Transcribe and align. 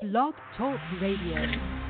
Blog 0.00 0.34
Talk 0.56 0.78
Radio. 1.00 1.87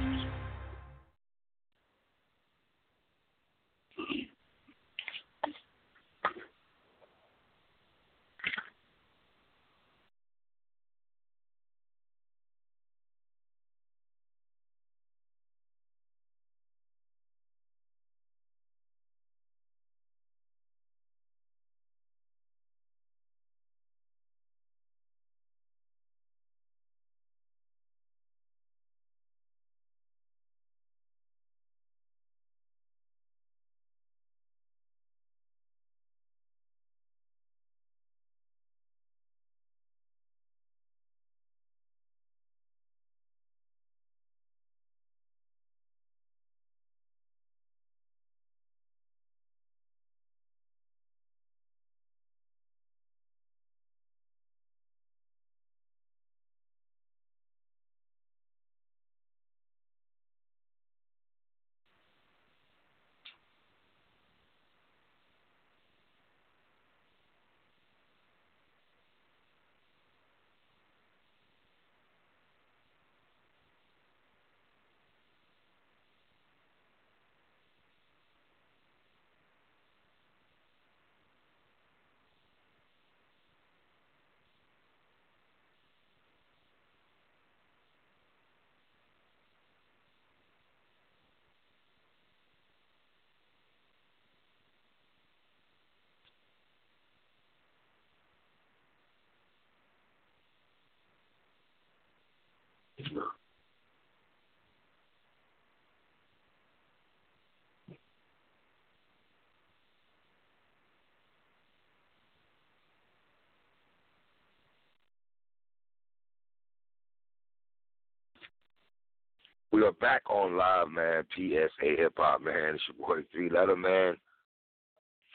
We 119.70 119.83
are 119.83 119.92
back 119.92 120.22
on 120.30 120.56
live, 120.56 120.88
man. 120.88 121.24
PSA 121.36 121.97
Hip 121.98 122.14
Hop, 122.16 122.41
man. 122.42 122.74
It's 122.74 122.83
your 122.88 123.06
boy 123.06 123.22
Three 123.30 123.50
Letter, 123.50 123.77
man. 123.77 124.16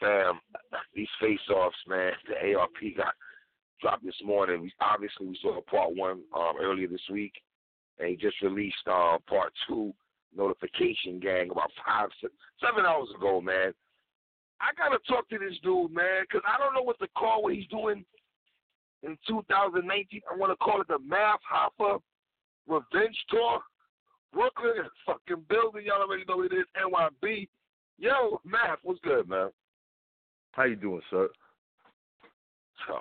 Fam, 0.00 0.40
these 0.92 1.08
face 1.20 1.38
offs, 1.54 1.76
man. 1.86 2.12
The 2.28 2.54
ARP 2.54 2.96
got 2.96 3.14
dropped 3.80 4.04
this 4.04 4.20
morning. 4.24 4.60
We 4.60 4.72
obviously 4.80 5.28
we 5.28 5.38
saw 5.40 5.60
part 5.62 5.94
one 5.94 6.22
um, 6.36 6.54
earlier 6.60 6.88
this 6.88 7.08
week, 7.12 7.34
and 8.00 8.08
he 8.08 8.16
just 8.16 8.40
released 8.42 8.74
uh, 8.90 9.18
part 9.28 9.52
two, 9.68 9.94
Notification 10.36 11.20
Gang, 11.20 11.50
about 11.52 11.70
five, 11.86 12.08
six, 12.20 12.32
seven 12.60 12.84
hours 12.84 13.08
ago, 13.16 13.40
man. 13.40 13.72
I 14.60 14.74
gotta 14.76 14.98
talk 15.06 15.28
to 15.28 15.38
this 15.38 15.58
dude, 15.62 15.92
man, 15.92 16.22
because 16.22 16.42
I 16.44 16.58
don't 16.58 16.74
know 16.74 16.82
what 16.82 16.98
to 16.98 17.08
call 17.16 17.44
what 17.44 17.54
he's 17.54 17.68
doing 17.68 18.04
in 19.04 19.16
2019. 19.28 20.22
I 20.28 20.36
want 20.36 20.50
to 20.50 20.56
call 20.56 20.80
it 20.80 20.88
the 20.88 20.98
Math 20.98 21.40
Hoffa 21.46 22.00
Revenge 22.66 23.16
Tour. 23.30 23.60
Brooklyn 24.34 24.84
is 24.84 24.90
fucking 25.06 25.44
building. 25.48 25.86
Y'all 25.86 26.02
already 26.02 26.24
know 26.28 26.38
what 26.38 26.52
it 26.52 26.56
is. 26.56 26.66
NYB. 26.76 27.48
Yo, 27.98 28.40
Math, 28.44 28.78
what's 28.82 29.00
good, 29.00 29.28
man? 29.28 29.50
How 30.52 30.64
you 30.64 30.76
doing, 30.76 31.02
sir? 31.10 31.28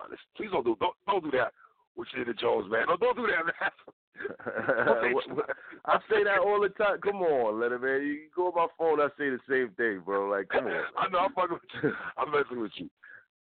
This, 0.09 0.19
please 0.38 0.49
don't 0.51 0.63
do 0.63 0.77
don't, 0.79 0.95
don't 1.07 1.23
do 1.23 1.31
that 1.31 1.51
with 1.97 2.07
Shady 2.16 2.31
Jones, 2.39 2.71
man. 2.71 2.88
Don't, 2.88 3.01
don't 3.01 3.17
do 3.17 3.27
that, 3.27 3.45
man. 3.45 3.71
I 5.85 5.97
say 6.09 6.23
that 6.23 6.39
all 6.39 6.61
the 6.61 6.69
time. 6.69 6.99
Come 7.01 7.17
on, 7.17 7.59
letter 7.59 7.79
man. 7.79 8.07
You 8.07 8.29
go 8.35 8.47
on 8.47 8.53
my 8.55 8.67
phone. 8.77 9.01
I 9.01 9.07
say 9.17 9.29
the 9.29 9.39
same 9.50 9.71
thing, 9.75 10.01
bro. 10.05 10.29
Like, 10.29 10.47
come 10.50 10.67
on. 10.67 10.71
I 10.97 11.09
know. 11.09 11.19
I'm 11.19 11.33
fucking 11.33 11.53
with 11.53 11.83
you. 11.83 11.91
I'm 12.17 12.31
messing 12.31 12.61
with 12.61 12.71
you. 12.75 12.89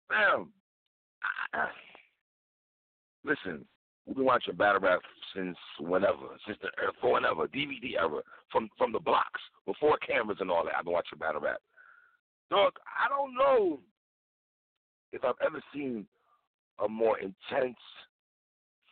Damn. 0.08 0.48
Ah. 1.54 1.70
Listen, 3.24 3.64
we've 4.10 4.16
been 4.16 4.26
watching 4.26 4.56
battle 4.56 4.80
rap 4.80 5.00
since 5.36 5.56
whenever, 5.78 6.16
since 6.44 6.58
the 6.60 6.68
for 7.00 7.12
whenever 7.12 7.46
DVD 7.46 7.94
era, 7.96 8.20
from 8.50 8.68
from 8.76 8.90
the 8.90 8.98
blocks 8.98 9.40
before 9.66 9.96
cameras 9.98 10.38
and 10.40 10.50
all 10.50 10.64
that. 10.64 10.74
I've 10.76 10.84
been 10.84 10.92
watching 10.94 11.18
battle 11.20 11.40
rap. 11.40 11.58
Dog, 12.50 12.72
I 12.84 13.08
don't 13.08 13.34
know 13.34 13.78
if 15.12 15.24
I've 15.24 15.34
ever 15.46 15.62
seen 15.72 16.06
a 16.84 16.88
more 16.88 17.18
intense 17.20 17.78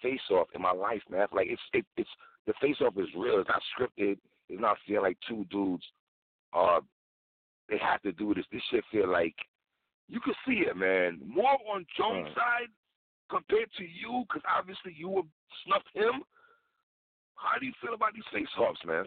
face 0.01 0.21
off 0.31 0.47
in 0.55 0.62
my 0.62 0.71
life, 0.71 1.03
man. 1.11 1.27
Like 1.33 1.49
it's 1.50 1.61
it, 1.73 1.85
it's 1.97 2.09
the 2.47 2.53
face 2.61 2.77
off 2.81 2.95
is 2.97 3.09
real. 3.17 3.41
It's 3.41 3.49
not 3.49 3.62
scripted. 3.77 4.19
It's 4.49 4.61
not 4.61 4.77
feeling 4.87 5.03
like 5.03 5.19
two 5.29 5.45
dudes. 5.50 5.85
Uh, 6.53 6.79
they 7.69 7.79
have 7.79 8.00
to 8.03 8.12
do 8.12 8.35
this. 8.35 8.45
This 8.53 8.62
shit 8.71 8.85
feel 8.93 9.11
like 9.11 9.35
you 10.09 10.21
can 10.21 10.35
see 10.47 10.62
it, 10.67 10.77
man. 10.77 11.19
More 11.27 11.59
on 11.75 11.85
Jones' 11.99 12.25
Right. 12.27 12.35
side 12.37 12.69
compared 13.31 13.69
to 13.78 13.84
you, 13.84 14.25
because 14.27 14.43
obviously 14.49 14.94
you 14.97 15.09
would 15.09 15.27
snuff 15.65 15.83
him. 15.94 16.22
How 17.34 17.59
do 17.59 17.66
you 17.66 17.72
feel 17.81 17.94
about 17.94 18.15
these 18.15 18.25
face 18.33 18.49
offs, 18.59 18.81
man? 18.87 19.05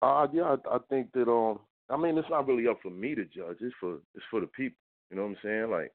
Uh, 0.00 0.26
yeah, 0.32 0.56
I, 0.56 0.76
I 0.76 0.78
think 0.88 1.12
that 1.12 1.28
um, 1.28 1.58
I 1.90 1.96
mean, 1.96 2.18
it's 2.18 2.30
not 2.30 2.46
really 2.46 2.68
up 2.68 2.78
for 2.82 2.90
me 2.90 3.14
to 3.14 3.24
judge. 3.24 3.58
It's 3.60 3.74
for 3.80 3.98
it's 4.14 4.24
for 4.30 4.40
the 4.40 4.46
people. 4.46 4.78
You 5.10 5.16
know 5.16 5.22
what 5.22 5.30
I'm 5.30 5.36
saying? 5.42 5.70
Like, 5.70 5.92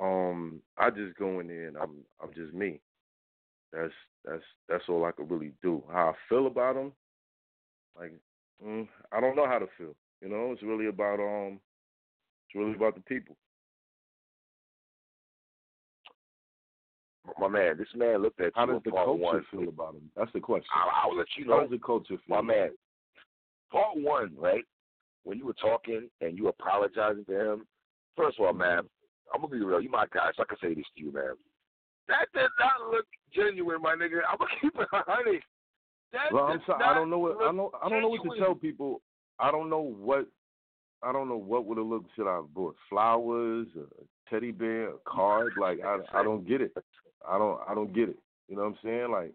um, 0.00 0.62
I 0.78 0.90
just 0.90 1.16
go 1.18 1.40
in 1.40 1.48
there 1.48 1.68
and 1.68 1.76
I'm 1.76 1.96
I'm 2.22 2.32
just 2.34 2.54
me. 2.54 2.80
That's 3.72 3.92
that's 4.24 4.42
that's 4.68 4.84
all 4.88 5.04
I 5.04 5.12
could 5.12 5.30
really 5.30 5.52
do. 5.62 5.82
How 5.92 6.10
I 6.10 6.14
feel 6.28 6.46
about 6.46 6.74
them, 6.74 6.92
like, 7.98 8.12
mm, 8.64 8.88
I 9.12 9.20
don't 9.20 9.36
know 9.36 9.46
how 9.46 9.58
to 9.58 9.66
feel. 9.76 9.94
You 10.20 10.28
know, 10.28 10.52
it's 10.52 10.62
really 10.62 10.86
about 10.86 11.20
um, 11.20 11.60
it's 12.46 12.54
really 12.54 12.74
about 12.74 12.94
the 12.94 13.02
people. 13.02 13.36
My 17.40 17.48
man, 17.48 17.78
this 17.78 17.88
man 17.96 18.22
looked 18.22 18.40
at 18.40 18.52
How 18.54 18.66
does 18.66 18.82
the 18.84 18.90
culture 18.90 19.12
one. 19.12 19.46
feel 19.50 19.68
about 19.68 19.94
him? 19.94 20.10
That's 20.14 20.32
the 20.32 20.40
question. 20.40 20.68
I, 20.74 21.06
I'll 21.06 21.16
let 21.16 21.26
you 21.36 21.46
know. 21.46 21.52
How 21.52 21.56
know. 21.62 21.68
does 21.68 21.78
the 21.78 21.84
culture 21.84 22.16
feel? 22.26 22.36
My 22.36 22.42
man, 22.42 22.70
part 23.72 23.96
one, 23.96 24.32
right? 24.38 24.64
When 25.24 25.38
you 25.38 25.46
were 25.46 25.54
talking 25.54 26.08
and 26.20 26.36
you 26.36 26.48
apologizing 26.48 27.24
to 27.26 27.52
him, 27.52 27.66
first 28.16 28.38
of 28.38 28.46
all, 28.46 28.52
man, 28.52 28.80
I'm 29.32 29.40
gonna 29.40 29.52
be 29.52 29.60
real. 29.64 29.80
You 29.80 29.90
my 29.90 30.06
guy, 30.12 30.30
so 30.36 30.42
I 30.42 30.46
can 30.46 30.58
say 30.60 30.74
this 30.74 30.84
to 30.96 31.02
you, 31.02 31.12
man. 31.12 31.34
That 32.08 32.26
did 32.34 32.50
not 32.58 32.90
look 32.90 33.06
genuine, 33.34 33.80
my 33.80 33.94
nigga. 33.94 34.20
I'm 34.30 34.38
gonna 34.38 34.50
keep 34.60 34.74
it 34.76 34.88
hundred. 34.92 35.42
That 36.12 36.32
Well, 36.32 36.44
I'm 36.44 36.60
sorry. 36.66 36.84
I 36.84 36.94
don't 36.94 37.10
know 37.10 37.18
what 37.18 37.36
I 37.40 37.52
don't 37.52 37.72
I 37.82 37.88
don't 37.88 38.02
know 38.02 38.08
what 38.08 38.34
to 38.34 38.40
tell 38.40 38.54
people. 38.54 39.00
I 39.38 39.50
don't 39.50 39.70
know 39.70 39.80
what 39.80 40.26
I 41.02 41.12
don't 41.12 41.28
know 41.28 41.36
what 41.36 41.64
would 41.66 41.78
have 41.78 41.86
looked. 41.86 42.10
Should 42.16 42.28
I 42.28 42.36
have 42.36 42.52
bought 42.52 42.76
flowers, 42.88 43.68
a 43.76 44.30
teddy 44.30 44.50
bear, 44.50 44.90
a 44.90 44.98
card? 45.06 45.52
Like 45.58 45.78
I 45.84 45.98
I 46.12 46.22
don't 46.22 46.46
get 46.46 46.60
it. 46.60 46.72
I 47.28 47.38
don't 47.38 47.60
I 47.68 47.74
don't 47.74 47.94
get 47.94 48.08
it. 48.08 48.18
You 48.48 48.56
know 48.56 48.62
what 48.62 48.68
I'm 48.68 48.78
saying? 48.84 49.10
Like 49.10 49.32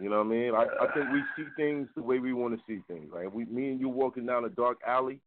you 0.00 0.08
know 0.08 0.18
what 0.18 0.26
I 0.26 0.30
mean? 0.30 0.54
I 0.54 0.64
I 0.80 0.92
think 0.94 1.12
we 1.12 1.22
see 1.36 1.48
things 1.56 1.88
the 1.94 2.02
way 2.02 2.18
we 2.18 2.32
want 2.32 2.54
to 2.54 2.62
see 2.66 2.82
things. 2.88 3.10
Like 3.14 3.32
we 3.32 3.44
me 3.46 3.70
and 3.70 3.80
you 3.80 3.88
walking 3.88 4.26
down 4.26 4.44
a 4.44 4.50
dark 4.50 4.78
alley. 4.86 5.20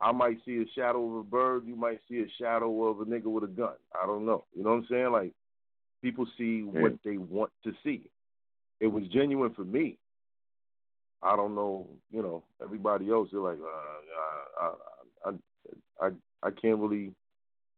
I 0.00 0.10
might 0.10 0.38
see 0.44 0.56
a 0.56 0.64
shadow 0.74 1.08
of 1.08 1.16
a 1.18 1.22
bird. 1.22 1.64
You 1.64 1.76
might 1.76 2.00
see 2.08 2.18
a 2.18 2.26
shadow 2.40 2.88
of 2.88 3.00
a 3.00 3.04
nigga 3.04 3.26
with 3.26 3.44
a 3.44 3.48
gun. 3.48 3.74
I 3.94 4.04
don't 4.04 4.26
know. 4.26 4.44
You 4.56 4.64
know 4.64 4.70
what 4.70 4.76
I'm 4.76 4.86
saying? 4.90 5.12
Like 5.12 5.32
people 6.02 6.26
see 6.36 6.62
what 6.62 6.94
they 7.04 7.16
want 7.16 7.52
to 7.64 7.72
see. 7.84 8.10
It 8.80 8.88
was 8.88 9.04
genuine 9.12 9.54
for 9.54 9.64
me. 9.64 9.96
I 11.22 11.36
don't 11.36 11.54
know, 11.54 11.86
you 12.10 12.20
know, 12.20 12.42
everybody 12.60 13.08
else. 13.08 13.28
They're 13.30 13.40
like, 13.40 13.58
uh, 13.60 14.60
I, 14.60 15.28
I, 15.28 15.30
I, 15.30 16.06
I, 16.06 16.10
I 16.42 16.50
can't 16.50 16.80
really 16.80 17.12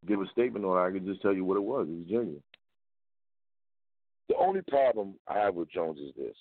give 0.08 0.20
a 0.20 0.26
statement 0.32 0.64
on 0.64 0.78
it. 0.78 0.88
I 0.88 0.90
can 0.90 1.06
just 1.06 1.20
tell 1.20 1.34
you 1.34 1.44
what 1.44 1.58
it 1.58 1.62
was. 1.62 1.86
It 1.86 1.92
was 1.92 2.06
genuine. 2.08 2.42
Only 4.44 4.60
problem 4.62 5.14
I 5.26 5.38
have 5.38 5.54
with 5.54 5.70
Jones 5.70 5.98
is 5.98 6.12
this. 6.16 6.36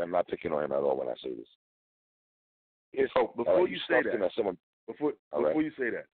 I'm 0.00 0.10
not 0.10 0.26
picking 0.26 0.52
on 0.52 0.64
him 0.64 0.72
at 0.72 0.78
all 0.78 0.96
when 0.96 1.08
I 1.08 1.14
say 1.22 1.34
this. 1.34 1.46
It's, 2.92 3.12
Oh, 3.16 3.32
before 3.36 3.60
uh, 3.60 3.64
you 3.64 3.78
say 3.88 4.02
that, 4.02 4.30
someone, 4.36 4.56
before 4.86 5.12
before 5.30 5.46
right. 5.48 5.56
you 5.56 5.70
say 5.78 5.90
that, 5.90 6.06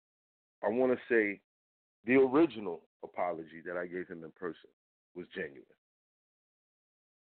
I 0.63 0.69
want 0.69 0.91
to 0.91 0.99
say 1.09 1.39
the 2.05 2.15
original 2.15 2.81
apology 3.03 3.61
that 3.65 3.77
I 3.77 3.85
gave 3.85 4.07
him 4.07 4.23
in 4.23 4.31
person 4.39 4.69
was 5.15 5.25
genuine. 5.33 5.63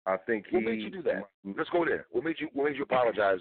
I 0.05 0.17
think 0.17 0.45
he. 0.49 0.57
what 0.57 0.65
made 0.65 0.81
you 0.81 0.91
do 0.91 1.01
that? 1.03 1.29
Let's 1.57 1.69
go 1.69 1.85
there. 1.85 2.05
What 2.11 2.23
made 2.23 2.35
you 2.39 2.49
What 2.53 2.65
made 2.65 2.77
you 2.77 2.83
apologize 2.83 3.39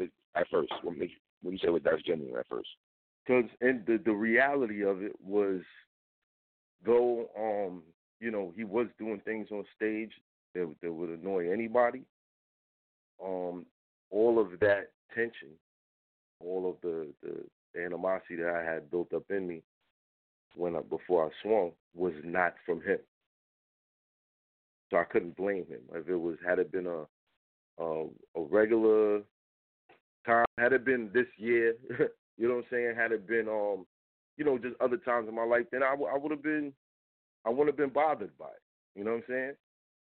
at 0.00 0.46
first? 0.50 0.72
What 0.82 0.96
made 0.96 1.10
you 1.10 1.16
when 1.42 1.52
you 1.52 1.58
say 1.58 1.68
well, 1.68 1.80
that's 1.82 2.02
genuine 2.02 2.38
at 2.38 2.48
first? 2.48 2.68
Because 3.26 3.50
and 3.60 3.84
the 3.86 4.00
the 4.04 4.12
reality 4.12 4.84
of 4.84 5.02
it 5.02 5.12
was, 5.22 5.60
though 6.84 7.30
um 7.38 7.82
you 8.22 8.30
know 8.30 8.52
he 8.56 8.64
was 8.64 8.86
doing 8.98 9.20
things 9.24 9.48
on 9.50 9.64
stage 9.76 10.12
that 10.54 10.72
that 10.82 10.92
would 10.92 11.10
annoy 11.10 11.50
anybody. 11.52 12.02
Um, 13.22 13.66
all 14.10 14.38
of 14.40 14.58
that 14.60 14.90
tension, 15.14 15.48
all 16.40 16.68
of 16.70 16.76
the 16.82 17.08
the 17.22 17.82
animosity 17.82 18.36
that 18.36 18.54
I 18.54 18.62
had 18.62 18.90
built 18.90 19.12
up 19.12 19.24
in 19.30 19.46
me 19.46 19.62
when 20.54 20.76
I, 20.76 20.80
before 20.80 21.26
I 21.26 21.30
swung 21.42 21.72
was 21.94 22.12
not 22.22 22.54
from 22.64 22.80
him. 22.82 22.98
So 24.90 24.98
I 24.98 25.04
couldn't 25.04 25.36
blame 25.36 25.66
him. 25.66 25.80
If 25.94 26.08
it 26.08 26.16
was 26.16 26.36
had 26.46 26.58
it 26.58 26.70
been 26.70 26.86
a 26.86 27.04
a, 27.82 28.06
a 28.36 28.40
regular 28.40 29.22
time, 30.24 30.44
had 30.58 30.72
it 30.72 30.84
been 30.84 31.10
this 31.12 31.26
year, 31.38 31.74
you 32.38 32.48
know 32.48 32.56
what 32.56 32.64
I'm 32.64 32.70
saying? 32.70 32.94
Had 32.96 33.12
it 33.12 33.26
been 33.26 33.48
um, 33.48 33.86
you 34.36 34.44
know, 34.44 34.58
just 34.58 34.74
other 34.80 34.96
times 34.96 35.28
in 35.28 35.34
my 35.34 35.44
life, 35.44 35.66
then 35.70 35.82
I, 35.82 35.90
w- 35.90 36.10
I 36.12 36.16
would 36.16 36.30
have 36.30 36.42
been, 36.42 36.72
I 37.44 37.50
wouldn't 37.50 37.68
have 37.68 37.76
been 37.76 37.90
bothered 37.90 38.36
by 38.38 38.46
it. 38.46 38.62
You 38.94 39.04
know 39.04 39.12
what 39.12 39.16
I'm 39.18 39.24
saying? 39.28 39.52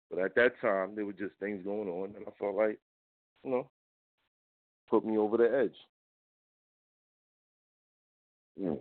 But 0.10 0.20
at 0.20 0.36
that 0.36 0.60
time, 0.62 0.96
there 0.96 1.06
were 1.06 1.14
just 1.14 1.34
things 1.40 1.64
going 1.64 1.90
on, 1.90 2.14
and 2.16 2.26
I 2.28 2.32
felt 2.40 2.56
like, 2.56 2.80
you 3.44 3.52
know, 3.52 3.70
put 4.90 5.06
me 5.06 5.18
over 5.18 5.38
the 5.38 5.44
edge. 5.64 5.76
Mm. 8.62 8.80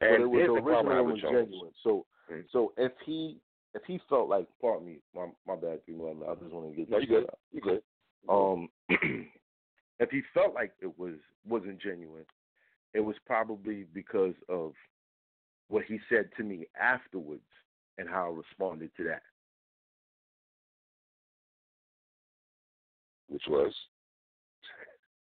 but 0.00 0.08
And 0.08 0.22
it 0.22 0.26
was 0.26 0.38
here's 0.40 0.48
the 0.48 0.54
I 0.54 0.76
have 0.76 0.86
original 0.86 1.08
and 1.10 1.20
Jones. 1.20 1.34
genuine. 1.48 1.72
So, 1.82 2.06
Mm. 2.30 2.44
so 2.50 2.72
if 2.76 2.92
he 3.06 3.40
if 3.74 3.82
he 3.86 3.98
felt 4.08 4.28
like, 4.28 4.46
pardon 4.60 4.86
me, 4.86 4.98
my 5.14 5.28
my 5.46 5.56
bad, 5.56 5.84
people, 5.86 6.08
I 6.28 6.34
just 6.34 6.52
want 6.52 6.70
to 6.70 6.76
get 6.76 6.90
No, 6.90 6.98
you 6.98 7.06
good. 7.06 7.30
You 7.52 7.60
good. 7.60 7.82
Um, 8.28 8.68
if 10.00 10.10
he 10.10 10.22
felt 10.34 10.54
like 10.54 10.72
it 10.82 10.98
was 10.98 11.14
wasn't 11.46 11.80
genuine, 11.80 12.26
it 12.92 13.00
was 13.00 13.16
probably 13.24 13.84
because 13.94 14.34
of 14.48 14.72
what 15.68 15.84
he 15.84 15.98
said 16.08 16.30
to 16.36 16.42
me 16.42 16.66
afterwards 16.80 17.42
and 17.98 18.08
how 18.08 18.26
I 18.32 18.36
responded 18.36 18.90
to 18.96 19.04
that. 19.04 19.22
Which 23.28 23.42
was 23.48 23.72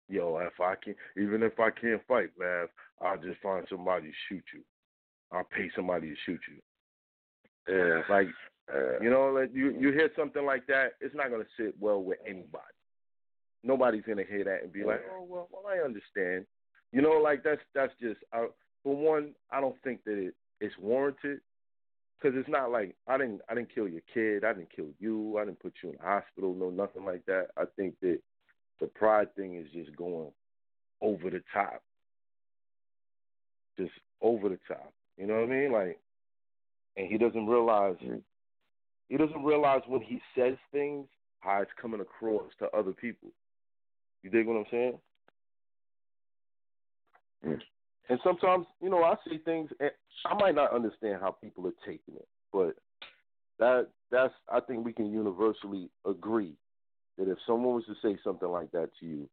Yo, 0.08 0.36
if 0.38 0.60
I 0.60 0.75
can, 0.82 0.94
even 1.16 1.42
if 1.42 1.58
I 1.58 1.70
can't 1.70 2.02
fight, 2.06 2.28
man, 2.38 2.66
I'll 3.00 3.16
just 3.16 3.40
find 3.40 3.66
somebody 3.70 4.08
to 4.08 4.12
shoot 4.28 4.44
you. 4.52 4.60
I'll 5.32 5.44
pay 5.44 5.70
somebody 5.75 6.10
to 6.10 6.16
shoot 6.26 6.40
you. 6.48 7.75
yeah, 7.75 8.02
Like 8.14 8.28
uh, 8.72 9.00
You 9.00 9.10
know, 9.10 9.32
like 9.32 9.50
you 9.54 9.70
you 9.78 9.92
hear 9.92 10.10
something 10.16 10.44
like 10.44 10.66
that, 10.66 10.92
it's 11.00 11.14
not 11.14 11.31
gonna 11.31 11.44
sit 11.56 11.75
well 11.81 12.02
with 12.02 12.19
anybody. 12.26 12.62
Nobody's 13.62 14.04
gonna 14.06 14.25
hear 14.28 14.44
that 14.44 14.62
and 14.62 14.72
be 14.72 14.84
like, 14.84 15.00
oh 15.10 15.25
well, 15.26 15.48
well 15.50 15.64
I 15.66 15.82
understand. 15.82 16.46
You 16.92 17.00
know, 17.00 17.12
like 17.22 17.42
that's 17.42 17.62
that's 17.75 17.92
just 18.00 18.20
uh, 18.32 18.46
for 18.84 18.94
one, 18.94 19.34
I 19.50 19.60
don't 19.60 19.81
think 19.82 20.04
that 20.04 20.19
it, 20.19 20.34
it's 20.60 20.76
warranted 20.78 21.40
because 22.19 22.38
it's 22.38 22.48
not 22.48 22.70
like 22.70 22.94
I 23.08 23.19
didn't 23.19 23.40
I 23.48 23.54
didn't 23.54 23.75
kill 23.75 23.88
your 23.88 24.02
kid, 24.12 24.44
I 24.44 24.52
didn't 24.52 24.75
kill 24.75 24.90
you, 25.00 25.38
I 25.38 25.44
didn't 25.44 25.60
put 25.60 25.72
you 25.82 25.90
in 25.90 25.96
the 25.96 26.02
hospital, 26.02 26.54
no 26.54 26.70
nothing 26.70 27.04
like 27.04 27.25
that. 27.26 27.48
I 27.56 27.64
think 27.76 27.94
that 28.02 28.20
the 28.81 28.86
pride 28.86 29.34
thing 29.34 29.56
is 29.56 29.66
just 29.72 29.96
going 29.96 30.31
over 31.00 31.31
the 31.31 31.42
top, 31.52 31.82
just 33.78 33.92
over 34.20 34.48
the 34.48 34.58
top. 34.69 34.92
You 35.16 35.26
know 35.26 35.34
what 35.34 35.44
I 35.44 35.46
mean? 35.46 35.72
Like, 35.72 35.98
and 36.96 37.08
he 37.08 37.19
doesn't 37.19 37.46
realize 37.46 37.96
Mhm. 37.98 38.22
he 39.08 39.16
doesn't 39.16 39.44
realize 39.44 39.82
when 39.86 40.00
he 40.02 40.20
says 40.34 40.56
things 40.72 41.08
how 41.40 41.60
it's 41.62 41.72
coming 41.75 42.00
across 42.00 42.54
to 42.56 42.70
other 42.75 42.92
people. 42.92 43.31
You 44.22 44.31
dig 44.31 44.46
what 44.46 44.56
I'm 44.56 44.66
saying? 44.70 45.00
Mm. 47.44 47.62
And 48.08 48.18
sometimes, 48.22 48.66
you 48.80 48.90
know, 48.90 49.02
I 49.02 49.14
see 49.28 49.38
things 49.38 49.70
and 49.80 49.90
I 50.26 50.34
might 50.34 50.54
not 50.54 50.74
understand 50.74 51.20
how 51.20 51.30
people 51.30 51.66
are 51.66 51.72
taking 51.86 52.14
it, 52.16 52.28
but 52.52 52.76
that 53.58 53.88
that's 54.10 54.34
I 54.52 54.60
think 54.60 54.84
we 54.84 54.92
can 54.92 55.10
universally 55.10 55.90
agree 56.06 56.54
that 57.18 57.30
if 57.30 57.38
someone 57.46 57.74
was 57.74 57.84
to 57.86 57.94
say 58.02 58.18
something 58.22 58.48
like 58.48 58.70
that 58.72 58.90
to 59.00 59.06
you, 59.06 59.28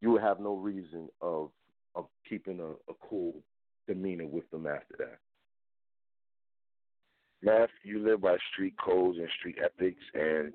you 0.00 0.10
would 0.10 0.22
have 0.22 0.40
no 0.40 0.56
reason 0.56 1.08
of 1.20 1.50
of 1.94 2.06
keeping 2.28 2.60
a, 2.60 2.70
a 2.90 2.94
cool 3.08 3.34
demeanor 3.86 4.26
with 4.26 4.48
them 4.50 4.66
after 4.66 4.94
that. 4.98 5.18
Math, 7.42 7.70
you 7.82 7.98
live 7.98 8.20
by 8.20 8.36
street 8.52 8.74
codes 8.82 9.18
and 9.18 9.28
street 9.40 9.56
ethics, 9.62 10.02
and 10.14 10.52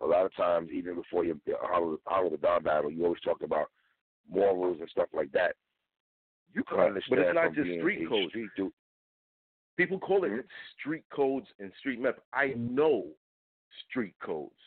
a 0.00 0.06
lot 0.06 0.24
of 0.24 0.34
times, 0.36 0.70
even 0.72 0.94
before 0.94 1.24
your 1.24 1.36
Hollow 1.62 1.98
Hollow 2.06 2.30
da 2.30 2.36
Don 2.36 2.62
battle, 2.62 2.90
you 2.92 3.04
always 3.04 3.20
talk 3.22 3.42
about 3.42 3.70
morals 4.30 4.78
and 4.80 4.88
stuff 4.90 5.08
like 5.12 5.32
that. 5.32 5.56
You 6.54 6.64
can 6.64 6.78
Right. 6.78 6.86
understand 6.88 7.20
But 7.20 7.26
it's 7.26 7.34
not 7.34 7.54
just 7.54 7.78
street 7.78 8.08
codes. 8.08 8.30
Street 8.30 8.50
dude. 8.56 8.72
People 9.76 10.00
call 10.00 10.24
it 10.24 10.32
Mhm. 10.32 10.48
street 10.72 11.08
codes 11.10 11.52
and 11.58 11.72
street 11.74 12.00
map. 12.00 12.18
I 12.32 12.54
know 12.54 13.16
street 13.84 14.18
codes. 14.18 14.60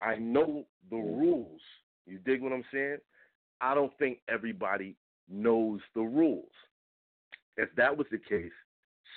I 0.00 0.16
know 0.16 0.68
the 0.90 0.96
Mhm. 0.96 1.18
rules. 1.18 1.62
You 2.06 2.18
dig 2.18 2.42
what 2.42 2.52
I'm 2.52 2.64
saying? 2.64 3.00
I 3.60 3.74
don't 3.74 3.96
think 3.98 4.22
everybody 4.28 4.96
knows 5.28 5.82
the 5.94 6.02
rules. 6.02 6.52
If 7.56 7.74
that 7.76 7.96
was 7.96 8.08
the 8.10 8.18
case, 8.18 8.52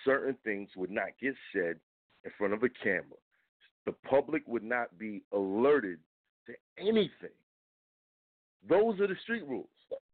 certain 0.04 0.36
things 0.38 0.76
would 0.76 0.92
not 0.92 1.18
get 1.18 1.36
said 1.52 1.80
in 2.24 2.32
front 2.32 2.54
of 2.54 2.64
a 2.64 2.70
camera. 2.70 3.18
The 3.86 3.94
public 3.94 4.48
would 4.48 4.64
not 4.64 4.98
be 4.98 5.24
alerted 5.32 6.00
to 6.46 6.58
anything. 6.78 7.36
Those 8.64 9.00
are 9.02 9.08
the 9.08 9.16
street 9.18 9.44
rules. 9.44 9.70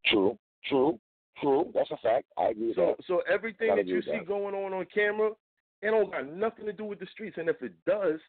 True, 0.06 0.38
true, 0.66 1.00
true. 1.42 1.72
That's 1.74 1.92
a 1.92 1.98
fact. 1.98 2.26
I 2.38 2.50
agree 2.50 2.68
with 2.68 2.76
So 2.76 2.96
that. 2.98 3.06
so 3.08 3.22
everything 3.32 3.76
that 3.76 3.88
you 3.88 4.02
see 4.02 4.12
that. 4.12 4.28
going 4.28 4.56
on 4.56 4.74
on 4.74 4.86
camera, 4.94 5.32
it 5.82 5.92
don't 5.92 6.12
got 6.12 6.32
nothing 6.32 6.66
to 6.66 6.74
do 6.74 6.86
with 6.86 7.00
the 7.00 7.08
streets. 7.08 7.38
And 7.38 7.50
if 7.50 7.62
it 7.62 7.74
does, 7.86 8.20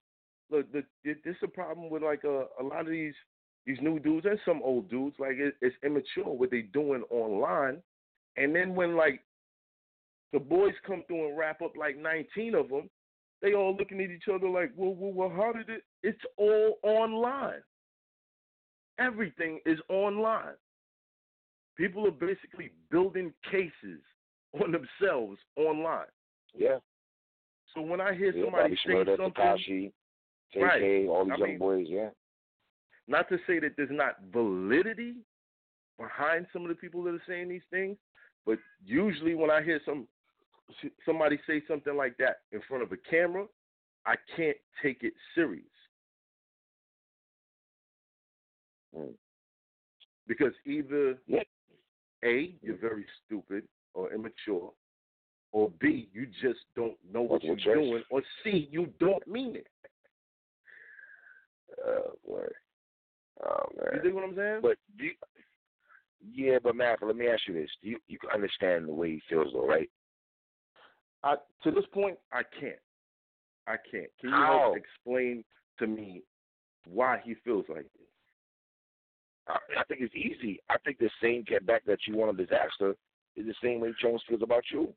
look, 0.51 0.71
the, 0.73 0.85
the, 1.05 1.15
this 1.25 1.37
is 1.37 1.43
a 1.45 1.49
problem 1.49 1.91
with 1.91 2.03
like 2.03 2.25
a, 2.25 2.47
a 2.61 2.63
lot 2.63 2.81
of 2.81 2.89
these 2.89 3.15
these 3.67 3.79
new 3.81 3.99
dudes 3.99 4.27
and 4.27 4.39
some 4.45 4.61
old 4.63 4.91
dudes. 4.91 5.17
Like 5.19 5.37
it, 5.37 5.55
it's 5.61 5.77
immature 5.85 6.25
what 6.33 6.51
they're 6.51 6.63
doing 6.63 7.03
online. 7.11 7.79
And 8.37 8.55
then 8.55 8.75
when 8.75 8.97
like 8.97 9.23
the 10.33 10.41
boys 10.41 10.75
come 10.87 11.05
through 11.07 11.29
and 11.29 11.39
wrap 11.39 11.63
up 11.63 11.73
like 11.77 11.97
19 11.97 12.55
of 12.55 12.69
them, 12.69 12.91
they 13.41 13.55
all 13.55 13.77
looking 13.77 14.01
at 14.01 14.11
each 14.11 14.25
other 14.33 14.49
like, 14.49 14.73
well, 14.77 14.95
well, 14.95 15.13
well 15.13 15.33
how 15.35 15.53
did 15.53 15.69
it? 15.69 15.83
It's 16.03 16.21
all 16.37 16.79
online. 16.83 17.63
Everything 18.99 19.61
is 19.67 19.79
online. 19.89 20.55
People 21.77 22.07
are 22.07 22.11
basically 22.13 22.71
building 22.91 23.33
cases 23.51 24.01
on 24.63 24.71
themselves 24.73 25.39
online. 25.57 26.07
Yeah. 26.55 26.79
So 27.75 27.81
when 27.83 28.01
I 28.01 28.15
hear 28.15 28.33
yeah 28.33 28.45
somebody 28.45 28.77
say 28.87 28.93
something, 29.05 29.33
Tekashi, 29.33 29.93
KK, 30.55 30.63
Right. 30.63 31.09
all 31.09 31.25
these 31.25 31.33
I 31.35 31.37
young 31.39 31.49
mean- 31.49 31.59
boys. 31.59 31.87
Yeah. 31.89 32.11
not 33.09 33.29
to 33.29 33.39
say 33.47 33.59
that 33.59 33.77
there's 33.77 33.91
not 33.91 34.17
validity 34.33 35.17
behind 35.99 36.47
some 36.53 36.63
of 36.63 36.69
the 36.69 36.75
people 36.75 37.03
that 37.03 37.15
are 37.15 37.23
saying 37.27 37.49
these 37.49 37.65
things, 37.71 37.99
but 38.47 38.59
usually 38.85 39.35
when 39.35 39.51
I 39.51 39.63
hear 39.63 39.81
some 39.85 40.07
somebody 41.05 41.39
say 41.47 41.61
something 41.69 41.95
like 41.97 42.17
that 42.19 42.37
in 42.53 42.61
front 42.63 42.83
of 42.83 42.91
a 42.93 42.97
camera, 42.97 43.47
I 44.07 44.15
can't 44.37 44.57
take 44.83 45.03
it 45.03 45.13
serious. 45.35 45.65
Mm. 48.97 49.15
Because 50.27 50.55
either 50.65 51.19
Yeah. 51.27 51.43
A, 52.25 52.55
you're 52.63 52.77
very 52.77 53.05
stupid 53.25 53.65
or 53.95 54.13
immature, 54.13 54.73
or 55.53 55.71
B, 55.81 56.09
you 56.13 56.27
just 56.43 56.61
don't 56.75 56.97
know 57.13 57.23
what 57.23 57.43
you're 57.45 57.57
doing, 57.57 58.03
or 58.11 58.23
C, 58.43 58.69
you 58.71 58.89
don't 58.99 59.27
mean 59.27 59.57
it. 59.57 59.67
Oh 61.87 62.13
boy. 62.27 62.47
Oh 63.45 63.67
man. 63.77 63.95
You 63.95 64.03
dig 64.03 64.15
what 64.15 64.25
I'm 64.25 64.37
saying? 64.37 64.61
But 64.63 64.77
do 64.99 65.05
you, 65.05 65.13
yeah, 66.33 66.59
but 66.63 66.77
Matt, 66.77 66.99
let 67.03 67.17
me 67.17 67.29
ask 67.29 67.43
you 67.47 67.55
this: 67.55 67.71
Do 67.83 67.91
you 67.91 67.99
you 68.09 68.19
understand 68.33 68.89
the 68.89 68.93
way 68.93 69.13
he 69.13 69.23
feels, 69.29 69.53
though, 69.53 69.67
right? 69.67 69.91
I 71.23 71.37
to 71.63 71.71
this 71.71 71.85
point, 71.93 72.19
I 72.33 72.43
can't. 72.59 72.77
I 73.67 73.77
can't. 73.91 74.11
Can 74.21 74.31
you 74.31 74.37
How? 74.37 74.59
help 74.63 74.77
explain 74.77 75.45
to 75.79 75.87
me 75.87 76.23
why 76.87 77.21
he 77.25 77.35
feels 77.45 77.65
like 77.69 77.87
this? 77.99 78.09
I, 79.49 79.59
I 79.79 79.85
think 79.85 80.01
it's 80.01 80.15
easy. 80.15 80.59
I 80.71 80.77
think 80.85 80.99
the 80.99 81.11
same 81.23 81.45
get 81.47 81.67
back 81.67 81.85
that 81.87 81.99
you 82.07 82.17
want 82.17 82.39
a 82.39 82.43
Dizaster 82.43 82.95
is 83.37 83.47
the 83.47 83.55
same 83.63 83.81
way 83.81 83.93
Jones 84.01 84.23
feels 84.29 84.43
about 84.43 84.65
you. 84.73 84.93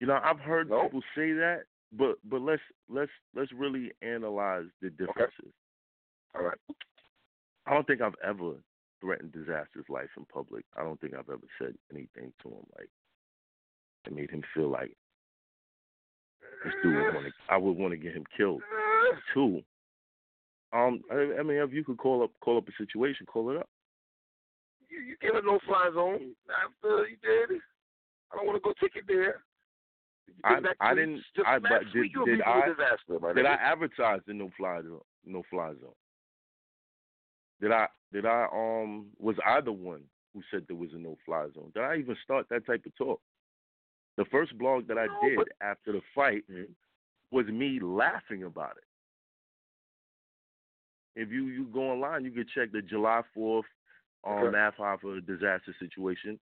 You 0.00 0.06
know, 0.08 0.18
I've 0.22 0.40
heard 0.40 0.68
No. 0.70 0.82
people 0.84 1.02
say 1.14 1.32
that, 1.32 1.62
but 1.92 2.16
but 2.24 2.40
let's 2.40 2.62
let's 2.88 3.10
let's 3.34 3.52
really 3.52 3.92
analyze 4.02 4.66
the 4.80 4.90
differences. 4.90 5.38
Okay. 6.34 6.38
All 6.38 6.42
right. 6.44 6.58
I 7.66 7.74
don't 7.74 7.86
think 7.86 8.00
I've 8.00 8.14
ever 8.24 8.54
threatened 9.00 9.32
Dizaster's 9.32 9.88
life 9.88 10.08
in 10.16 10.24
public. 10.24 10.64
I 10.76 10.82
don't 10.82 11.00
think 11.00 11.14
I've 11.14 11.28
ever 11.28 11.46
said 11.58 11.74
anything 11.92 12.32
to 12.42 12.48
him 12.48 12.66
like 12.78 12.88
that 14.04 14.14
made 14.14 14.30
him 14.30 14.42
feel 14.54 14.68
like 14.68 14.96
this 16.64 16.72
dude 16.82 16.94
would 16.96 17.14
want 17.14 17.26
to. 17.26 17.32
I 17.48 17.56
would 17.56 17.76
want 17.76 17.92
to 17.92 17.96
get 17.96 18.14
him 18.14 18.24
killed. 18.36 18.62
Two. 19.34 19.62
Um, 20.72 21.02
I, 21.10 21.40
I 21.40 21.42
mean, 21.42 21.58
if 21.58 21.72
you 21.72 21.84
could 21.84 21.98
call 21.98 22.22
up 22.22 22.30
call 22.40 22.58
up 22.58 22.68
a 22.68 22.72
situation, 22.78 23.26
call 23.26 23.50
it 23.50 23.58
up. 23.58 23.68
You, 24.88 25.00
you 25.00 25.16
gave 25.20 25.34
a 25.34 25.44
no 25.44 25.58
fly 25.66 25.90
zone 25.92 26.34
after 26.64 27.08
you 27.08 27.16
did. 27.22 27.60
I 28.32 28.36
don't 28.36 28.46
want 28.46 28.56
to 28.56 28.66
go 28.66 28.72
take 28.80 28.96
it 28.96 29.04
there. 29.06 29.42
I, 30.44 30.60
I 30.80 30.94
didn't. 30.94 31.20
I 31.46 31.58
but 31.58 31.82
did, 31.92 32.12
did 32.24 32.42
I 32.42 32.62
Dizaster, 32.68 33.34
did 33.34 33.46
I 33.46 33.54
advertise 33.54 34.20
the 34.26 34.32
no 34.32 34.50
fly 34.56 34.80
zone? 34.82 35.00
No 35.26 35.42
fly 35.50 35.72
zone. 35.80 35.92
Did 37.60 37.72
I? 37.72 37.86
Did 38.12 38.26
I? 38.26 38.46
Um, 38.52 39.06
was 39.18 39.36
I 39.46 39.60
the 39.60 39.72
one 39.72 40.02
who 40.34 40.42
said 40.50 40.64
there 40.66 40.76
was 40.76 40.90
a 40.94 40.98
no 40.98 41.16
fly 41.26 41.46
zone? 41.54 41.70
Did 41.74 41.82
I 41.82 41.96
even 41.96 42.16
start 42.24 42.46
that 42.50 42.66
type 42.66 42.84
of 42.86 42.96
talk? 42.96 43.20
The 44.16 44.24
first 44.26 44.56
blog 44.58 44.88
that 44.88 44.98
I 44.98 45.06
no, 45.06 45.28
did 45.28 45.36
but, 45.36 45.48
after 45.60 45.92
the 45.92 46.00
fight 46.14 46.44
mm-hmm. 46.50 46.72
was 47.30 47.46
me 47.46 47.78
laughing 47.80 48.44
about 48.44 48.76
it. 48.78 48.84
If 51.14 51.30
you 51.30 51.46
you 51.46 51.64
go 51.64 51.90
online, 51.90 52.24
you 52.24 52.30
can 52.30 52.46
check 52.54 52.72
the 52.72 52.82
July 52.82 53.22
Fourth 53.34 53.66
um, 54.26 54.34
okay. 54.34 54.56
Hoffa 54.78 55.20
Dizaster 55.20 55.74
situation. 55.78 56.38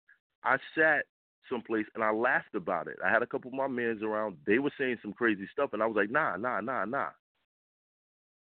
I 0.43 0.57
sat 0.75 1.05
someplace 1.49 1.85
and 1.95 2.03
I 2.03 2.11
laughed 2.11 2.55
about 2.55 2.87
it. 2.87 2.97
I 3.05 3.09
had 3.09 3.21
a 3.21 3.27
couple 3.27 3.49
of 3.49 3.55
my 3.55 3.67
men 3.67 3.99
around. 4.03 4.37
They 4.45 4.59
were 4.59 4.71
saying 4.77 4.97
some 5.01 5.13
crazy 5.13 5.47
stuff, 5.51 5.71
and 5.73 5.81
I 5.81 5.85
was 5.85 5.95
like, 5.95 6.11
nah, 6.11 6.35
nah, 6.35 6.59
nah, 6.61 6.85
nah. 6.85 7.09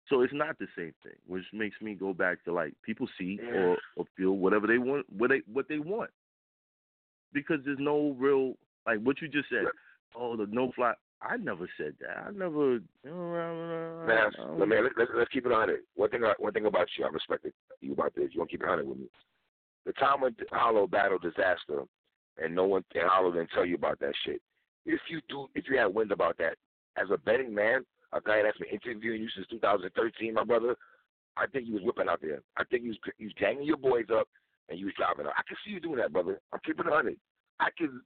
So 0.10 0.22
it's 0.22 0.34
not 0.34 0.60
the 0.60 0.68
same 0.78 0.94
thing, 1.04 1.16
which 1.26 1.46
makes 1.54 1.80
me 1.82 1.94
go 1.94 2.14
back 2.14 2.44
to 2.44 2.52
like 2.52 2.74
people 2.84 3.08
see 3.18 3.40
or, 3.56 3.78
or 3.96 4.06
feel 4.18 4.34
whatever 4.34 4.68
they 4.68 4.78
want, 4.78 5.06
what 5.10 5.30
they 5.30 5.42
what 5.52 5.70
they 5.70 5.80
want, 5.80 6.10
because 7.32 7.60
there's 7.64 7.80
no 7.80 8.16
real 8.20 8.56
like 8.86 9.00
what 9.00 9.22
you 9.22 9.30
just 9.30 9.48
said. 9.50 9.66
Oh, 10.14 10.36
the 10.36 10.48
no 10.48 10.74
fly. 10.76 10.94
I 11.22 11.38
never 11.38 11.70
said 11.78 11.94
that. 12.00 12.18
I 12.28 12.32
never. 12.32 12.80
Man, 13.06 14.32
let 14.58 14.68
me 14.68 14.78
let's, 14.98 15.12
let's 15.16 15.32
keep 15.32 15.46
it 15.46 15.52
on 15.52 15.70
it. 15.70 15.82
One 15.96 16.10
thing, 16.10 16.22
one 16.40 16.54
thing 16.54 16.66
about 16.66 16.88
you, 16.98 17.06
I 17.06 17.10
respect 17.10 17.46
you 17.80 17.94
about 17.94 18.16
this. 18.16 18.30
You 18.32 18.40
want 18.40 18.50
to 18.50 18.58
keep 18.58 18.64
it 18.64 18.70
on 18.70 18.80
it 18.80 18.88
with 18.88 18.98
me. 18.98 19.06
The 19.86 19.94
time 19.94 20.22
when 20.22 20.36
Hollow 20.52 20.88
battle 20.88 21.20
Dizaster, 21.20 21.86
and 22.38 22.56
no 22.56 22.66
one 22.66 22.84
in 22.96 23.02
Hollow 23.06 23.32
didn't 23.32 23.52
tell 23.54 23.66
you 23.66 23.76
about 23.76 24.00
that 24.00 24.14
shit. 24.26 24.42
If 24.86 25.00
you 25.10 25.22
do, 25.30 25.48
if 25.54 25.66
you 25.70 25.78
had 25.78 25.94
wind 25.94 26.12
about 26.12 26.38
that, 26.40 26.56
as 26.98 27.08
a 27.14 27.18
betting 27.18 27.54
man, 27.54 27.86
a 28.14 28.22
guy 28.22 28.42
that's 28.44 28.58
been 28.58 28.70
interviewing 28.70 29.22
you 29.22 29.30
since 29.36 29.48
2013, 29.50 30.34
my 30.34 30.44
brother, 30.44 30.76
I 31.38 31.48
think 31.48 31.68
you 31.68 31.74
was 31.74 31.84
whipping 31.84 32.10
out 32.10 32.22
there. 32.22 32.42
I 32.58 32.64
think 32.66 32.84
you 32.84 32.90
was 32.90 33.00
you 33.18 33.28
was 33.28 33.36
ganging 33.40 33.64
your 33.64 33.78
boys 33.78 34.08
up 34.14 34.28
and 34.70 34.80
you 34.80 34.86
was 34.86 34.96
driving 34.98 35.28
up. 35.28 35.34
I 35.38 35.44
can 35.48 35.58
see 35.64 35.72
you 35.72 35.80
doing 35.80 35.98
that, 35.98 36.12
brother. 36.14 36.40
I'm 36.52 36.60
keeping 36.66 36.88
it 36.88 36.94
on 36.94 37.08
it. 37.08 37.18
I 37.60 37.70
can 37.78 38.02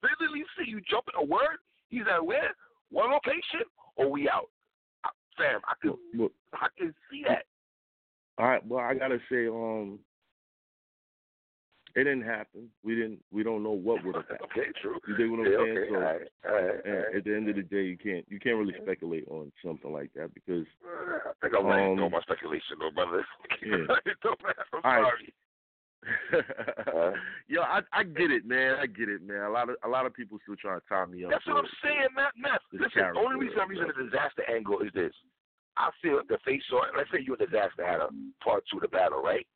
vividly 0.00 0.44
see 0.56 0.70
you 0.70 0.80
jumping 0.88 1.14
a 1.18 1.24
word. 1.24 1.58
He's 1.92 2.02
at 2.10 2.24
where? 2.24 2.56
One 2.90 3.10
location 3.10 3.60
or 3.96 4.10
we 4.10 4.28
out? 4.28 4.48
Fam, 5.36 5.60
I 5.66 5.74
can 5.80 5.94
look, 6.14 6.32
I 6.54 6.66
can 6.76 6.94
see 7.10 7.22
that. 7.28 7.44
All 8.38 8.48
right, 8.48 8.66
well 8.66 8.80
I 8.80 8.94
gotta 8.94 9.18
say, 9.30 9.46
um 9.46 9.98
it 11.94 12.04
didn't 12.04 12.22
happen. 12.24 12.70
We 12.82 12.94
didn't. 12.94 13.20
We 13.30 13.42
don't 13.42 13.62
know 13.62 13.72
what 13.72 14.02
would 14.04 14.14
have 14.14 14.24
happened. 14.30 14.48
okay, 14.50 14.70
true. 14.80 14.98
You 15.06 15.14
dig 15.14 15.30
what 15.30 15.40
I'm 15.40 15.52
yeah, 15.52 15.58
saying? 15.58 15.78
Okay, 15.78 15.88
so, 15.90 15.94
all 15.94 16.00
right, 16.00 16.20
all 16.48 16.54
right, 16.54 16.80
all 16.86 16.92
right. 16.92 17.16
at 17.16 17.24
the 17.24 17.36
end 17.36 17.48
of 17.50 17.56
the 17.56 17.62
day, 17.62 17.84
you 17.84 17.98
can't. 17.98 18.24
You 18.28 18.40
can't 18.40 18.56
really 18.56 18.74
speculate 18.80 19.28
on 19.28 19.52
something 19.64 19.92
like 19.92 20.10
that 20.16 20.32
because. 20.32 20.64
Uh, 20.80 21.28
I 21.28 21.32
think 21.42 21.54
I'm 21.58 21.68
letting 21.68 21.92
um, 21.92 21.96
go 21.96 22.08
my 22.08 22.22
speculation, 22.22 22.76
though, 22.80 22.90
brother. 22.94 23.24
Yeah. 23.64 23.76
I'm 23.84 24.80
all 24.82 24.82
sorry. 24.82 25.32
Uh, 26.02 27.12
Yo, 27.48 27.62
I 27.62 27.80
I 27.92 28.02
get 28.02 28.30
it, 28.30 28.44
man. 28.44 28.76
I 28.80 28.86
get 28.86 29.08
it, 29.08 29.22
man. 29.22 29.42
A 29.42 29.50
lot 29.50 29.68
of 29.68 29.76
a 29.84 29.88
lot 29.88 30.06
of 30.06 30.14
people 30.14 30.38
still 30.42 30.56
trying 30.56 30.80
to 30.80 30.86
tie 30.88 31.06
me 31.06 31.24
up. 31.24 31.30
That's 31.30 31.46
what 31.46 31.58
I'm 31.58 31.70
saying, 31.82 32.08
Matt. 32.16 32.32
Matt. 32.36 32.60
Listen, 32.72 33.14
the 33.14 33.20
only 33.20 33.38
reason 33.38 33.58
I'm 33.60 33.70
using 33.70 33.86
the 33.86 34.10
Dizaster 34.10 34.48
angle 34.52 34.80
is 34.80 34.90
this. 34.94 35.12
I 35.76 35.90
feel 36.02 36.20
the 36.28 36.38
face 36.44 36.62
on. 36.72 36.96
Let's 36.96 37.10
say 37.10 37.18
you're 37.24 37.36
a 37.36 37.38
Dizaster 37.38 37.86
had 37.86 38.00
a 38.00 38.08
part 38.42 38.64
two 38.70 38.78
of 38.78 38.82
the 38.82 38.88
battle, 38.88 39.22
right? 39.22 39.46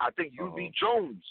I 0.00 0.10
think 0.12 0.32
you 0.32 0.46
uh-huh. 0.46 0.56
beat 0.56 0.72
Jones 0.74 1.22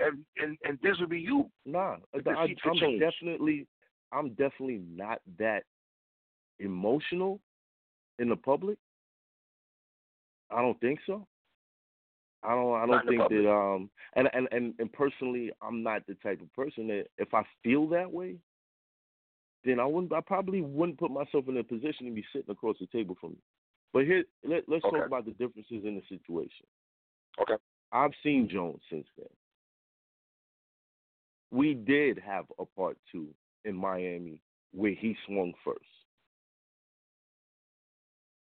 and 0.00 0.24
and 0.36 0.58
and 0.64 0.78
this 0.82 0.96
would 1.00 1.10
be 1.10 1.20
you. 1.20 1.50
Nah, 1.64 1.96
I, 2.14 2.18
am 2.18 2.54
definitely, 2.98 3.66
I'm 4.12 4.30
definitely 4.30 4.82
not 4.94 5.20
that 5.38 5.64
emotional 6.58 7.40
in 8.18 8.28
the 8.28 8.36
public. 8.36 8.78
I 10.50 10.62
don't 10.62 10.78
think 10.80 11.00
so. 11.06 11.26
I 12.42 12.54
don't. 12.54 12.74
I 12.74 12.86
don't 12.86 13.08
think 13.08 13.22
that. 13.28 13.50
Um, 13.50 13.90
and, 14.14 14.28
and 14.32 14.48
and 14.52 14.74
and 14.78 14.92
personally, 14.92 15.50
I'm 15.62 15.82
not 15.82 16.06
the 16.06 16.14
type 16.14 16.40
of 16.40 16.52
person 16.54 16.86
that 16.88 17.06
if 17.18 17.34
I 17.34 17.42
feel 17.62 17.88
that 17.88 18.10
way, 18.10 18.36
then 19.64 19.80
I 19.80 19.86
wouldn't. 19.86 20.12
I 20.12 20.20
probably 20.20 20.60
wouldn't 20.60 20.98
put 20.98 21.10
myself 21.10 21.48
in 21.48 21.56
a 21.56 21.64
position 21.64 22.06
to 22.06 22.12
be 22.12 22.24
sitting 22.32 22.50
across 22.50 22.76
the 22.78 22.86
table 22.86 23.16
from 23.20 23.30
you. 23.30 23.42
But 23.92 24.04
here, 24.04 24.24
let, 24.44 24.58
us 24.58 24.82
okay. 24.84 24.98
talk 24.98 25.06
about 25.06 25.24
the 25.24 25.32
differences 25.32 25.84
in 25.84 25.94
the 25.96 26.02
situation. 26.08 26.66
Okay. 27.40 27.54
I've 27.92 28.12
seen 28.22 28.48
Jones 28.50 28.80
since 28.90 29.06
then 29.16 29.28
we 31.50 31.74
did 31.74 32.18
have 32.24 32.44
a 32.58 32.64
part 32.64 32.96
two 33.10 33.28
in 33.64 33.74
Miami 33.74 34.40
where 34.72 34.92
he 34.92 35.16
swung 35.26 35.52
first. 35.64 35.80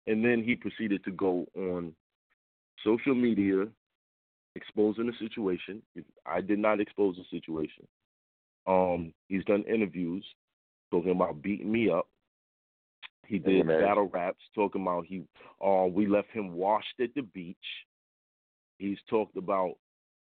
And 0.07 0.23
then 0.23 0.43
he 0.43 0.55
proceeded 0.55 1.03
to 1.05 1.11
go 1.11 1.45
on 1.55 1.93
social 2.83 3.15
media 3.15 3.67
exposing 4.55 5.07
the 5.07 5.13
situation. 5.19 5.81
I 6.25 6.41
did 6.41 6.59
not 6.59 6.79
expose 6.79 7.17
the 7.17 7.37
situation. 7.37 7.87
Um, 8.67 9.13
he's 9.27 9.43
done 9.45 9.63
interviews 9.63 10.25
talking 10.91 11.11
about 11.11 11.41
beating 11.41 11.71
me 11.71 11.89
up. 11.89 12.07
He 13.27 13.39
did 13.39 13.61
Amen. 13.61 13.81
battle 13.81 14.09
raps 14.13 14.41
talking 14.53 14.83
about 14.83 15.05
he 15.05 15.23
uh, 15.63 15.85
we 15.85 16.07
left 16.07 16.29
him 16.31 16.53
washed 16.53 16.99
at 17.01 17.13
the 17.15 17.21
beach. 17.21 17.57
He's 18.77 18.97
talked 19.09 19.35
about, 19.35 19.73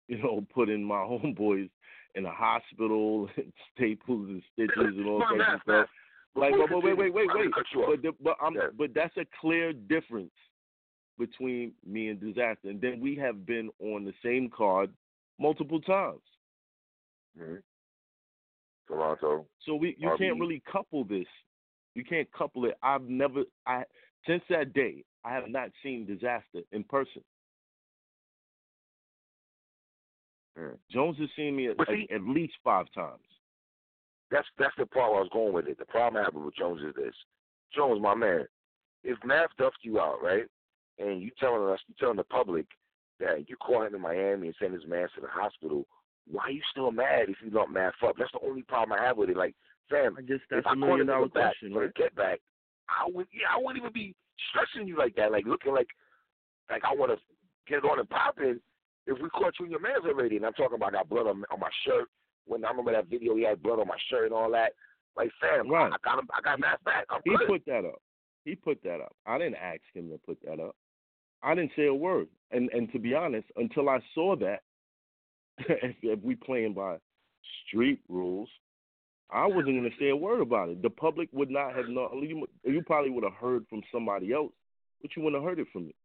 you 0.07 0.17
know, 0.21 0.45
putting 0.53 0.83
my 0.83 0.95
homeboys 0.97 1.69
in 2.15 2.25
a 2.25 2.31
hospital 2.31 3.29
and 3.37 3.53
staples 3.73 4.29
and 4.29 4.43
stitches 4.53 4.97
and 4.97 5.07
all 5.07 5.21
kinds 5.21 5.43
of 5.53 5.61
stuff. 5.63 5.87
Like, 6.35 6.53
but 6.69 6.83
wait, 6.83 6.97
wait, 6.97 7.13
wait, 7.13 7.27
wait. 7.33 7.49
But 7.73 8.01
the, 8.01 8.11
but 8.21 8.35
I'm, 8.41 8.55
but 8.77 8.93
that's 8.93 9.15
a 9.17 9.25
clear 9.41 9.73
difference 9.73 10.31
between 11.19 11.73
me 11.85 12.07
and 12.07 12.19
Dizaster. 12.19 12.65
And 12.69 12.81
then 12.81 12.99
we 12.99 13.15
have 13.17 13.45
been 13.45 13.69
on 13.79 14.05
the 14.05 14.13
same 14.23 14.49
card 14.49 14.89
multiple 15.39 15.81
times. 15.81 16.21
Mm-hmm. 17.39 17.55
Toronto. 18.87 19.45
So 19.65 19.75
we 19.75 19.95
you 19.99 20.09
RB. 20.09 20.17
can't 20.17 20.39
really 20.39 20.63
couple 20.71 21.03
this. 21.03 21.27
You 21.93 22.03
can't 22.03 22.31
couple 22.31 22.65
it. 22.65 22.75
I've 22.81 23.03
never 23.03 23.43
I 23.67 23.83
since 24.25 24.41
that 24.49 24.73
day 24.73 25.03
I 25.23 25.33
have 25.33 25.49
not 25.49 25.69
seen 25.83 26.07
Dizaster 26.07 26.63
in 26.71 26.83
person. 26.83 27.21
Mm. 30.57 30.77
Jones 30.91 31.17
has 31.19 31.29
seen 31.35 31.55
me 31.55 31.67
at, 31.67 31.77
see, 31.87 32.07
at, 32.13 32.21
least 32.21 32.53
five 32.63 32.87
times. 32.93 33.19
That's 34.31 34.47
that's 34.57 34.73
the 34.77 34.85
problem 34.85 35.17
I 35.17 35.21
was 35.21 35.29
going 35.31 35.53
with 35.53 35.67
it. 35.67 35.77
The 35.77 35.85
problem 35.85 36.21
I 36.21 36.25
have 36.25 36.33
with 36.33 36.55
Jones 36.55 36.81
is 36.81 36.95
this: 36.95 37.13
Jones, 37.73 38.01
my 38.01 38.15
man, 38.15 38.45
if 39.03 39.17
Math 39.23 39.49
duffed 39.57 39.77
you 39.83 39.99
out, 39.99 40.17
right, 40.23 40.45
and 40.99 41.21
you 41.21 41.31
telling 41.39 41.71
us, 41.71 41.79
you 41.87 41.95
telling 41.99 42.17
the 42.17 42.23
public 42.23 42.65
that 43.19 43.49
you 43.49 43.55
caught 43.57 43.87
him 43.87 43.95
in 43.95 44.01
Miami 44.01 44.47
and 44.47 44.55
sent 44.59 44.73
his 44.73 44.85
man 44.85 45.07
to 45.15 45.21
the 45.21 45.27
hospital, 45.27 45.85
why 46.29 46.43
are 46.43 46.51
you 46.51 46.61
still 46.71 46.91
mad 46.91 47.29
if 47.29 47.37
you 47.43 47.49
don't 47.49 47.73
math 47.73 47.93
up? 48.05 48.15
That's 48.17 48.31
the 48.31 48.45
only 48.45 48.61
problem 48.63 48.97
I 48.99 49.05
have 49.05 49.17
with 49.17 49.29
it. 49.29 49.37
Like, 49.37 49.55
fam, 49.89 50.13
if 50.13 50.19
I 50.19 50.21
guess 50.21 50.39
that's 50.49 50.65
if 50.65 50.71
a 50.71 50.75
million 50.75 51.07
dollar 51.07 51.27
question, 51.27 51.73
right? 51.73 51.93
get 51.95 52.15
back, 52.15 52.39
I 52.87 53.09
would, 53.09 53.27
yeah, 53.33 53.47
I 53.53 53.61
wouldn't 53.61 53.81
even 53.81 53.93
be 53.93 54.15
stressing 54.49 54.87
you 54.87 54.97
like 54.97 55.15
that, 55.15 55.31
like 55.31 55.45
looking 55.45 55.73
like, 55.73 55.87
like 56.69 56.83
I 56.85 56.93
want 56.93 57.11
to 57.11 57.17
get 57.67 57.83
it 57.83 57.87
on 57.87 57.99
and 57.99 58.09
popping 58.09 58.59
if 59.07 59.17
we 59.21 59.29
caught 59.29 59.53
you 59.59 59.65
in 59.65 59.71
your 59.71 59.81
man's 59.81 60.05
already, 60.05 60.37
and 60.37 60.45
I'm 60.45 60.53
talking 60.53 60.75
about 60.75 60.89
I 60.89 60.99
got 60.99 61.09
blood 61.09 61.27
on, 61.27 61.43
on 61.51 61.59
my 61.59 61.69
shirt. 61.85 62.07
When 62.45 62.63
I 62.63 62.69
remember 62.69 62.91
that 62.93 63.07
video, 63.07 63.35
he 63.35 63.43
had 63.43 63.61
blood 63.61 63.79
on 63.79 63.87
my 63.87 63.97
shirt 64.09 64.25
and 64.25 64.33
all 64.33 64.51
that. 64.51 64.73
Like, 65.17 65.29
fam, 65.41 65.69
right. 65.69 65.91
I, 65.91 65.97
got 66.03 66.19
him. 66.19 66.27
I 66.35 66.41
got 66.41 66.59
mass 66.59 66.77
back. 66.85 67.05
I'm 67.09 67.21
he 67.25 67.35
good. 67.35 67.47
put 67.47 67.65
that 67.65 67.85
up. 67.85 68.01
He 68.45 68.55
put 68.55 68.81
that 68.83 69.01
up. 69.01 69.15
I 69.25 69.37
didn't 69.37 69.55
ask 69.55 69.81
him 69.93 70.09
to 70.09 70.17
put 70.17 70.37
that 70.45 70.59
up. 70.59 70.75
I 71.41 71.55
didn't 71.55 71.71
say 71.75 71.85
a 71.85 71.93
word. 71.93 72.27
And 72.51 72.69
and 72.71 72.91
to 72.91 72.99
be 72.99 73.13
honest, 73.13 73.47
until 73.55 73.89
I 73.89 73.99
saw 74.15 74.35
that, 74.37 74.61
if, 75.59 75.95
if 76.01 76.19
we 76.23 76.35
playing 76.35 76.73
by 76.73 76.97
street 77.67 77.99
rules, 78.09 78.49
I 79.31 79.45
wasn't 79.47 79.77
going 79.77 79.83
to 79.83 79.97
say 79.99 80.09
a 80.09 80.15
word 80.15 80.41
about 80.41 80.69
it. 80.69 80.81
The 80.81 80.89
public 80.89 81.29
would 81.31 81.49
not 81.49 81.75
have 81.75 81.87
known. 81.87 82.25
You, 82.27 82.47
you 82.63 82.81
probably 82.81 83.11
would 83.11 83.23
have 83.23 83.33
heard 83.33 83.65
from 83.69 83.81
somebody 83.91 84.33
else, 84.33 84.51
but 85.01 85.11
you 85.15 85.23
wouldn't 85.23 85.41
have 85.41 85.49
heard 85.49 85.59
it 85.59 85.67
from 85.71 85.87
me. 85.87 85.95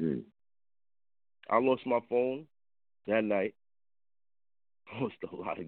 Mm. 0.00 0.22
I 1.50 1.58
lost 1.58 1.86
my 1.86 2.00
phone 2.08 2.46
that 3.06 3.24
night. 3.24 3.54
Lost 5.00 5.14
a 5.30 5.36
lot 5.36 5.58
of 5.58 5.66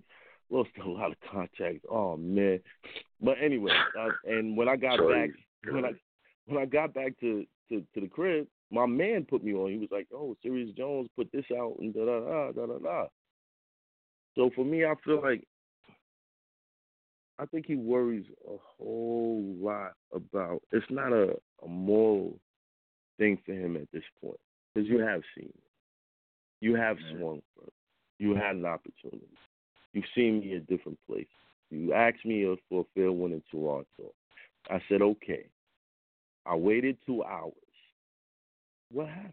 lost 0.51 0.71
a 0.85 0.89
lot 0.89 1.11
of 1.11 1.17
contacts. 1.31 1.85
Oh 1.91 2.17
man. 2.17 2.61
But 3.21 3.37
anyway, 3.43 3.73
uh, 3.99 4.09
and 4.25 4.57
when 4.57 4.69
I 4.69 4.77
got 4.77 4.97
Sure. 4.97 5.11
back, 5.11 5.31
when 5.71 5.85
I 5.85 5.93
when 6.47 6.61
I 6.61 6.67
got 6.67 6.93
back 6.95 7.19
to, 7.21 7.45
to 7.71 7.81
to 7.95 8.01
the 8.01 8.09
crib, 8.09 8.47
my 8.71 8.87
man 8.87 9.25
put 9.29 9.43
me 9.45 9.55
on. 9.55 9.71
He 9.71 9.79
was 9.79 9.91
like, 9.91 10.07
"Oh, 10.13 10.37
Serius 10.43 10.75
Jones 10.77 11.09
put 11.17 11.31
this 11.33 11.45
out 11.57 11.77
and 11.81 11.95
da 11.95 12.05
da 12.05 12.21
da 12.21 12.53
da 12.53 12.67
da 12.67 12.79
da." 12.79 13.07
So 14.35 14.51
for 14.55 14.65
me, 14.65 14.85
I 14.85 14.95
feel 15.05 15.23
like 15.23 15.45
I 17.39 17.47
think 17.47 17.67
he 17.67 17.77
worries 17.77 18.27
a 18.47 18.57
whole 18.79 19.43
lot 19.59 19.93
about. 20.13 20.63
It's 20.73 20.87
not 20.91 21.13
a, 21.13 21.37
a 21.65 21.69
moral 21.69 22.39
thing 23.19 23.39
for 23.45 23.53
him 23.53 23.77
at 23.77 23.91
this 23.93 24.05
point 24.21 24.39
because 24.75 24.89
you 24.89 24.99
have 24.99 25.23
seen 25.37 25.49
it. 25.49 25.63
You 26.61 26.75
have 26.77 26.99
Mhm. 26.99 27.19
swung 27.19 27.43
for. 27.55 27.69
You 28.19 28.35
had 28.35 28.57
an 28.57 28.65
opportunity. 28.65 29.27
You've 29.93 30.09
seen 30.15 30.41
me 30.41 30.57
at 30.57 30.67
different 30.67 30.99
places. 31.07 31.29
You 31.71 31.93
asked 31.93 32.25
me 32.25 32.45
for 32.69 32.83
a 32.83 32.85
fair 32.95 33.11
one 33.13 33.33
in 33.33 33.43
Toronto. 33.51 34.15
I 34.71 34.81
said, 34.89 35.03
okay. 35.03 35.47
I 36.47 36.55
waited 36.57 36.99
two 37.07 37.25
hours. 37.25 37.53
What 38.91 39.09
happened? 39.09 39.33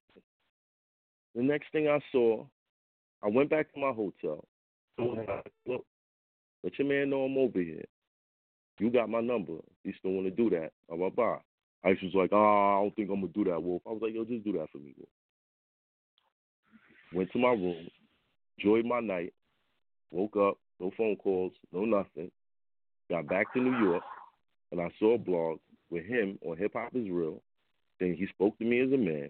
The 1.35 1.43
next 1.43 1.71
thing 1.71 1.87
I 1.87 1.99
saw, 2.11 2.45
I 3.23 3.27
went 3.27 3.49
back 3.49 3.71
to 3.73 3.79
my 3.79 3.91
hotel. 3.91 4.45
Look, 4.97 5.85
let 6.63 6.77
your 6.77 6.87
man 6.87 7.09
know 7.09 7.23
I'm 7.23 7.37
over 7.37 7.59
here. 7.59 7.85
You 8.79 8.89
got 8.89 9.09
my 9.09 9.21
number. 9.21 9.53
You 9.83 9.93
still 9.99 10.11
want 10.11 10.27
to 10.27 10.31
do 10.31 10.49
that? 10.49 10.71
Blah. 10.89 11.39
Ice 11.83 11.97
was 12.03 12.13
like, 12.13 12.31
oh, 12.31 12.77
I 12.77 12.81
don't 12.81 12.95
think 12.95 13.09
I'm 13.09 13.21
going 13.21 13.33
to 13.33 13.43
do 13.43 13.49
that, 13.49 13.61
Wolf. 13.61 13.81
I 13.87 13.89
was 13.89 14.01
like, 14.01 14.13
yo, 14.13 14.23
just 14.23 14.43
do 14.43 14.53
that 14.53 14.69
for 14.71 14.77
me, 14.77 14.93
Wolf. 14.97 15.09
Went 17.13 17.31
to 17.31 17.39
my 17.39 17.49
room, 17.49 17.87
enjoyed 18.57 18.85
my 18.85 18.99
night, 19.01 19.33
woke 20.11 20.37
up, 20.37 20.57
no 20.79 20.91
phone 20.95 21.15
calls, 21.17 21.51
no 21.73 21.83
nothing. 21.85 22.31
Got 23.09 23.27
back 23.27 23.51
to 23.53 23.59
New 23.59 23.77
York, 23.83 24.03
and 24.71 24.79
I 24.79 24.89
saw 24.97 25.15
a 25.15 25.17
blog 25.17 25.59
with 25.91 26.05
him 26.05 26.39
on 26.45 26.57
Hip 26.57 26.71
Hop 26.73 26.95
is 26.95 27.09
Real, 27.09 27.41
then 27.99 28.15
he 28.15 28.25
spoke 28.27 28.57
to 28.57 28.65
me 28.65 28.79
as 28.79 28.91
a 28.91 28.97
man, 28.97 29.29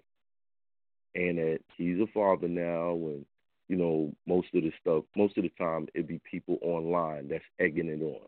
and 1.15 1.37
that 1.37 1.59
he's 1.75 1.99
a 1.99 2.07
father 2.13 2.47
now, 2.47 2.91
and 2.93 3.25
you 3.67 3.75
know 3.75 4.13
most 4.25 4.47
of 4.53 4.63
the 4.63 4.71
stuff. 4.79 5.03
Most 5.15 5.37
of 5.37 5.43
the 5.43 5.51
time, 5.57 5.87
it'd 5.93 6.07
be 6.07 6.21
people 6.29 6.57
online 6.61 7.27
that's 7.27 7.43
egging 7.59 7.89
it 7.89 8.01
on, 8.01 8.27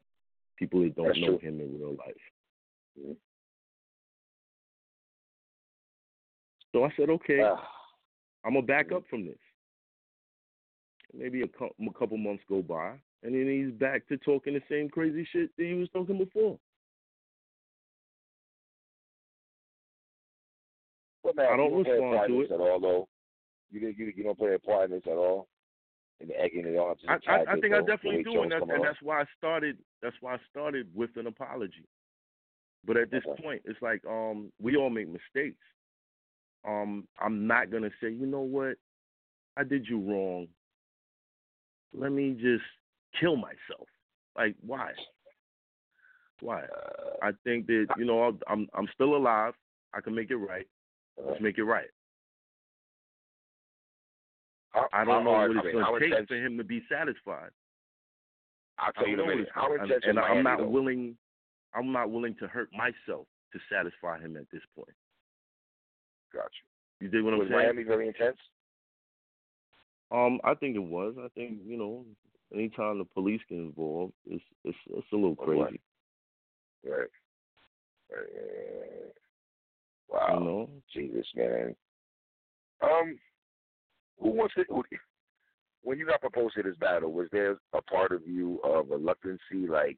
people 0.57 0.81
that 0.81 0.95
don't 0.95 1.07
That's 1.07 1.19
know 1.19 1.37
true. 1.37 1.39
him 1.39 1.61
in 1.61 1.79
real 1.79 1.95
life. 1.95 2.15
Mhm. 2.99 3.15
So 6.71 6.83
I 6.83 6.91
said, 6.97 7.09
okay, 7.09 7.41
Ah, 7.41 7.69
I'm 8.43 8.55
gonna 8.55 8.65
back 8.65 8.91
up 8.91 9.03
from 9.07 9.25
this. 9.25 9.37
Maybe 11.13 11.43
a, 11.43 11.47
cou- 11.47 11.75
a 11.79 11.93
couple 11.93 12.17
months 12.17 12.43
go 12.49 12.63
by, 12.63 12.99
and 13.21 13.35
then 13.35 13.47
he's 13.47 13.71
back 13.79 14.07
to 14.07 14.17
talking 14.17 14.55
the 14.55 14.63
same 14.67 14.89
crazy 14.89 15.23
shit 15.31 15.55
that 15.55 15.63
he 15.63 15.75
was 15.75 15.89
talking 15.89 16.17
before. 16.17 16.57
I 21.39 21.57
don't 21.57 21.77
you 21.77 21.83
play 21.83 21.97
a 21.97 22.01
respond 22.01 22.27
to 22.27 22.41
it. 22.41 22.51
at 22.51 22.59
all, 22.59 22.79
though. 22.79 23.07
You 23.71 23.79
didn't- 23.79 23.97
you 23.97 24.13
you 24.15 24.23
don't 24.23 24.37
play 24.37 24.53
a 24.53 24.59
part 24.59 24.85
in 24.85 24.91
this 24.91 25.07
at 25.07 25.17
all, 25.17 25.47
in 26.19 26.31
egging 26.31 26.65
it 26.67 26.77
on. 26.77 26.95
I, 27.07 27.13
I, 27.27 27.53
I 27.53 27.59
think 27.59 27.73
I 27.73 27.79
definitely 27.81 28.23
do, 28.23 28.43
and 28.43 28.51
that's, 28.51 28.61
and 28.61 28.83
that's 28.83 29.01
why 29.01 29.21
I 29.21 29.25
started. 29.37 29.77
That's 30.01 30.15
why 30.21 30.35
I 30.35 30.39
started 30.49 30.87
with 30.93 31.09
an 31.17 31.27
apology. 31.27 31.87
But 32.85 32.97
at 32.97 33.09
this 33.11 33.23
Okay. 33.27 33.41
point, 33.41 33.61
it's 33.65 33.81
like 33.81 34.03
um, 34.05 34.51
we 34.61 34.75
all 34.75 34.89
make 34.89 35.07
mistakes. 35.07 35.63
Um, 36.65 37.07
I'm 37.19 37.47
not 37.47 37.71
gonna 37.71 37.89
say, 38.01 38.09
you 38.11 38.25
know 38.25 38.41
what, 38.41 38.75
I 39.57 39.63
did 39.63 39.87
you 39.87 39.99
wrong. 39.99 40.47
Let 41.93 42.11
me 42.11 42.31
just 42.33 42.63
kill 43.19 43.35
myself. 43.35 43.87
Like 44.35 44.55
why? 44.61 44.91
Why? 46.41 46.61
Uh, 46.63 47.15
I 47.21 47.31
think 47.43 47.67
that 47.67 47.87
you 47.97 48.05
know 48.05 48.37
I'm 48.47 48.67
I'm 48.73 48.87
still 48.93 49.15
alive. 49.15 49.53
I 49.93 50.01
can 50.01 50.15
make 50.15 50.31
it 50.31 50.35
right. 50.37 50.67
Let's 51.17 51.41
make 51.41 51.57
it 51.57 51.63
right. 51.63 51.89
how- 54.71 54.89
I 54.91 55.05
don't 55.05 55.23
know 55.23 55.31
what 55.31 55.41
I 55.41 55.45
it's 55.45 55.71
going 55.71 56.01
to 56.01 56.09
take 56.09 56.27
for 56.27 56.35
him 56.35 56.57
to 56.57 56.63
be 56.63 56.83
satisfied. 56.89 57.51
I'll 58.79 58.89
I 58.89 58.91
tell 58.99 59.07
you 59.07 59.13
in 59.13 59.19
a 59.19 59.25
minute. 59.27 59.49
How 59.53 59.73
and, 59.73 59.91
and 59.91 60.19
I'm 60.19 60.43
not 60.43 60.59
though? 60.59 60.67
willing. 60.67 61.15
I'm 61.75 61.91
not 61.91 62.09
willing 62.09 62.35
to 62.39 62.47
hurt 62.47 62.69
myself 62.73 63.27
to 63.51 63.59
satisfy 63.71 64.19
him 64.19 64.35
at 64.35 64.49
this 64.51 64.61
point. 64.75 64.95
Got 66.33 66.49
you. 66.99 67.09
Dig 67.09 67.23
what 67.23 67.33
I'm 67.33 67.39
Was 67.39 67.49
saying? 67.49 67.61
Miami 67.61 67.83
very 67.83 68.07
intense? 68.07 68.37
Um, 70.11 70.39
I 70.43 70.53
think 70.55 70.75
it 70.75 70.83
was. 70.83 71.15
I 71.19 71.27
think 71.35 71.59
you 71.65 71.77
know, 71.77 72.05
anytime 72.53 72.97
the 72.97 73.05
police 73.05 73.41
get 73.49 73.59
involved, 73.59 74.13
it's 74.25 74.43
it's 74.63 74.77
it's 74.89 75.11
a 75.11 75.15
little 75.15 75.35
right. 75.35 75.67
crazy. 75.67 75.81
Right. 76.83 77.09
Right. 78.11 79.13
Wow. 80.13 80.27
You 80.39 80.45
know, 80.45 80.69
Jesus, 80.93 81.25
man. 81.35 81.75
Um, 82.81 83.17
who 84.21 84.29
wants 84.29 84.53
to? 84.55 84.63
who- 84.69 84.83
When 85.81 85.97
you 85.97 86.05
got 86.05 86.21
proposed 86.21 86.55
to 86.55 86.63
this 86.63 86.77
battle, 86.77 87.11
was 87.11 87.27
there 87.31 87.57
a 87.73 87.81
part 87.81 88.11
of 88.11 88.25
you 88.25 88.59
of 88.63 88.89
reluctancy, 88.89 89.67
like, 89.67 89.97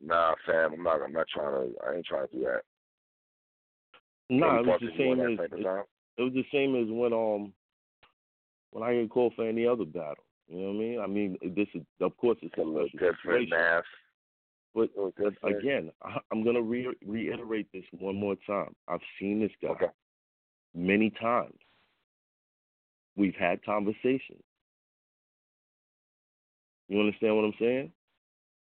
nah, 0.00 0.34
fam, 0.46 0.74
I'm 0.74 0.82
not, 0.82 1.02
I'm 1.02 1.12
not 1.12 1.26
trying 1.28 1.52
to, 1.72 1.74
I 1.84 1.96
ain't 1.96 2.06
trying 2.06 2.28
to 2.28 2.36
do 2.36 2.44
that. 2.44 2.62
nah, 4.28 4.60
it 4.60 4.66
was 4.66 4.80
the 4.80 4.88
of 4.88 4.94
you 4.94 5.10
on 5.10 5.18
same 5.18 5.40
as 5.40 5.50
it, 5.52 5.66
it 6.18 6.22
was 6.22 6.32
the 6.34 6.46
same 6.52 6.76
as 6.76 6.86
when 6.88 7.12
um 7.12 7.52
when 8.72 8.84
I 8.84 8.94
get 8.94 9.10
called 9.10 9.32
for 9.34 9.48
any 9.48 9.66
other 9.66 9.84
battle. 9.84 10.24
You 10.48 10.58
know 10.58 10.66
what 10.68 10.74
I 10.74 10.78
mean? 10.78 11.00
I 11.00 11.06
mean, 11.06 11.54
this 11.56 11.68
is 11.74 11.82
of 12.00 12.16
course 12.18 12.38
it's 12.42 12.52
a 12.54 12.60
special 12.60 12.88
different, 12.92 13.16
situation. 13.22 13.50
math. 13.50 13.84
But 14.74 14.90
But 14.94 15.14
different. 15.16 15.58
again, 15.58 15.90
I'm 16.30 16.42
going 16.42 16.54
to 16.54 16.62
re- 16.62 16.94
reiterate 17.04 17.68
this 17.72 17.84
one 17.98 18.16
more 18.16 18.36
time. 18.46 18.74
I've 18.88 19.00
seen 19.18 19.40
this 19.40 19.50
guy 19.60 19.68
Okay. 19.70 19.86
many 20.74 21.10
times. 21.10 21.56
We've 23.16 23.34
had 23.34 23.64
conversations. 23.64 24.42
You 26.88 27.00
understand 27.00 27.36
what 27.36 27.44
I'm 27.44 27.54
saying? 27.58 27.92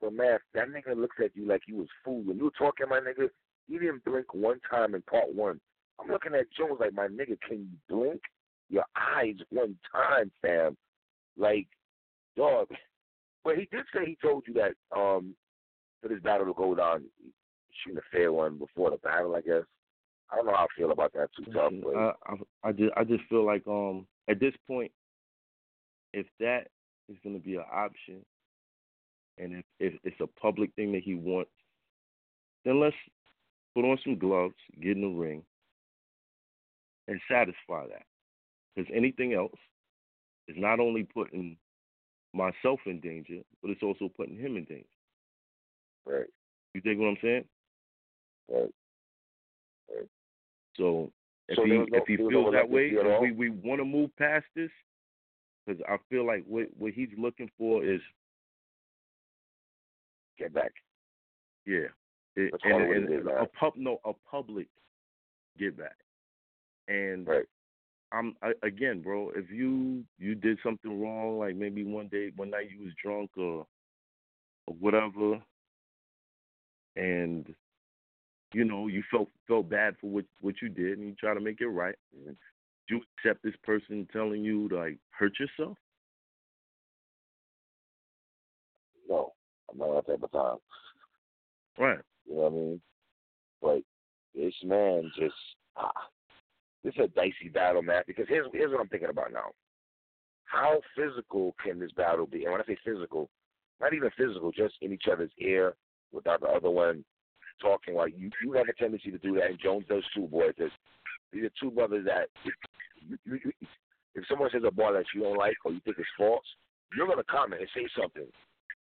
But 0.00 0.12
man, 0.12 0.38
that 0.54 0.68
nigga 0.68 0.96
looks 0.96 1.16
at 1.24 1.34
you 1.34 1.46
like 1.46 1.62
you 1.66 1.76
was 1.76 1.88
fool. 2.04 2.22
When 2.24 2.36
you 2.36 2.44
were 2.44 2.50
talking, 2.58 2.88
my 2.88 3.00
nigga, 3.00 3.28
you 3.68 3.78
didn't 3.78 4.04
blink 4.04 4.34
one 4.34 4.60
time 4.70 4.94
in 4.94 5.02
part 5.02 5.34
one. 5.34 5.60
I'm 6.00 6.10
looking 6.10 6.34
at 6.34 6.46
Jones 6.56 6.78
like, 6.80 6.92
my 6.92 7.06
nigga, 7.06 7.38
can 7.48 7.68
you 7.70 7.78
blink 7.88 8.20
your 8.68 8.84
eyes 8.96 9.36
one 9.50 9.76
time, 9.92 10.30
fam? 10.42 10.76
Like, 11.36 11.68
dog. 12.36 12.68
But 13.44 13.56
he 13.58 13.68
did 13.70 13.84
say 13.94 14.06
he 14.06 14.16
told 14.22 14.44
you 14.48 14.54
that 14.54 14.72
um 14.98 15.34
for 16.04 16.12
this 16.12 16.22
battle 16.22 16.46
to 16.46 16.52
go 16.52 16.74
down, 16.74 17.04
shooting 17.82 17.98
a 17.98 18.16
fair 18.16 18.30
one 18.32 18.58
before 18.58 18.90
the 18.90 18.98
battle. 18.98 19.34
I 19.34 19.40
guess. 19.40 19.62
I 20.30 20.36
don't 20.36 20.46
know 20.46 20.54
how 20.54 20.64
I 20.64 20.66
feel 20.76 20.90
about 20.90 21.12
that 21.14 21.28
too 21.36 21.50
tough, 21.52 21.72
but 21.82 21.96
I, 21.96 22.12
I, 22.26 22.68
I 22.68 22.72
just 22.72 22.92
I 22.96 23.04
just 23.04 23.24
feel 23.28 23.44
like 23.44 23.66
um 23.66 24.06
at 24.28 24.40
this 24.40 24.54
point, 24.66 24.92
if 26.12 26.26
that 26.40 26.68
is 27.08 27.16
going 27.22 27.36
to 27.36 27.42
be 27.44 27.56
an 27.56 27.64
option, 27.72 28.24
and 29.38 29.54
if, 29.54 29.64
if 29.80 29.94
it's 30.04 30.20
a 30.20 30.40
public 30.40 30.74
thing 30.74 30.92
that 30.92 31.02
he 31.02 31.14
wants, 31.14 31.50
then 32.64 32.80
let's 32.80 32.96
put 33.74 33.84
on 33.84 33.98
some 34.04 34.18
gloves, 34.18 34.54
get 34.80 34.96
in 34.96 35.02
the 35.02 35.08
ring, 35.08 35.42
and 37.08 37.20
satisfy 37.30 37.86
that. 37.86 38.04
Because 38.74 38.90
anything 38.94 39.34
else 39.34 39.52
is 40.48 40.56
not 40.58 40.80
only 40.80 41.02
putting 41.02 41.56
myself 42.32 42.80
in 42.86 43.00
danger, 43.00 43.40
but 43.62 43.70
it's 43.70 43.82
also 43.82 44.10
putting 44.16 44.36
him 44.36 44.56
in 44.56 44.64
danger. 44.64 44.86
Right, 46.06 46.26
You 46.74 46.80
dig 46.80 46.98
what 46.98 47.08
I'm 47.08 47.16
saying? 47.22 47.44
right. 48.50 48.74
Right. 49.90 50.08
So 50.76 51.10
if 51.48 51.56
So 51.56 51.64
he 51.64 51.70
no- 51.70 51.86
if 51.92 52.06
he 52.06 52.16
there 52.16 52.24
was 52.26 52.32
no 52.32 52.42
feels 52.42 52.52
that 52.54 52.68
way, 52.68 52.90
reluctancy 52.90 52.98
at 52.98 53.06
and 53.06 53.14
all? 53.14 53.22
we 53.22 53.32
we 53.32 53.50
want 53.50 53.80
to 53.80 53.84
move 53.84 54.10
past 54.16 54.46
this, 54.54 54.70
because 55.66 55.80
I 55.88 55.96
feel 56.10 56.26
like 56.26 56.44
what 56.46 56.66
what 56.76 56.92
he's 56.92 57.08
looking 57.16 57.50
for 57.58 57.84
is 57.84 58.00
Get 60.36 60.52
back. 60.52 60.72
yeah, 61.64 61.86
it, 62.34 62.52
and, 62.64 62.82
and 62.82 63.08
it 63.08 63.20
is, 63.20 63.26
a 63.26 63.46
pub 63.46 63.74
no 63.76 64.00
a 64.04 64.12
public 64.28 64.66
get 65.58 65.76
back, 65.78 65.96
and 66.88 67.26
Right. 67.26 67.44
I'm 68.10 68.34
I, 68.42 68.52
again, 68.64 69.00
bro. 69.00 69.30
If 69.36 69.48
you 69.50 70.04
you 70.18 70.34
did 70.34 70.58
something 70.62 71.00
wrong, 71.00 71.38
like 71.38 71.54
maybe 71.54 71.84
one 71.84 72.08
day 72.08 72.32
one 72.34 72.50
night 72.50 72.70
you 72.70 72.84
was 72.84 72.92
drunk 73.02 73.30
or 73.36 73.64
or 74.66 74.74
whatever, 74.80 75.40
and 76.96 77.54
you 78.52 78.64
know 78.64 78.86
you 78.86 79.02
felt 79.10 79.28
felt 79.48 79.68
bad 79.68 79.94
for 80.00 80.08
what 80.08 80.24
what 80.40 80.54
you 80.62 80.68
did, 80.68 80.98
and 80.98 81.08
you 81.08 81.14
try 81.14 81.34
to 81.34 81.40
make 81.40 81.60
it 81.60 81.66
right. 81.66 81.96
Do 82.12 82.34
you 82.88 83.00
accept 83.18 83.42
this 83.42 83.54
person 83.62 84.06
telling 84.12 84.44
you 84.44 84.68
to 84.68 84.76
like 84.76 84.98
hurt 85.10 85.32
yourself? 85.38 85.76
No, 89.08 89.32
I'm 89.70 89.78
not 89.78 90.06
that 90.06 90.12
type 90.12 90.22
of 90.22 90.32
time. 90.32 90.58
Right. 91.78 91.98
You 92.26 92.36
know 92.36 92.40
what 92.42 92.52
I 92.52 92.54
mean? 92.54 92.80
Like 93.62 93.84
this 94.34 94.54
man 94.62 95.10
just 95.18 95.34
ah, 95.76 95.92
this 96.82 96.94
is 96.94 97.04
a 97.04 97.08
dicey 97.08 97.48
battle, 97.52 97.82
man. 97.82 98.02
Because 98.06 98.26
here's 98.28 98.46
here's 98.52 98.70
what 98.70 98.80
I'm 98.80 98.88
thinking 98.88 99.10
about 99.10 99.32
now. 99.32 99.50
How 100.44 100.80
physical 100.96 101.54
can 101.64 101.80
this 101.80 101.92
battle 101.92 102.26
be? 102.26 102.44
And 102.44 102.52
when 102.52 102.60
I 102.60 102.64
say 102.64 102.76
physical, 102.84 103.28
not 103.80 103.94
even 103.94 104.10
physical, 104.16 104.52
just 104.52 104.74
in 104.82 104.92
each 104.92 105.06
other's 105.10 105.32
ear 105.38 105.74
without 106.14 106.40
the 106.40 106.48
other 106.48 106.70
one 106.70 107.04
talking. 107.60 107.94
Like 107.94 108.14
you, 108.16 108.30
you 108.42 108.52
have 108.52 108.68
a 108.68 108.72
tendency 108.74 109.10
to 109.10 109.18
do 109.18 109.34
that, 109.34 109.50
and 109.50 109.58
Jones 109.62 109.84
does 109.88 110.04
too, 110.14 110.26
boy. 110.26 110.48
Because 110.48 110.72
these 111.32 111.44
are 111.44 111.50
two 111.60 111.70
brothers 111.70 112.06
that 112.06 112.28
if, 112.44 112.54
you, 113.24 113.40
you, 113.44 113.52
if 114.14 114.24
someone 114.28 114.50
says 114.52 114.62
a 114.66 114.70
bar 114.70 114.92
that 114.92 115.04
you 115.14 115.22
don't 115.22 115.38
like 115.38 115.56
or 115.64 115.72
you 115.72 115.80
think 115.84 115.98
is 115.98 116.06
false, 116.16 116.44
you're 116.96 117.08
gonna 117.08 117.24
comment 117.24 117.60
and 117.60 117.70
say 117.74 117.88
something, 118.00 118.26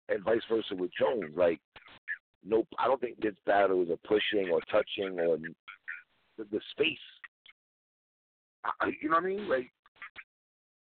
and 0.08 0.24
vice 0.24 0.42
versa 0.48 0.74
with 0.74 0.90
Jones. 0.98 1.34
Like, 1.36 1.60
no, 2.44 2.66
I 2.78 2.86
don't 2.86 3.00
think 3.00 3.20
this 3.20 3.34
battle 3.46 3.82
is 3.82 3.90
a 3.90 4.06
pushing 4.06 4.50
or 4.50 4.60
touching 4.70 5.18
or 5.18 5.38
the, 6.38 6.44
the 6.50 6.60
space. 6.72 6.98
I, 8.80 8.90
you 9.02 9.08
know 9.08 9.16
what 9.16 9.24
I 9.24 9.26
mean? 9.26 9.48
Like, 9.48 9.70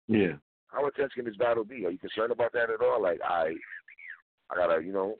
yeah. 0.08 0.32
How 0.68 0.84
intense 0.86 1.12
can 1.14 1.24
this 1.24 1.36
battle 1.36 1.64
be? 1.64 1.86
Are 1.86 1.90
you 1.90 1.98
concerned 1.98 2.32
about 2.32 2.52
that 2.52 2.70
at 2.70 2.82
all? 2.82 3.00
Like, 3.02 3.20
I, 3.22 3.52
I 4.50 4.56
gotta, 4.56 4.82
you 4.82 4.92
know, 4.92 5.16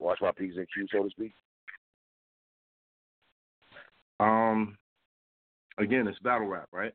watch 0.00 0.18
my 0.20 0.32
p's 0.32 0.56
and 0.56 0.66
q's, 0.74 0.88
so 0.90 1.04
to 1.04 1.10
speak. 1.10 1.32
Um, 4.18 4.76
again, 5.78 6.06
it's 6.06 6.18
battle 6.18 6.48
rap, 6.48 6.68
right? 6.72 6.92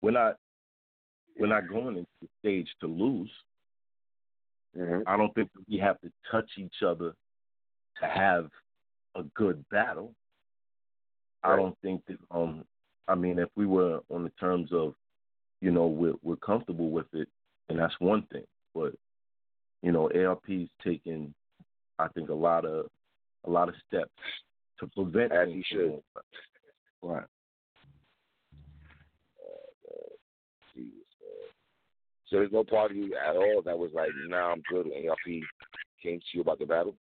We're 0.00 0.10
not 0.12 0.36
we're 1.38 1.46
not 1.46 1.68
going 1.68 1.96
into 1.96 2.08
the 2.20 2.28
stage 2.40 2.68
to 2.80 2.86
lose. 2.86 3.30
Mm-hmm. 4.76 5.02
I 5.06 5.16
don't 5.16 5.34
think 5.34 5.50
we 5.68 5.78
have 5.78 6.00
to 6.00 6.10
touch 6.30 6.48
each 6.56 6.82
other 6.86 7.14
to 8.00 8.06
have 8.06 8.48
a 9.14 9.22
good 9.34 9.64
battle. 9.70 10.12
Right. 11.44 11.52
I 11.52 11.56
don't 11.56 11.76
think 11.82 12.02
that. 12.06 12.18
Um, 12.30 12.64
I 13.08 13.14
mean, 13.14 13.38
if 13.38 13.48
we 13.56 13.66
were 13.66 14.00
on 14.10 14.24
the 14.24 14.30
terms 14.40 14.70
of, 14.72 14.94
you 15.60 15.70
know, 15.70 15.86
we're 15.86 16.14
we're 16.22 16.36
comfortable 16.36 16.90
with 16.90 17.12
it, 17.12 17.28
and 17.68 17.78
that's 17.78 17.94
one 17.98 18.22
thing. 18.32 18.44
But 18.74 18.94
you 19.82 19.92
know, 19.92 20.10
ARP's 20.14 20.70
taken, 20.84 21.34
I 21.98 22.08
think, 22.08 22.30
a 22.30 22.34
lot 22.34 22.64
of 22.64 22.86
a 23.44 23.50
lot 23.50 23.68
of 23.68 23.74
steps 23.88 24.10
to 24.78 24.86
prevent 24.88 25.32
As 25.32 25.48
he 25.48 25.64
should. 25.66 26.00
Right. 27.02 27.24
So 32.32 32.38
there's 32.38 32.52
no 32.52 32.64
part 32.64 32.90
of 32.90 32.96
you 32.96 33.14
at 33.14 33.36
all 33.36 33.60
that 33.66 33.78
was 33.78 33.90
like, 33.94 34.08
nah, 34.26 34.52
I'm 34.52 34.62
good. 34.70 34.86
when 34.86 35.06
ARP 35.06 35.18
came 36.02 36.18
to 36.18 36.24
you 36.32 36.40
about 36.40 36.58
the 36.58 36.64
battle. 36.64 36.94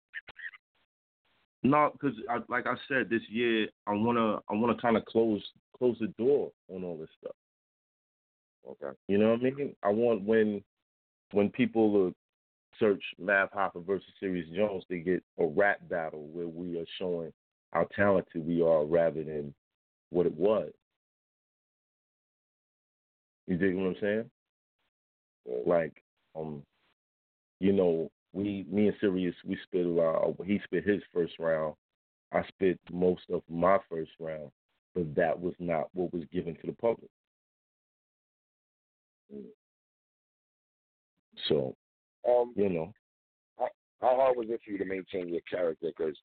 No, 1.64 1.92
because 1.94 2.18
like 2.50 2.68
I 2.68 2.74
said, 2.90 3.10
this 3.10 3.22
year 3.30 3.68
I 3.88 3.94
wanna 3.94 4.40
I 4.50 4.54
wanna 4.54 4.76
kind 4.82 4.98
of 4.98 5.06
close 5.06 5.42
close 5.78 5.96
the 6.02 6.08
door 6.08 6.52
on 6.70 6.84
all 6.84 6.98
this 6.98 7.10
stuff. 7.22 7.36
Okay. 8.68 8.98
You 9.08 9.20
know 9.20 9.32
what 9.32 9.40
I 9.40 9.44
mean? 9.44 9.76
I 9.84 9.90
want 9.90 10.24
when 10.24 10.64
when 11.32 11.50
people 11.50 12.14
search 12.80 13.04
Math 13.20 13.52
Hoffa 13.54 13.86
versus 13.86 14.08
Serius 14.20 14.48
Jones, 14.56 14.84
they 14.90 15.00
get 15.00 15.24
a 15.40 15.46
rap 15.46 15.80
battle 15.90 16.28
where 16.32 16.48
we 16.48 16.78
are 16.80 16.86
showing 16.98 17.32
how 17.72 17.88
talented 17.96 18.46
we 18.46 18.62
are 18.62 18.86
rather 18.86 19.24
than 19.24 19.54
what 20.10 20.26
it 20.26 20.36
was. 20.36 20.72
You 23.48 23.58
dig 23.58 23.76
what 23.76 23.88
I'm 23.88 23.96
saying? 24.02 24.30
Like, 25.66 25.94
um, 26.36 26.64
you 27.60 27.74
know, 27.74 28.10
we, 28.34 28.66
me 28.72 28.88
and 28.88 28.98
Serius, 29.02 29.36
we 29.46 29.58
spit 29.64 29.86
a 29.86 29.90
lot. 29.90 30.36
He 30.46 30.60
spit 30.64 30.88
his 30.88 31.02
first 31.14 31.34
round. 31.40 31.76
I 32.34 32.44
spit 32.48 32.80
most 32.92 33.24
of 33.32 33.42
my 33.50 33.78
first 33.90 34.12
round, 34.20 34.52
but 34.96 35.14
that 35.16 35.40
was 35.40 35.54
not 35.60 35.90
what 35.94 36.14
was 36.14 36.24
given 36.32 36.56
to 36.56 36.68
the 36.68 36.74
public. 36.74 37.10
So, 41.48 41.76
Um, 42.28 42.54
you 42.56 42.70
know, 42.70 42.94
how 44.02 44.16
hard 44.16 44.38
was 44.38 44.48
it 44.50 44.62
for 44.66 44.72
you 44.72 44.78
to 44.80 44.86
maintain 44.86 45.30
your 45.30 45.42
character? 45.50 45.92
Because 45.96 46.16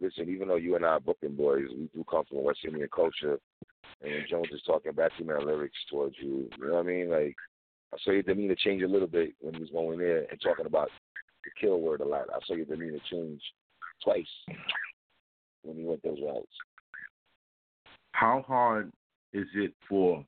listen, 0.00 0.28
even 0.28 0.48
though 0.48 0.56
you 0.56 0.76
and 0.76 0.84
I 0.84 0.90
are 0.90 1.00
booking 1.00 1.36
boys, 1.36 1.66
we 1.70 1.88
do 1.94 2.04
come 2.10 2.24
from 2.24 2.44
West 2.44 2.60
Indian 2.64 2.88
culture, 2.94 3.38
and 4.02 4.12
when 4.12 4.24
Jones 4.28 4.48
is 4.52 4.62
talking 4.66 4.92
back 4.92 5.12
to 5.18 5.24
lyrics 5.24 5.76
towards 5.90 6.16
you, 6.18 6.48
you 6.58 6.66
know 6.66 6.74
what 6.74 6.80
I 6.80 6.82
mean? 6.82 7.10
Like, 7.10 7.36
I 7.92 7.98
saw 8.02 8.12
your 8.12 8.22
demeanor 8.22 8.54
change 8.54 8.82
a 8.82 8.88
little 8.88 9.08
bit 9.08 9.34
when 9.40 9.54
he 9.54 9.60
was 9.60 9.70
going 9.70 9.98
there 9.98 10.26
and 10.30 10.40
talking 10.40 10.66
about 10.66 10.90
the 11.44 11.50
kill 11.60 11.80
word 11.80 12.00
a 12.00 12.04
lot. 12.04 12.28
I 12.34 12.38
saw 12.46 12.54
your 12.54 12.66
demeanor 12.66 13.00
change 13.10 13.42
twice 14.02 14.24
when 15.62 15.76
he 15.76 15.84
went 15.84 16.02
those 16.02 16.18
routes. 16.22 16.48
how 18.12 18.44
hard 18.46 18.92
is 19.32 19.46
it 19.54 19.72
for 19.88 20.24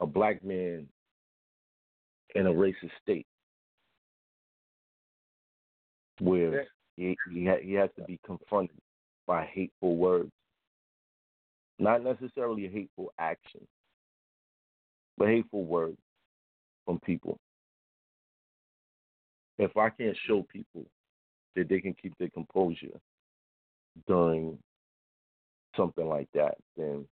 a 0.00 0.06
black 0.06 0.44
man 0.44 0.86
in 2.34 2.46
a 2.46 2.50
racist 2.50 2.90
state 3.02 3.26
where 6.20 6.66
he 6.96 7.16
he, 7.30 7.46
ha- 7.46 7.62
he 7.62 7.72
has 7.74 7.90
to 7.96 8.04
be 8.04 8.18
confronted 8.24 8.76
by 9.26 9.44
hateful 9.46 9.96
words, 9.96 10.30
not 11.78 12.02
necessarily 12.02 12.66
a 12.66 12.70
hateful 12.70 13.12
action, 13.18 13.66
but 15.16 15.28
hateful 15.28 15.64
words 15.64 15.98
from 16.84 16.98
people. 17.00 17.38
If 19.58 19.76
I 19.76 19.90
can't 19.90 20.16
show 20.26 20.46
people 20.50 20.84
that 21.56 21.68
they 21.68 21.80
can 21.80 21.94
keep 21.94 22.16
their 22.18 22.30
composure 22.30 22.98
during 24.06 24.58
something 25.76 26.08
like 26.08 26.28
that, 26.34 26.56
then 26.76 27.06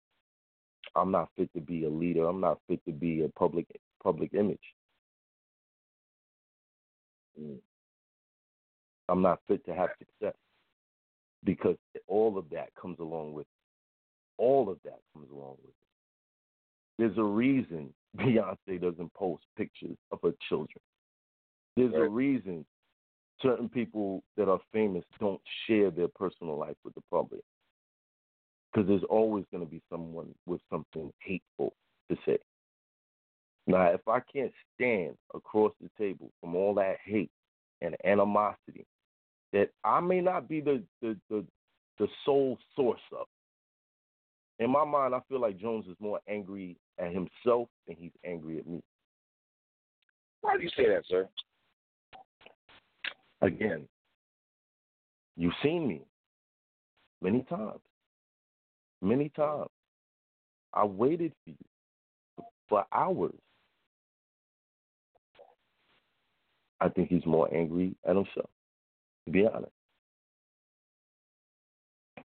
I'm 0.96 1.12
not 1.12 1.30
fit 1.36 1.50
to 1.56 1.62
be 1.62 1.86
a 1.86 1.89
leader. 1.89 2.26
I'm 2.26 2.39
not 2.39 2.60
fit 2.68 2.84
to 2.86 2.91
be 2.91 3.24
a 3.24 3.30
public 3.30 3.65
public 4.04 4.34
image. 4.34 4.60
Mm. 7.39 7.58
I'm 9.10 9.22
not 9.22 9.39
fit 9.48 9.65
to 9.65 9.74
have 9.74 9.89
success 10.00 10.36
because 11.44 11.76
all 12.08 12.38
of 12.38 12.46
that 12.52 12.70
comes 12.80 13.00
along 13.00 13.34
with 13.34 13.46
it. 13.46 14.41
All 14.41 14.70
of 14.70 14.78
that 14.84 15.00
comes 15.13 15.30
along 15.32 15.58
with 15.63 15.70
it. 15.70 15.76
There's 16.98 17.18
a 17.18 17.24
reason 17.24 17.94
Beyonce 18.18 18.82
doesn't 18.82 19.13
post 19.13 19.44
pictures 19.58 19.98
of 20.12 20.20
her 20.24 20.34
children. 20.48 20.80
There's 21.76 21.94
a 21.94 22.08
reason 22.08 22.65
certain 23.41 23.68
people 23.68 24.24
that 24.38 24.48
are 24.48 24.62
famous 24.72 25.04
don't 25.20 25.41
share 25.68 25.91
their 25.91 26.08
personal 26.08 26.58
life 26.58 26.78
with 26.86 26.96
the 26.96 27.02
public. 27.12 27.41
Because 28.72 28.88
there's 28.88 29.04
always 29.10 29.46
going 29.52 29.65
to 29.65 29.70
be 29.70 29.82
someone 29.91 30.34
with 30.46 30.62
something 30.70 31.12
hateful 31.20 31.74
to 32.10 32.18
say. 32.26 32.38
Now, 33.68 33.88
if 33.88 34.08
I 34.08 34.20
can't 34.34 34.52
stand 34.74 35.15
across 35.34 35.72
the 35.82 35.89
table 35.98 36.32
from 36.39 36.56
all 36.56 36.74
that 36.76 36.98
hate 37.04 37.32
and 37.82 37.96
animosity 38.06 38.86
that 39.56 39.70
I 39.86 40.02
may 40.02 40.20
not 40.20 40.50
be 40.50 40.60
the 40.60 40.84
the 41.02 41.18
the, 41.30 41.46
the 41.98 42.08
sole 42.26 42.60
source 42.76 43.00
of. 43.18 43.26
In 44.60 44.70
my 44.70 44.84
mind, 44.84 45.15
I 45.15 45.20
feel 45.30 45.39
like 45.39 45.58
Jones 45.58 45.86
is 45.88 45.96
more 46.00 46.20
angry 46.28 46.78
at 47.00 47.13
himself 47.13 47.70
than 47.88 47.96
he's 47.98 48.12
angry 48.26 48.60
at 48.60 48.68
me. 48.68 48.84
Why 50.41 50.58
do 50.58 50.63
you 50.63 50.70
say 50.76 50.88
that, 50.89 51.04
sir? 51.10 51.28
Again, 53.41 53.88
you've 55.38 55.54
seen 55.63 55.88
me 55.88 56.02
many 57.22 57.46
times. 57.50 57.80
Many 59.02 59.30
times. 59.30 59.70
I 60.74 60.84
waited 60.84 61.32
for 61.44 61.52
you 61.52 62.46
for 62.68 62.86
hours. 62.94 63.34
I 66.82 66.89
think 66.89 67.08
he's 67.08 67.26
more 67.26 67.54
angry 67.54 67.96
at 68.06 68.15
himself, 68.15 68.50
be 69.32 69.48
honest. 69.48 69.72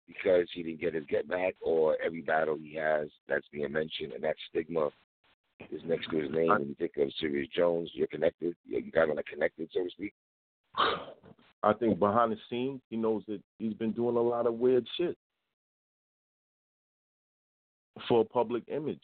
Because 0.06 0.48
he 0.54 0.62
didn't 0.62 0.80
get 0.80 0.94
his 0.94 1.04
get 1.08 1.28
back, 1.28 1.54
or 1.60 1.96
every 2.04 2.22
battle 2.22 2.56
he 2.60 2.74
has 2.74 3.08
that's 3.28 3.46
being 3.52 3.72
mentioned, 3.72 4.12
and 4.12 4.22
that 4.22 4.36
stigma 4.48 4.90
is 5.70 5.82
next 5.84 6.08
to 6.10 6.18
his 6.18 6.30
name. 6.30 6.48
When 6.48 6.68
you 6.68 6.74
think 6.78 6.92
of 6.96 7.12
Serius 7.20 7.48
Jones, 7.54 7.90
you're 7.92 8.06
connected. 8.06 8.54
You 8.66 8.90
kind 8.92 9.10
of 9.10 9.16
like 9.16 9.26
connected, 9.26 9.68
so 9.72 9.84
to 9.84 9.90
speak. 9.90 10.14
I 11.62 11.72
think 11.78 11.98
behind 11.98 12.32
the 12.32 12.36
scenes, 12.48 12.80
he 12.88 12.96
knows 12.96 13.24
that 13.26 13.40
he's 13.58 13.74
been 13.74 13.92
doing 13.92 14.16
a 14.16 14.20
lot 14.20 14.46
of 14.46 14.54
weird 14.54 14.86
shit 14.96 15.16
for 18.08 18.20
a 18.20 18.24
public 18.24 18.62
image. 18.68 19.02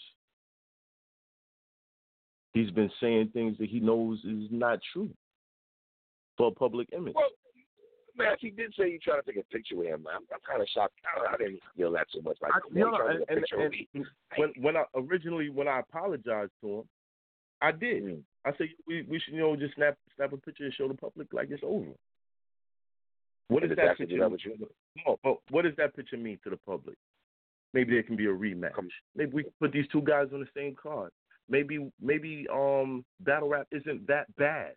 He's 2.53 2.71
been 2.71 2.91
saying 3.01 3.31
things 3.33 3.57
that 3.59 3.71
he 3.71 3.81
knows 3.81 4.19
is 4.19 4.49
not 4.51 4.79
true 4.93 5.11
for 6.37 6.49
a 6.49 6.53
public 6.53 6.89
image. 6.93 7.15
Well, 7.15 7.31
man, 8.17 8.37
he 8.41 8.51
did 8.51 8.75
say 8.79 8.91
you 8.91 8.99
trying 8.99 9.23
to 9.23 9.27
take 9.33 9.41
a 9.41 9.45
picture 9.55 9.77
with 9.77 9.89
him. 9.89 10.07
I'm, 10.13 10.23
I'm 10.33 10.41
kind 10.49 10.63
of 10.63 10.69
shocked. 10.69 10.95
I, 11.05 11.35
I 11.35 11.37
didn't 11.37 11.61
feel 11.77 11.93
that 11.93 12.07
so 12.13 12.21
much. 12.23 12.39
Like, 12.43 12.53
I, 12.55 12.59
you 12.73 12.81
know, 12.81 12.97
trying 12.97 13.19
to 13.19 13.25
and, 13.33 13.43
take 13.43 13.53
a 13.53 13.55
and, 13.57 13.63
with 13.65 13.73
me. 13.73 13.89
and 13.95 14.07
when 14.37 14.53
when 14.61 14.77
I 14.77 14.85
originally 14.95 15.51
when 15.51 15.69
I 15.69 15.81
apologized 15.81 16.53
to 16.63 16.79
him, 16.81 16.85
I 17.61 17.73
did. 17.73 18.05
Mm. 18.05 18.21
I 18.45 18.51
said 18.59 18.69
we 18.87 19.03
we 19.03 19.19
should 19.21 19.35
you 19.35 19.41
know 19.41 19.57
just 19.57 19.75
snap 19.75 19.97
snap 20.17 20.33
a 20.33 20.37
picture 20.37 20.65
and 20.65 20.75
show 20.75 20.89
the 20.89 20.95
public 20.95 21.33
like 21.33 21.51
it's 21.51 21.63
over. 21.65 21.91
What 23.49 23.63
And 23.63 23.71
does 23.71 23.77
that 23.77 23.99
do 23.99 24.07
picture? 24.07 24.29
that 24.29 24.45
you? 24.45 24.69
No, 25.07 25.19
but 25.23 25.37
what 25.51 25.63
does 25.63 25.75
that 25.77 25.95
picture 25.95 26.17
mean 26.17 26.39
to 26.45 26.51
the 26.51 26.57
public? 26.57 26.97
Maybe 27.75 27.93
there 27.93 28.03
can 28.03 28.17
be 28.17 28.27
a 28.27 28.29
rematch. 28.29 28.73
Maybe 29.17 29.31
we 29.33 29.43
can 29.45 29.53
put 29.61 29.73
these 29.73 29.87
two 29.93 30.03
guys 30.03 30.29
on 30.33 30.41
the 30.41 30.49
same 30.57 30.75
card. 30.75 31.11
maybe 31.49 31.91
maybe 32.01 32.47
um 32.53 33.05
battle 33.21 33.49
rap 33.49 33.67
isn't 33.73 34.07
that 34.07 34.35
bad. 34.37 34.73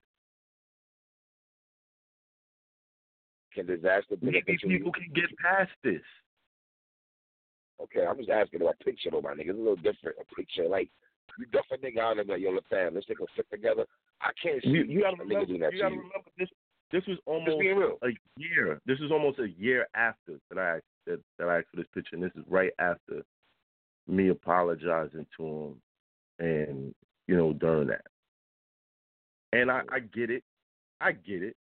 Can 3.55 3.65
Dizaster 3.65 4.19
be 4.19 4.31
Maybe 4.31 4.57
people 4.61 4.91
can 4.91 5.09
get 5.15 5.25
past 5.41 5.71
this. 5.83 6.01
Okay, 7.81 8.05
I'm 8.05 8.17
just 8.17 8.29
asking 8.29 8.61
about 8.61 8.79
picture 8.79 9.09
though, 9.11 9.21
my 9.21 9.31
nigga. 9.31 9.49
It's 9.49 9.57
a 9.57 9.61
little 9.61 9.75
different. 9.77 10.17
A 10.19 10.35
picture 10.35 10.67
like 10.67 10.89
you 11.39 11.45
duff 11.47 11.65
a 11.71 11.77
nigga 11.77 11.99
out 11.99 12.17
and 12.17 12.27
be 12.27 12.33
like, 12.33 12.41
yo, 12.41 12.51
look, 12.51 12.65
fam, 12.69 12.93
let's 12.93 13.07
take 13.07 13.19
a 13.19 13.25
fit 13.35 13.47
together. 13.51 13.85
I 14.21 14.29
can't 14.41 14.61
see 14.61 14.69
You, 14.69 14.83
you 14.83 15.01
gotta 15.01 15.15
a 15.15 15.25
nigga 15.25 15.29
remember. 15.29 15.45
doing 15.45 15.59
that 15.61 15.73
You 15.73 15.81
gotta 15.81 15.95
you. 15.95 16.01
remember 16.01 16.29
this. 16.37 16.49
This 16.91 17.03
was 17.07 17.17
almost 17.25 17.61
a 18.03 18.11
year. 18.37 18.79
This 18.85 18.99
is 18.99 19.11
almost 19.11 19.39
a 19.39 19.49
year 19.49 19.87
after 19.95 20.39
that 20.49 20.59
I 20.59 20.79
that, 21.07 21.19
that 21.39 21.47
I 21.47 21.57
asked 21.59 21.67
for 21.71 21.77
this 21.77 21.87
picture, 21.93 22.15
and 22.15 22.23
this 22.23 22.31
is 22.35 22.43
right 22.47 22.71
after 22.79 23.23
me 24.07 24.29
apologizing 24.29 25.25
to 25.37 25.43
him, 25.45 25.75
and 26.39 26.95
you 27.27 27.35
know 27.35 27.53
during 27.53 27.87
that. 27.87 28.05
And 29.51 29.71
I, 29.71 29.81
I 29.91 29.99
get 29.99 30.29
it. 30.29 30.43
I 31.01 31.11
get 31.13 31.41
it. 31.43 31.55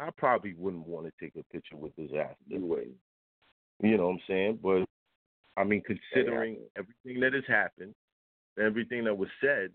I 0.00 0.08
probably 0.16 0.54
wouldn't 0.56 0.86
want 0.86 1.06
to 1.06 1.12
take 1.20 1.36
a 1.36 1.44
picture 1.52 1.76
with 1.76 1.92
his 1.96 2.10
ass. 2.18 2.34
You. 2.48 2.94
You 3.82 3.96
know 3.96 4.06
what 4.06 4.12
I'm 4.12 4.20
saying? 4.26 4.58
But 4.62 4.84
I 5.56 5.64
mean, 5.64 5.82
considering 5.82 6.56
everything 6.76 7.20
that 7.20 7.34
has 7.34 7.44
happened, 7.46 7.94
everything 8.58 9.04
that 9.04 9.16
was 9.16 9.28
said, 9.42 9.70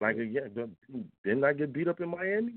like 0.00 0.16
again, 0.16 0.74
didn't 1.22 1.44
I 1.44 1.52
get 1.52 1.72
beat 1.72 1.88
up 1.88 2.00
in 2.00 2.08
Miami? 2.08 2.54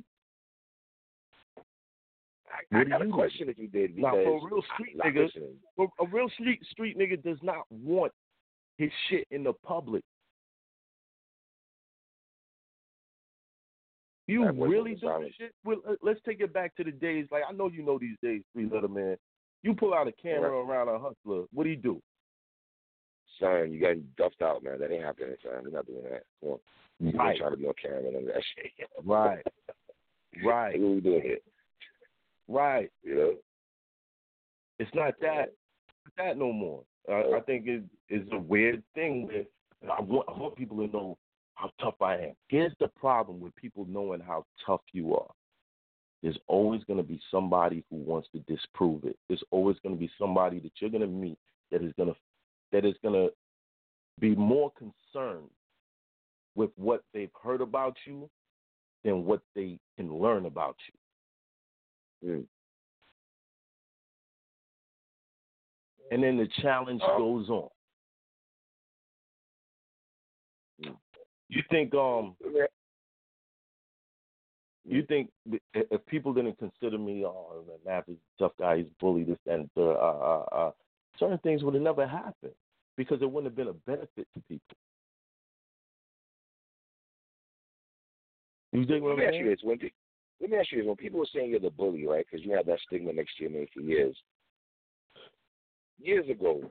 I, 2.72 2.80
I 2.80 2.84
got 2.86 3.02
a 3.02 3.06
you 3.06 3.14
question 3.14 3.50
if 3.50 3.58
you 3.58 3.68
did 3.68 3.98
Now, 3.98 4.12
because 4.12 4.26
for 4.26 4.48
a 4.48 4.52
real 4.52 4.64
street 4.74 4.98
nigga, 4.98 5.90
a 6.00 6.08
real 6.08 6.30
street 6.30 6.62
street 6.72 6.98
nigga 6.98 7.22
does 7.22 7.40
not 7.44 7.66
want 7.70 8.14
his 8.78 8.92
shit 9.10 9.28
in 9.32 9.44
the 9.44 9.54
public. 9.54 10.04
You 14.28 14.52
really 14.52 14.94
the 14.96 15.00
do 15.00 15.24
this 15.24 15.34
shit? 15.38 15.54
Well, 15.64 15.78
let's 16.02 16.20
take 16.26 16.42
it 16.42 16.54
back 16.54 16.76
to 16.76 16.84
the 16.84 16.92
days. 16.92 17.28
Like 17.32 17.44
I 17.48 17.54
know 17.54 17.70
you 17.70 17.84
know 17.84 17.98
these 17.98 18.18
days, 18.22 18.42
three 18.54 18.70
little 18.70 18.90
man. 18.90 19.18
You 19.64 19.74
pull 19.74 19.94
out 19.94 20.08
a 20.08 20.12
camera 20.12 20.52
around 20.52 20.90
a 20.90 21.00
hustler. 21.00 21.46
What 21.54 21.64
do 21.64 21.70
you 21.70 21.76
do? 21.78 22.02
Son, 23.40 23.72
you 23.72 23.80
got 23.80 23.96
duffed 24.18 24.42
out, 24.42 24.64
man. 24.64 24.80
That 24.80 24.92
ain't 24.92 25.04
happening, 25.04 25.36
son. 25.44 25.64
We're 25.64 25.72
not 25.72 25.86
doing 25.88 26.04
that. 26.10 26.24
Come 26.42 26.52
on. 26.52 26.60
You 27.00 27.12
Right. 27.18 27.30
ain't 27.32 27.40
trying 27.40 27.52
to 27.52 27.58
be 27.58 27.68
on 27.68 27.74
camera 27.82 27.98
and 28.00 28.14
none 28.14 28.24
of 28.24 28.28
that 28.28 28.44
shit. 28.56 28.72
Right. 29.04 29.44
Right. 30.44 30.80
What 30.80 30.92
we 30.92 31.00
doing 31.02 31.22
here? 31.22 31.38
Right. 32.48 32.92
You 33.04 33.16
know? 33.16 33.34
It's 34.80 34.94
not 34.94 35.14
that 35.22 35.54
not 36.06 36.14
that 36.18 36.38
no 36.38 36.52
more. 36.52 36.84
Uh, 37.10 37.36
I 37.36 37.40
think 37.42 37.68
it 37.68 37.84
is 38.10 38.28
a 38.32 38.38
weird 38.38 38.84
thing 38.94 39.28
that 39.28 39.48
I 39.92 40.02
want, 40.02 40.28
I 40.28 40.38
want 40.38 40.56
people 40.56 40.78
to 40.86 40.92
know 40.92 41.18
how 41.58 41.72
tough 41.82 42.00
I 42.02 42.14
am. 42.16 42.34
Here's 42.50 42.74
the 42.80 42.88
problem 42.88 43.40
with 43.40 43.56
people 43.56 43.86
knowing 43.90 44.22
how 44.22 44.46
tough 44.66 44.82
you 44.94 45.16
are. 45.16 45.32
There's 46.22 46.38
always 46.48 46.84
going 46.84 46.98
to 46.98 47.04
be 47.04 47.20
somebody 47.32 47.84
who 47.90 47.98
wants 47.98 48.28
to 48.34 48.40
disprove 48.42 49.04
it. 49.06 49.18
There's 49.28 49.44
always 49.50 49.78
going 49.82 49.96
to 49.96 50.00
be 50.00 50.10
somebody 50.20 50.60
that 50.60 50.72
you're 50.80 50.92
going 50.92 51.02
to 51.02 51.08
meet 51.08 51.38
that 51.72 51.84
is 51.84 51.94
going 51.98 52.10
to 52.10 52.16
that 52.72 52.86
is 52.86 52.96
going 53.02 53.14
to 53.16 53.34
be 54.20 54.36
more 54.36 54.72
concerned 54.78 55.50
with 56.56 56.70
what 56.76 57.04
they've 57.14 57.32
heard 57.42 57.62
about 57.62 57.96
you 58.06 58.30
than 59.04 59.26
what 59.26 59.42
they 59.56 59.80
can 59.96 60.14
learn 60.14 60.46
about 60.46 60.76
you. 62.24 62.30
Mm. 62.30 62.46
And 66.12 66.24
then 66.24 66.38
the 66.38 66.48
challenge 66.62 67.02
Oh. 67.04 67.18
goes 67.18 67.50
on. 67.50 67.70
You 71.50 71.64
think 71.70 71.94
um 71.96 72.36
you 74.86 75.04
think 75.04 75.30
if 75.74 76.06
people 76.06 76.34
didn't 76.34 76.58
consider 76.58 76.98
me 76.98 77.26
oh 77.26 77.64
Matt 77.86 78.06
is 78.08 78.16
a 78.16 78.44
tough 78.44 78.54
guy, 78.60 78.78
he's 78.78 78.88
bullied, 79.00 79.28
this 79.28 79.38
and 79.46 79.70
uh, 79.78 79.82
uh, 79.82 80.46
uh, 80.52 80.72
certain 81.20 81.38
things 81.40 81.64
would 81.64 81.74
have 81.74 81.84
never 81.84 82.08
happened 82.08 82.54
because 82.96 83.22
it 83.22 83.32
wouldn't 83.32 83.52
have 83.52 83.56
been 83.56 83.68
a 83.68 83.74
benefit 83.90 84.28
to 84.34 84.42
people. 84.48 84.78
You 88.74 88.86
dig 88.86 89.02
what 89.02 89.10
Let 89.10 89.18
me 89.18 89.26
ask 89.26 89.36
you 89.36 89.50
this. 89.50 89.60
When 89.64 89.78
pe- 89.78 89.90
let 90.42 90.50
me 90.50 90.58
ask 90.58 90.72
you 90.72 90.80
this. 90.80 90.88
When 90.88 90.96
people 90.96 91.20
were 91.20 91.28
saying 91.34 91.50
you're 91.50 91.60
the 91.60 91.70
bully, 91.70 92.06
right? 92.06 92.26
Because 92.30 92.46
you 92.46 92.54
had 92.54 92.66
that 92.66 92.80
stigma 92.86 93.14
next 93.14 93.38
to 93.38 93.44
your 93.44 93.52
name 93.52 93.68
for 93.74 93.82
years. 93.82 94.16
Years 96.00 96.30
ago, 96.30 96.62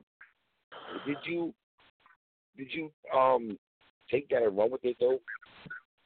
did 1.05 1.17
you 1.23 1.53
did 2.57 2.67
you 2.71 2.91
um 3.15 3.57
take 4.09 4.29
that 4.29 4.43
and 4.43 4.57
run 4.57 4.71
with 4.71 4.83
it 4.83 4.97
though, 4.99 5.19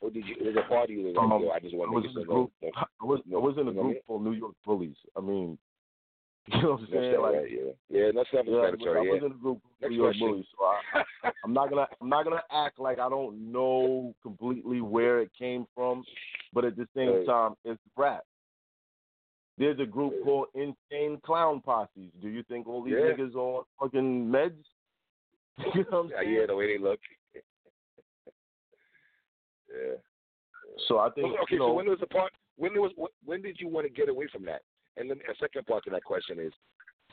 or 0.02 0.10
did 0.10 0.26
you? 0.26 0.36
Was 0.40 0.56
it 0.56 0.58
a 0.58 0.64
party 0.64 0.94
you 0.94 1.08
like, 1.08 1.18
Um, 1.18 1.50
I 1.54 1.60
just 1.60 1.76
want 1.76 1.92
to 1.92 1.98
make 2.10 2.16
a 2.16 2.22
it 2.22 2.28
group. 2.28 2.52
so 2.62 2.70
I 2.76 3.06
was 3.06 3.20
I 3.34 3.38
was 3.38 3.56
in 3.58 3.68
a 3.68 3.72
You 3.72 3.76
know 3.76 3.82
what 3.82 3.90
I 3.90 3.94
group 3.94 4.06
called 4.08 4.24
New 4.24 4.32
York 4.34 4.54
Bullies. 4.66 4.96
I 5.16 5.22
mean, 5.22 5.58
you 6.48 6.62
know 6.62 6.72
what 6.72 6.82
I'm 6.82 6.88
saying? 6.92 7.22
Like, 7.22 7.34
right, 7.34 7.52
yeah, 7.52 7.72
yeah, 7.90 8.12
that's 8.14 8.30
yeah, 8.34 8.40
I 8.40 8.44
was, 8.44 8.80
I 8.88 9.02
was 9.02 9.20
Yeah, 9.22 9.26
in 9.28 9.32
a 9.32 9.36
group 9.36 9.60
Next 9.82 9.92
New 9.92 9.98
York. 9.98 10.16
Bullies, 10.20 10.46
so 10.58 10.66
I, 10.66 11.04
I'm 11.44 11.54
not 11.54 11.70
gonna 11.70 11.88
I'm 12.02 12.10
not 12.10 12.24
gonna 12.24 12.44
act 12.52 12.80
like 12.80 13.00
I 13.00 13.10
don't 13.10 13.52
know 13.52 14.14
completely 14.22 14.82
where 14.82 15.22
it 15.22 15.32
came 15.38 15.66
from, 15.76 16.04
but 16.54 16.66
at 16.66 16.76
the 16.76 16.88
same 16.96 17.14
Right. 17.14 17.26
time, 17.26 17.54
it's 17.66 17.80
rap. 17.96 18.24
There's 19.58 19.80
a 19.80 19.86
group 19.86 20.14
Right. 20.14 20.24
called 20.24 20.48
Insane 20.56 21.20
Clown 21.24 21.62
Posses. 21.62 22.12
Do 22.22 22.30
you 22.30 22.42
think 22.44 22.68
all 22.68 22.82
these 22.84 22.96
Yeah. 22.96 23.14
niggas 23.14 23.36
on 23.36 23.64
fucking 23.80 24.26
meds? 24.26 24.64
you 25.76 25.84
know 25.84 25.90
what 25.90 26.00
I'm 26.00 26.10
yeah, 26.10 26.22
saying? 26.22 26.34
yeah, 26.34 26.46
the 26.48 26.56
way 26.56 26.68
they 26.78 26.82
look. 26.84 27.00
Yeah. 29.72 29.96
So 30.88 31.00
I 31.00 31.10
think 31.12 31.28
okay, 31.44 31.56
you 31.56 31.60
know, 31.60 31.68
so 31.70 31.74
when 31.74 31.88
was 31.90 32.00
the 32.00 32.08
part? 32.08 32.32
When 32.58 32.74
was 32.74 32.92
when 33.26 33.42
did 33.42 33.58
you 33.60 33.68
want 33.68 33.88
to 33.88 33.94
get 33.94 34.10
away 34.10 34.28
from 34.32 34.46
that? 34.46 34.62
And 34.98 35.10
then 35.10 35.18
a 35.30 35.36
second 35.40 35.66
part 35.66 35.84
to 35.86 35.90
that 35.92 36.04
question 36.04 36.40
is, 36.40 36.52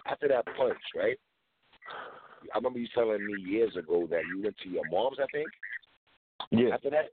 after 0.07 0.29
that 0.29 0.45
punch, 0.57 0.79
right? 0.97 1.19
I 2.55 2.59
remember 2.59 2.79
you 2.79 2.89
telling 2.95 3.27
me 3.27 3.35
years 3.41 3.77
ago 3.77 4.07
that 4.11 4.23
you 4.29 4.43
went 4.43 4.57
to 4.63 4.69
your 4.69 4.85
mom's. 4.91 5.19
I 5.21 5.27
think 5.33 5.49
yeah, 6.51 6.75
after 6.75 6.91
that, 6.91 7.11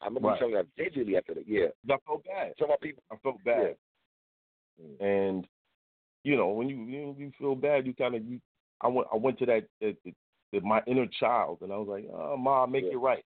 I 0.00 0.06
remember 0.06 0.28
Right. 0.28 0.34
you 0.34 0.38
telling 0.40 0.54
me 0.54 0.60
that 0.60 0.84
vividly 0.84 1.16
after 1.16 1.34
that. 1.34 1.48
Yeah, 1.48 1.68
I 1.90 1.96
felt 2.06 2.24
bad. 2.24 2.54
some 2.58 2.70
of 2.70 2.80
people. 2.80 3.02
I 3.10 3.16
felt 3.16 3.42
bad. 3.44 3.76
Mm. 4.82 5.00
And 5.00 5.48
you 6.24 6.36
know, 6.36 6.48
when 6.48 6.68
you 6.68 6.84
you, 6.84 7.14
you 7.18 7.32
feel 7.38 7.54
bad, 7.54 7.86
you 7.86 7.94
kind 7.94 8.14
of 8.14 8.24
you. 8.24 8.40
I 8.80 8.88
went 8.88 9.08
I 9.12 9.16
went 9.16 9.38
to 9.38 9.46
that, 9.46 9.64
that, 9.80 9.96
that 10.52 10.62
my 10.62 10.82
inner 10.86 11.06
child, 11.18 11.58
and 11.62 11.72
I 11.72 11.76
was 11.76 11.88
like, 11.88 12.06
"Oh, 12.12 12.36
ma, 12.36 12.66
make 12.66 12.84
Yeah. 12.84 12.92
it 12.92 12.96
right." 12.96 13.24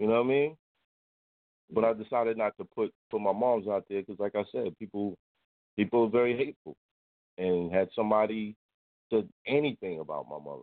You 0.00 0.06
know 0.06 0.14
what 0.14 0.26
I 0.26 0.28
mean? 0.28 0.56
But 1.72 1.84
I 1.84 1.92
decided 1.94 2.36
not 2.36 2.56
to 2.58 2.64
put 2.64 2.92
put 3.10 3.20
my 3.20 3.32
mom's 3.32 3.68
out 3.68 3.84
there 3.88 4.00
because, 4.00 4.20
like 4.20 4.36
I 4.36 4.44
said, 4.52 4.78
people 4.78 5.16
people 5.76 6.04
are 6.04 6.10
very 6.10 6.36
hateful, 6.36 6.76
and 7.38 7.72
had 7.72 7.88
somebody 7.94 8.54
said 9.10 9.28
anything 9.46 10.00
about 10.00 10.26
my 10.28 10.38
mother, 10.38 10.62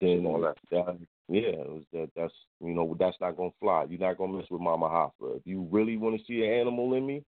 then 0.00 0.26
All 0.26 0.40
that. 0.40 0.56
that, 0.70 0.98
yeah, 1.28 1.40
it 1.40 1.68
was 1.68 1.84
that 1.92 2.10
that's 2.16 2.34
you 2.60 2.74
know 2.74 2.96
that's 2.98 3.16
not 3.20 3.36
gonna 3.36 3.50
fly. 3.60 3.86
You're 3.88 4.00
not 4.00 4.18
gonna 4.18 4.32
mess 4.32 4.46
with 4.50 4.60
Mama 4.60 4.86
Hoffa. 4.86 5.36
If 5.36 5.42
you 5.44 5.66
really 5.70 5.96
want 5.96 6.18
to 6.18 6.24
see 6.26 6.44
an 6.44 6.52
animal 6.52 6.94
in 6.94 7.06
me, 7.06 7.22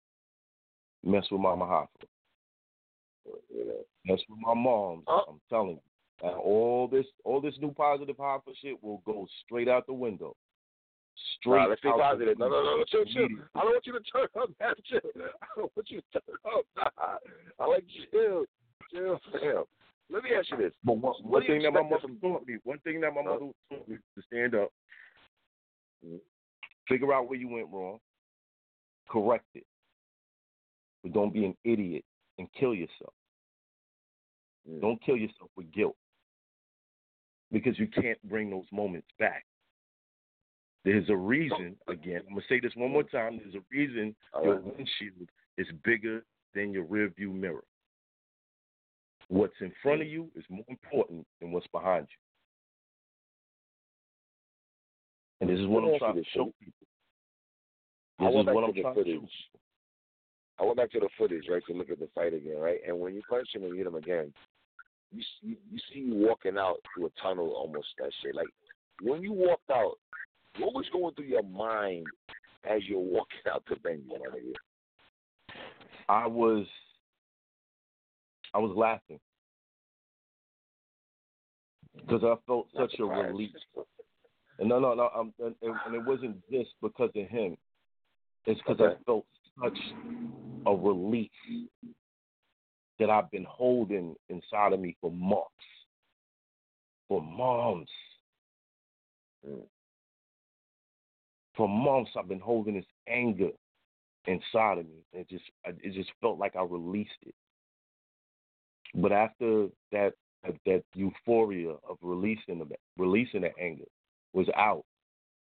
mess 1.05 1.25
with 1.31 1.41
Mama 1.41 1.65
Hoffa. 1.65 2.07
You 3.55 3.67
know. 3.67 3.85
Mess 4.07 4.21
with 4.29 4.39
my 4.41 4.55
mom. 4.55 5.03
Oh. 5.07 5.19
Uh, 5.19 5.31
I'm 5.31 5.41
telling 5.49 5.71
you. 5.71 5.81
And 6.23 6.35
all 6.35 6.89
this 6.89 7.07
all 7.25 7.41
this 7.41 7.55
new 7.61 7.73
positive 7.73 8.17
Hoffa 8.17 8.53
shit 8.61 8.83
will 8.83 9.03
go 9.07 9.27
straight 9.45 9.69
out 9.69 9.87
the 9.87 9.93
window. 9.93 10.35
Straight 11.41 11.59
Nah, 11.63 11.67
let's 11.67 11.85
out 11.85 11.97
the 11.97 12.03
positive. 12.03 12.39
No, 12.39 12.49
no, 12.49 12.63
no, 12.63 12.77
no, 12.79 12.85
chill, 12.89 13.05
chill. 13.05 13.29
I 13.55 13.61
don't 13.61 13.71
want 13.71 13.87
you 13.87 13.93
to 13.93 14.01
turn 14.13 14.27
up, 14.41 14.51
man. 14.61 14.75
Chill. 14.89 15.01
I 15.17 15.47
don't 15.57 15.73
want 15.77 15.91
you 15.91 16.01
to 16.01 16.21
turn 16.21 16.37
up. 16.47 16.65
Nah. 16.77 17.65
I 17.65 17.67
like 17.69 17.85
chill, 18.11 18.45
chill, 18.93 19.21
fam. 19.33 19.65
Let 20.11 20.23
me 20.25 20.31
ask 20.39 20.51
you 20.51 20.57
this. 20.57 20.73
But 20.85 20.95
one, 20.99 21.15
What 21.23 21.25
one 21.25 21.47
thing 21.47 21.63
that 21.63 21.73
my 21.73 21.83
mother 21.83 22.01
from- 22.03 22.19
taught 22.21 22.47
me, 22.47 22.57
one 22.65 22.79
thing 22.81 23.01
that 23.03 23.13
my 23.15 23.23
Huh? 23.23 23.31
mother 23.35 23.53
taught 23.71 23.89
me 23.89 23.97
to 24.17 24.23
stand 24.23 24.55
up, 24.55 24.71
figure 26.89 27.13
out 27.13 27.29
where 27.29 27.39
you 27.39 27.49
went 27.49 27.69
wrong, 27.71 27.99
correct 29.09 29.47
it, 29.55 29.67
but 31.03 31.13
don't 31.13 31.33
be 31.33 31.45
an 31.45 31.57
idiot 31.65 32.05
and 32.39 32.49
kill 32.59 32.75
yourself. 32.75 33.13
Mm. 34.69 34.81
Don't 34.81 35.03
kill 35.03 35.17
yourself 35.17 35.51
with 35.57 35.71
guilt 35.73 35.97
because 37.53 37.79
you 37.79 37.87
can't 37.87 38.19
bring 38.29 38.51
those 38.51 38.67
moments 38.73 39.09
back. 39.19 39.45
There's 40.85 41.09
a 41.11 41.17
reason, 41.17 41.77
again, 41.89 42.23
I'm 42.27 42.35
going 42.35 42.43
to 42.43 42.49
say 42.49 42.61
this 42.61 42.73
one 42.75 42.93
more 42.93 43.03
time. 43.03 43.41
There's 43.43 43.55
a 43.55 43.65
reason 43.71 44.15
All 44.33 44.45
your 44.45 44.57
windshield 44.57 45.29
is 45.57 45.67
bigger 45.85 46.25
than 46.55 46.73
your 46.73 46.85
rear 46.85 47.09
view 47.15 47.33
mirror. 47.33 47.65
What's 49.29 49.61
in 49.61 49.73
front 49.83 50.01
of 50.01 50.09
you 50.09 50.31
is 50.35 50.45
more 50.49 50.65
important 50.69 51.27
than 51.41 51.53
what's 51.53 51.67
behind 51.69 52.07
you. 52.09 52.17
And 55.41 55.51
this 55.51 55.61
is 55.61 55.67
what 55.67 55.85
I'm 55.85 55.99
trying 55.99 56.17
to 56.17 56.25
show 56.35 56.53
people. 56.59 56.87
This 58.19 58.29
is 58.29 58.35
what 58.35 58.45
to 58.45 58.51
I'm 58.51 58.75
the 58.75 58.81
trying 58.83 58.95
to 58.95 59.05
show 59.05 59.21
footage. 59.21 59.31
I 60.61 60.65
went 60.65 60.77
back 60.77 60.91
to 60.93 61.01
the 61.01 61.09
footage, 61.17 61.45
right, 61.49 61.63
to 61.69 61.75
look 61.75 61.91
at 61.91 62.01
the 62.01 62.09
fight 62.15 62.35
again, 62.35 62.59
right? 62.59 62.81
And 62.87 62.99
when 62.99 63.15
you 63.15 63.23
punch 63.29 63.49
him 63.55 63.63
and 63.63 63.77
hit 63.77 63.87
him 63.87 63.95
again, 63.95 64.33
you 65.13 65.23
see, 65.41 65.57
you 65.71 65.79
see 65.93 66.01
you 66.01 66.15
walking 66.15 66.59
out 66.59 66.77
through 66.95 67.07
a 67.07 67.23
tunnel, 67.23 67.53
almost 67.57 67.89
that 67.99 68.11
shit. 68.23 68.35
Like 68.35 68.49
when 69.01 69.23
you 69.23 69.33
walked 69.33 69.71
out, 69.71 69.99
what 70.59 70.75
was 70.75 70.87
going 70.93 71.15
through 71.15 71.27
your 71.27 71.43
mind 71.43 72.07
as 72.69 72.83
you're 72.85 72.99
walking 72.99 73.41
out 73.53 73.65
the 73.69 73.77
venue, 73.83 74.03
my 74.09 74.17
nigga? 74.17 74.53
I 76.09 76.27
was 76.27 76.67
I 78.55 78.59
was 78.59 78.75
laughing 78.77 79.21
because 81.95 82.23
I 82.25 82.35
felt 82.47 82.69
Not 82.75 82.91
such 82.91 82.95
a 82.95 82.97
surprised. 83.03 83.29
relief. 83.29 83.51
And 84.59 84.69
no, 84.69 84.81
no, 84.81 84.95
no, 84.95 85.09
um, 85.15 85.33
and, 85.39 85.55
and 85.63 85.75
and 85.87 85.95
it 85.95 86.05
wasn't 86.05 86.37
just 86.51 86.71
because 86.83 87.11
of 87.15 87.29
him. 87.29 87.57
It's 88.47 88.61
because 88.61 88.81
Okay. 88.81 88.95
I 89.01 89.05
felt 89.05 89.27
such 89.63 89.79
a 90.67 90.75
relief 90.75 91.31
that 92.99 93.11
I've 93.11 93.31
been 93.31 93.47
holding 93.49 94.15
inside 94.29 94.73
of 94.73 94.81
me 94.81 94.97
for 95.01 95.11
months. 95.11 95.47
For 97.09 97.23
months. 97.23 97.93
Mm. 99.47 99.63
For 101.57 101.69
months, 101.69 102.11
I've 102.17 102.29
been 102.29 102.41
holding 102.41 102.75
this 102.75 102.85
anger 103.09 103.51
inside 104.27 104.79
of 104.79 104.87
me. 104.87 105.03
It 105.13 105.29
just, 105.29 105.45
it 105.65 105.95
just 105.95 106.11
felt 106.21 106.39
like 106.39 106.57
I 106.57 106.63
released 106.63 107.11
it. 107.23 107.35
But 108.95 109.13
after 109.13 109.69
that, 109.93 110.13
that 110.65 110.83
euphoria 110.95 111.71
of 111.89 111.99
releasing 112.01 112.59
the 112.59 112.67
releasing 112.97 113.43
the 113.43 113.51
anger 113.61 113.85
was 114.33 114.49
out, 114.57 114.85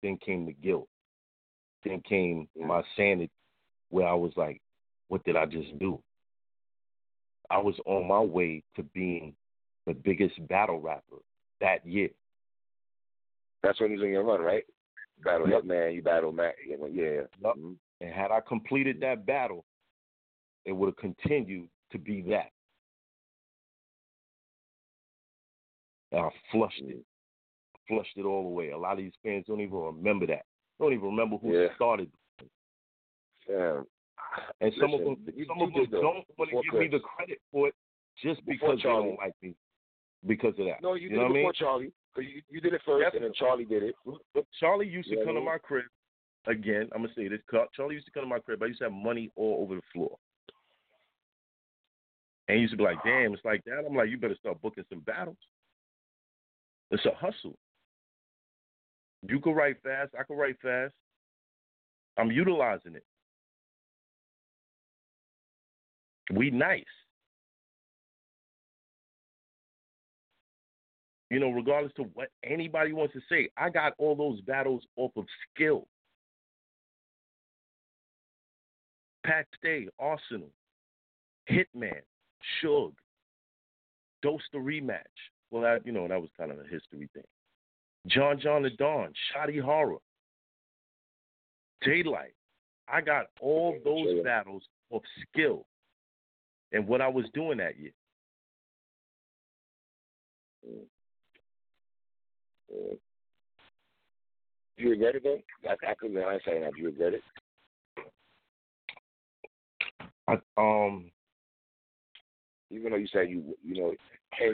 then 0.03 0.19
came 0.25 0.47
the 0.47 0.53
guilt. 0.53 0.89
Then 1.85 2.01
came 2.09 2.49
my 2.57 2.83
sanity, 2.97 3.31
where 3.91 4.09
I 4.09 4.15
was 4.15 4.33
like, 4.37 4.61
"What 5.09 5.25
did 5.25 5.37
I 5.37 5.47
just 5.47 5.79
do?" 5.79 6.03
I 7.51 7.59
was 7.59 7.75
on 7.87 8.07
my 8.09 8.21
way 8.21 8.63
to 8.77 8.83
being 8.83 9.35
the 9.87 9.95
biggest 9.95 10.47
battle 10.49 10.81
rapper 10.81 11.17
that 11.61 11.87
year. 11.87 12.11
That's 13.63 13.81
when 13.81 13.91
he's 13.91 14.01
on 14.01 14.09
your 14.09 14.25
run, 14.25 14.41
right? 14.41 14.65
Battle 15.25 15.49
Yep. 15.49 15.63
Hitman, 15.65 15.95
you 15.95 16.03
battle 16.03 16.33
Mac. 16.33 16.57
Yeah, 16.67 16.77
yeah. 16.91 17.23
Yep. 17.41 17.55
Mhm. 17.57 17.77
And 18.01 18.13
had 18.13 18.31
I 18.31 18.41
completed 18.41 19.01
that 19.01 19.25
battle, 19.25 19.65
it 20.65 20.73
would 20.73 20.87
have 20.89 20.97
continued 20.97 21.71
to 21.91 21.99
be 21.99 22.21
that. 22.23 22.53
And 26.13 26.21
I 26.21 26.31
flushed 26.51 26.83
it. 26.83 27.05
Flushed 27.89 28.17
it 28.17 28.25
all 28.25 28.47
away. 28.47 28.71
A 28.71 28.79
lot 28.79 28.93
of 28.93 28.99
these 28.99 29.15
fans 29.23 29.47
don't 29.47 29.61
even 29.61 29.79
remember 29.79 30.27
that. 30.27 30.45
Don't 30.79 30.93
even 30.93 31.07
remember 31.07 31.39
who 31.39 31.53
Yeah. 31.53 31.75
started. 31.75 32.11
Damn. 33.47 33.87
And 34.61 34.73
some 34.81 34.95
of 34.95 35.01
them, 35.01 35.17
you- 35.35 35.45
some 35.47 35.59
you 35.59 35.65
of 35.67 35.73
them 35.73 35.83
did, 35.85 35.91
don't 35.93 36.25
want 36.39 36.51
to 36.51 36.57
before 36.57 36.63
give 36.63 36.75
me 36.81 36.89
the 36.89 37.01
credit 37.01 37.41
for 37.53 37.69
it 37.69 37.75
just 38.23 38.45
because 38.47 38.77
they 38.79 38.83
Charlie. 38.83 39.09
don't 39.09 39.19
like 39.19 39.35
me. 39.43 39.55
Because 40.27 40.59
of 40.59 40.67
that. 40.67 40.81
No, 40.83 40.95
you 40.95 41.09
did 41.09 41.17
know 41.17 41.23
it 41.23 41.25
what 41.25 41.33
mean? 41.35 41.43
before 41.43 41.53
Charlie. 41.53 41.93
'Cause 42.15 42.25
you, 42.25 42.43
you 42.49 42.61
did 42.63 42.73
it 42.73 42.83
first, 42.83 43.15
and 43.15 43.25
then 43.25 43.33
Charlie 43.35 43.67
did 43.67 43.83
it. 43.83 43.95
Look, 44.07 44.23
Charlie 44.59 44.89
used 44.89 45.09
to 45.11 45.17
Yeah, 45.19 45.25
come 45.25 45.35
to 45.35 45.41
my 45.41 45.59
crib. 45.59 45.85
Again, 46.47 46.89
I'm 46.93 47.03
gonna 47.03 47.13
say 47.15 47.29
this. 47.29 47.43
Car- 47.51 47.69
Charlie 47.75 47.95
used 47.97 48.07
to 48.07 48.13
come 48.13 48.23
to 48.23 48.29
my 48.29 48.39
crib. 48.39 48.63
I 48.63 48.67
used 48.67 48.79
to 48.79 48.85
have 48.87 48.93
money 48.93 49.31
all 49.37 49.63
over 49.63 49.75
the 49.75 49.83
floor, 49.93 50.17
and 52.49 52.57
he 52.57 52.63
used 52.63 52.73
to 52.73 52.77
be 52.79 52.85
like, 52.85 53.03
"Damn, 53.03 53.35
it's 53.35 53.45
like 53.45 53.63
that." 53.65 53.85
I'm 53.85 53.95
like, 53.95 54.09
"You 54.09 54.17
better 54.17 54.37
start 54.37 54.61
booking 54.63 54.85
some 54.89 55.01
battles. 55.01 55.37
It's 56.91 57.05
a 57.05 57.15
hustle. 57.15 57.59
You 59.29 59.41
can 59.41 59.53
write 59.55 59.81
fast. 59.83 60.15
I 60.15 60.23
can 60.25 60.37
write 60.37 60.59
fast. 60.61 60.95
I'm 62.17 62.31
utilizing 62.31 62.95
it. 62.95 63.05
We 66.33 66.51
nice. 66.51 66.85
You 71.31 71.41
know, 71.41 71.51
regardless 71.51 71.93
to 71.97 72.05
what 72.15 72.29
anybody 72.45 72.93
wants 72.93 73.15
to 73.15 73.21
say, 73.29 73.49
I 73.57 73.69
got 73.69 73.95
all 73.99 74.15
those 74.15 74.41
battles 74.43 74.83
off 74.97 75.11
of 75.17 75.27
skill. 75.55 75.87
Pat 79.25 79.47
Stay, 79.59 79.89
Arsenal, 79.99 80.51
Hitman, 81.51 82.01
Suge, 82.63 82.95
Dose 84.23 84.43
the 84.53 84.59
rematch. 84.59 85.01
Well, 85.51 85.63
that 85.63 85.85
you 85.85 85.93
know 85.93 86.07
that 86.07 86.21
was 86.21 86.31
kind 86.39 86.53
of 86.53 86.59
a 86.59 86.63
history 86.63 87.09
thing. 87.13 87.25
John 88.07 88.39
John 88.41 88.63
da 88.63 88.69
Don, 88.79 89.13
Shotty 89.35 89.61
Horroh, 89.61 89.99
Daylight. 91.83 92.35
I 92.89 93.01
got 93.01 93.27
all 93.41 93.77
those 93.85 94.23
battles 94.23 94.63
of 94.93 95.03
skill 95.23 95.67
and 96.73 96.87
what 96.87 97.01
I 97.01 97.09
was 97.09 97.27
doing 97.35 97.59
that 97.59 97.79
year. 97.79 97.93
Do 104.79 104.85
you 104.85 104.91
regret 104.91 105.15
it 105.15 105.23
though? 105.23 105.39
I, 105.69 105.91
I 105.91 105.95
couldn't 105.95 106.23
hindsight 106.23 106.61
now. 106.61 106.71
Do 106.71 106.83
you 106.83 106.87
regret 106.87 107.15
it? 107.15 107.23
I, 110.29 110.35
um, 110.57 111.11
Even 112.71 112.91
though 112.91 112.99
you 112.99 113.07
said 113.13 113.31
you, 113.31 113.57
you 113.65 113.83
know, 113.83 113.95
hey, 114.35 114.51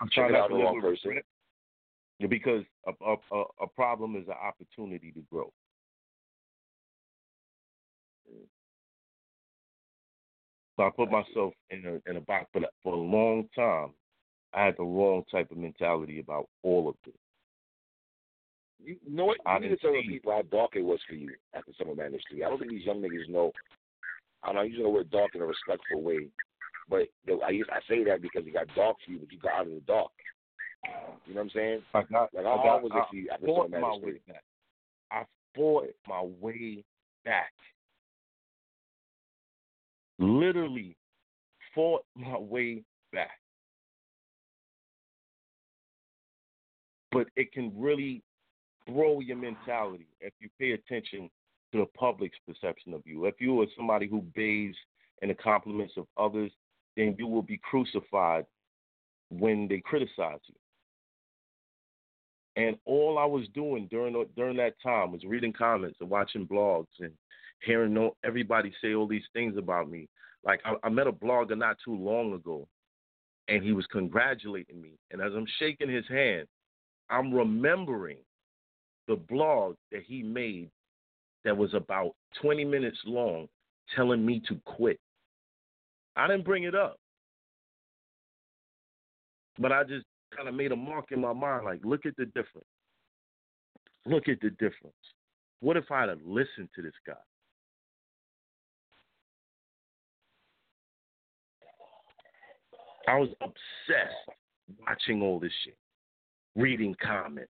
I'm 0.00 0.08
trying 0.12 0.30
it 0.30 0.32
not 0.32 0.42
out 0.42 0.48
to 0.48 0.54
the 0.56 0.62
wrong 0.62 0.80
person. 0.80 1.20
because 2.28 2.64
a, 2.86 2.92
a 3.04 3.16
a 3.32 3.44
a 3.62 3.66
problem 3.68 4.16
is 4.16 4.26
an 4.26 4.34
opportunity 4.34 5.12
to 5.12 5.20
grow. 5.30 5.52
So 10.76 10.84
I 10.84 10.90
put 10.90 11.10
myself 11.10 11.52
in 11.70 11.84
a 11.86 12.10
in 12.10 12.16
a 12.16 12.20
box, 12.20 12.46
but 12.52 12.64
for 12.82 12.94
a 12.94 12.96
long 12.96 13.48
time, 13.54 13.90
I 14.52 14.64
had 14.64 14.76
the 14.76 14.84
wrong 14.84 15.22
type 15.30 15.50
of 15.50 15.56
mentality 15.56 16.20
about 16.20 16.48
all 16.62 16.88
of 16.88 16.96
this. 17.04 17.14
you 18.84 18.96
know 19.08 19.26
what? 19.26 19.38
I 19.46 19.56
You 19.56 19.62
need 19.62 19.68
to 19.68 19.76
tell 19.76 19.92
the 19.92 20.02
people 20.02 20.32
how 20.32 20.42
dark 20.42 20.72
it 20.74 20.82
was 20.82 21.00
for 21.08 21.14
you 21.14 21.30
after 21.54 21.72
Summer 21.78 21.94
Madness 21.94 22.22
3. 22.30 22.42
I 22.42 22.48
don't 22.48 22.58
think 22.58 22.70
these 22.70 22.86
young 22.86 23.00
niggas 23.00 23.28
know. 23.28 23.52
I 24.42 24.48
don't 24.48 24.56
know, 24.56 24.62
use 24.62 24.78
the 24.82 24.88
word 24.88 25.10
dark 25.10 25.34
in 25.34 25.42
a 25.42 25.46
respectful 25.46 26.02
way. 26.02 26.28
But 26.88 27.08
I, 27.42 27.50
I 27.50 27.80
say 27.88 28.04
that 28.04 28.20
because 28.20 28.46
it 28.46 28.52
got 28.52 28.66
dark 28.74 28.96
for 29.04 29.12
you, 29.12 29.18
but 29.18 29.32
you 29.32 29.38
got 29.38 29.54
out 29.54 29.66
of 29.66 29.72
the 29.72 29.80
dark. 29.86 30.10
You 31.26 31.34
know 31.34 31.40
what 31.40 31.44
I'm 31.44 31.50
saying? 31.50 31.82
I 31.94 32.02
got, 32.02 32.34
Like, 32.34 32.44
I 32.44 32.56
got, 32.56 32.58
hard 32.58 32.82
was 32.82 32.92
it 32.94 33.04
for 33.10 33.16
you 33.16 33.28
after 33.32 33.46
Summer 33.46 33.68
Madness 33.68 34.00
3? 34.02 34.34
I 35.10 35.24
fought 35.54 35.94
my 36.06 36.22
way 36.40 36.84
back. 37.24 37.52
Literally 40.18 40.96
fought 41.74 42.04
my 42.14 42.38
way 42.38 42.82
back. 43.12 43.38
But 47.10 47.28
it 47.36 47.52
can 47.52 47.72
really 47.76 48.22
throw 48.86 49.20
your 49.20 49.36
mentality 49.36 50.08
if 50.20 50.32
you 50.40 50.48
pay 50.58 50.72
attention 50.72 51.30
to 51.72 51.78
the 51.78 51.86
public's 51.98 52.38
perception 52.46 52.92
of 52.92 53.02
you. 53.04 53.24
If 53.26 53.40
you 53.40 53.60
are 53.62 53.66
somebody 53.76 54.06
who 54.06 54.22
bathes 54.34 54.76
in 55.22 55.28
the 55.28 55.34
compliments 55.34 55.94
of 55.96 56.06
others, 56.16 56.52
then 56.96 57.16
you 57.18 57.26
will 57.26 57.42
be 57.42 57.58
crucified 57.58 58.46
when 59.30 59.66
they 59.68 59.80
criticize 59.80 60.40
you. 60.46 60.54
And 62.56 62.76
all 62.84 63.18
I 63.18 63.24
was 63.24 63.48
doing 63.52 63.88
during 63.90 64.14
during 64.36 64.56
that 64.58 64.80
time 64.80 65.10
was 65.10 65.24
reading 65.24 65.52
comments 65.52 65.98
and 66.00 66.08
watching 66.08 66.46
blogs 66.46 66.86
and 67.00 67.12
hearing 67.64 67.94
no, 67.94 68.16
everybody 68.24 68.72
say 68.80 68.94
all 68.94 69.06
these 69.06 69.24
things 69.32 69.56
about 69.56 69.90
me. 69.90 70.08
Like 70.44 70.60
I, 70.64 70.74
I 70.82 70.88
met 70.88 71.06
a 71.06 71.12
blogger 71.12 71.56
not 71.56 71.76
too 71.84 71.94
long 71.94 72.34
ago, 72.34 72.66
and 73.48 73.62
he 73.62 73.72
was 73.72 73.86
congratulating 73.86 74.80
me. 74.80 74.92
And 75.10 75.20
as 75.20 75.32
I'm 75.34 75.46
shaking 75.58 75.90
his 75.90 76.06
hand, 76.08 76.46
I'm 77.10 77.32
remembering 77.32 78.18
the 79.08 79.16
blog 79.16 79.76
that 79.92 80.02
he 80.06 80.22
made 80.22 80.70
that 81.44 81.56
was 81.56 81.74
about 81.74 82.12
20 82.40 82.64
minutes 82.64 82.98
long, 83.04 83.46
telling 83.94 84.24
me 84.24 84.42
to 84.48 84.58
quit. 84.64 84.98
I 86.16 86.26
didn't 86.26 86.44
bring 86.44 86.64
it 86.64 86.74
up, 86.74 86.98
but 89.58 89.72
I 89.72 89.82
just 89.84 90.06
kind 90.34 90.48
of 90.48 90.54
made 90.54 90.72
a 90.72 90.76
mark 90.76 91.06
in 91.10 91.20
my 91.20 91.32
mind 91.32 91.64
like, 91.64 91.80
look 91.84 92.06
at 92.06 92.16
the 92.16 92.26
difference. 92.26 92.66
Look 94.06 94.28
at 94.28 94.40
the 94.40 94.50
difference. 94.50 94.94
What 95.60 95.76
if 95.76 95.90
I'd 95.90 96.08
have 96.08 96.20
listened 96.24 96.68
to 96.74 96.82
this 96.82 96.92
guy? 97.06 97.14
I 103.06 103.18
was 103.18 103.28
obsessed 103.40 104.38
watching 104.86 105.22
all 105.22 105.38
this 105.38 105.52
shit, 105.64 105.76
reading 106.56 106.94
comments. 107.02 107.50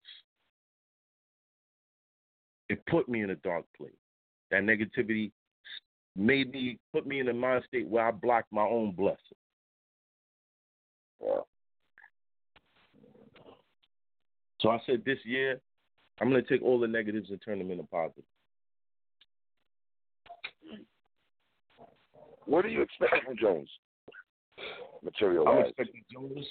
It 2.69 2.85
put 2.87 3.07
me 3.07 3.21
in 3.21 3.29
a 3.29 3.35
dark 3.35 3.65
place. 3.77 3.91
That 4.51 4.63
negativity 4.63 5.31
made 6.15 6.51
me 6.51 6.79
put 6.91 7.07
me 7.07 7.19
in 7.19 7.29
a 7.29 7.33
mind 7.33 7.63
state 7.67 7.87
where 7.87 8.07
I 8.07 8.11
blocked 8.11 8.51
my 8.51 8.65
own 8.65 8.91
blessing. 8.91 9.17
So 14.59 14.69
I 14.69 14.79
said 14.85 15.03
this 15.05 15.19
year, 15.23 15.61
I'm 16.19 16.29
going 16.29 16.43
to 16.43 16.49
take 16.49 16.63
all 16.63 16.79
the 16.79 16.87
negatives 16.87 17.29
and 17.29 17.39
turn 17.43 17.59
them 17.59 17.71
into 17.71 17.83
positive. 17.83 18.23
What 22.45 22.63
do 22.63 22.69
you 22.69 22.81
expect 22.81 23.25
from 23.25 23.37
Jones? 23.37 23.69
Material 25.03 25.47
I'm 25.47 25.65
expecting 25.65 26.03
Jones, 26.11 26.45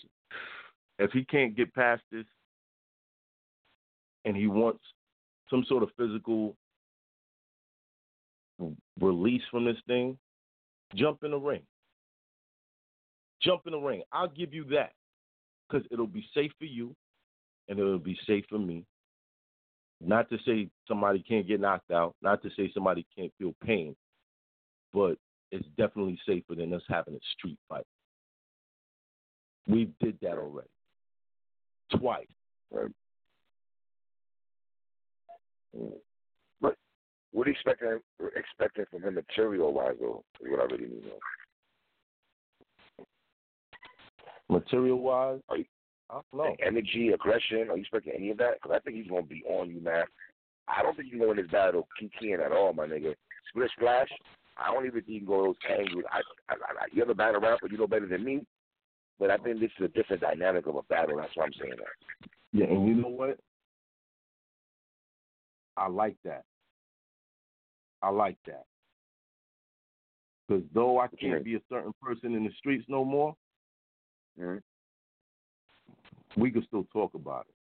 if 0.98 1.10
he 1.12 1.24
can't 1.24 1.56
get 1.56 1.74
past 1.74 2.02
this 2.10 2.24
and 4.24 4.36
he 4.36 4.46
wants 4.46 4.82
some 5.50 5.64
sort 5.68 5.82
of 5.82 5.90
physical 5.96 6.56
release 9.00 9.42
from 9.50 9.64
this 9.64 9.76
thing, 9.86 10.18
jump 10.94 11.22
in 11.22 11.30
the 11.30 11.38
ring. 11.38 11.62
Jump 13.42 13.62
in 13.66 13.72
the 13.72 13.78
ring. 13.78 14.02
I'll 14.12 14.28
give 14.28 14.54
you 14.54 14.64
that 14.70 14.92
because 15.68 15.86
it'll 15.90 16.06
be 16.06 16.26
safe 16.34 16.52
for 16.58 16.64
you 16.64 16.94
and 17.68 17.78
it'll 17.78 17.98
be 17.98 18.18
safe 18.26 18.44
for 18.48 18.58
me. 18.58 18.84
Not 20.00 20.28
to 20.30 20.38
say 20.46 20.68
somebody 20.86 21.24
can't 21.26 21.46
get 21.46 21.60
knocked 21.60 21.90
out, 21.90 22.14
not 22.22 22.42
to 22.42 22.50
say 22.56 22.70
somebody 22.74 23.06
can't 23.16 23.32
feel 23.38 23.54
pain, 23.64 23.96
but 24.92 25.16
it's 25.50 25.66
definitely 25.78 26.18
safer 26.26 26.54
than 26.54 26.74
us 26.74 26.82
having 26.88 27.14
a 27.14 27.20
street 27.36 27.58
fight. 27.68 27.86
We 29.66 29.90
did 30.00 30.18
that 30.22 30.38
already. 30.38 30.68
Twice. 31.98 32.26
Right. 32.70 32.90
But 36.60 36.76
what 37.32 37.46
are 37.46 37.50
you 37.50 37.54
expecting 37.54 38.00
expecting 38.36 38.84
from 38.90 39.02
him 39.02 39.14
material 39.14 39.72
wise 39.72 39.96
though? 40.00 40.24
Is 40.40 40.50
what 40.50 40.60
I 40.60 40.64
really 40.64 40.86
need 40.86 41.02
to 41.02 41.08
know. 41.08 41.18
Material 44.48 45.00
wise, 45.00 45.40
Are 45.48 45.56
you- 45.58 45.64
I 46.08 46.20
don't. 46.32 46.60
Energy, 46.62 47.08
aggression. 47.12 47.68
Are 47.68 47.76
you 47.76 47.82
expecting 47.82 48.12
any 48.12 48.30
of 48.30 48.38
that? 48.38 48.54
Because 48.54 48.70
I 48.76 48.78
think 48.80 48.96
he's 48.96 49.08
gonna 49.08 49.22
be 49.22 49.42
on 49.44 49.70
you, 49.70 49.80
man. 49.80 50.04
I 50.68 50.82
don't 50.82 50.96
think 50.96 51.06
you 51.06 51.18
can 51.18 51.20
go 51.26 51.30
in 51.32 51.36
this 51.36 51.50
battle 51.50 51.88
kicking 51.98 52.34
at 52.34 52.52
all, 52.52 52.72
my 52.72 52.86
nigga. 52.86 53.14
Split 53.48 53.70
splash. 53.72 54.10
I 54.56 54.72
don't 54.72 54.86
even 54.86 55.00
think 55.00 55.08
you 55.08 55.18
can 55.20 55.26
go 55.26 55.44
those 55.46 55.56
angles. 55.68 56.04
I, 56.10 56.20
I, 56.48 56.54
I, 56.54 56.86
you're 56.92 57.06
the 57.06 57.14
battle 57.14 57.40
rapper. 57.40 57.68
You 57.68 57.76
know 57.78 57.86
better 57.86 58.06
than 58.06 58.24
me. 58.24 58.46
But 59.18 59.30
I 59.30 59.38
think 59.38 59.60
this 59.60 59.70
is 59.78 59.86
a 59.86 59.88
different 59.88 60.22
dynamic 60.22 60.66
of 60.66 60.76
a 60.76 60.82
battle. 60.82 61.16
That's 61.16 61.34
why 61.34 61.44
I'm 61.44 61.52
saying 61.54 61.74
that. 61.78 62.28
Yeah, 62.52 62.66
and 62.66 62.86
you 62.86 62.94
know 62.94 63.08
what? 63.08 63.38
I 65.76 65.88
like 65.88 66.16
that. 66.24 66.44
I 68.02 68.10
like 68.10 68.36
that. 68.46 68.64
Because 70.46 70.62
though 70.72 71.00
I 71.00 71.08
can't 71.08 71.44
be 71.44 71.56
a 71.56 71.60
certain 71.68 71.92
person 72.00 72.34
in 72.34 72.44
the 72.44 72.52
streets 72.52 72.84
no 72.88 73.04
more, 73.04 73.36
Mhm. 74.38 74.62
we 76.36 76.50
can 76.50 76.62
still 76.64 76.84
talk 76.92 77.14
about 77.14 77.46
it. 77.48 77.54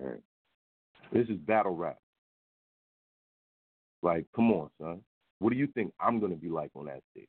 Mhm. 0.00 0.22
This 1.10 1.28
is 1.28 1.38
battle 1.38 1.74
rap. 1.74 1.98
Like, 4.02 4.30
come 4.32 4.52
on, 4.52 4.70
son. 4.78 5.04
What 5.38 5.50
do 5.50 5.56
you 5.56 5.68
think 5.68 5.94
I'm 5.98 6.20
gonna 6.20 6.36
be 6.36 6.48
like 6.48 6.74
on 6.74 6.86
that 6.86 7.02
stage? 7.10 7.28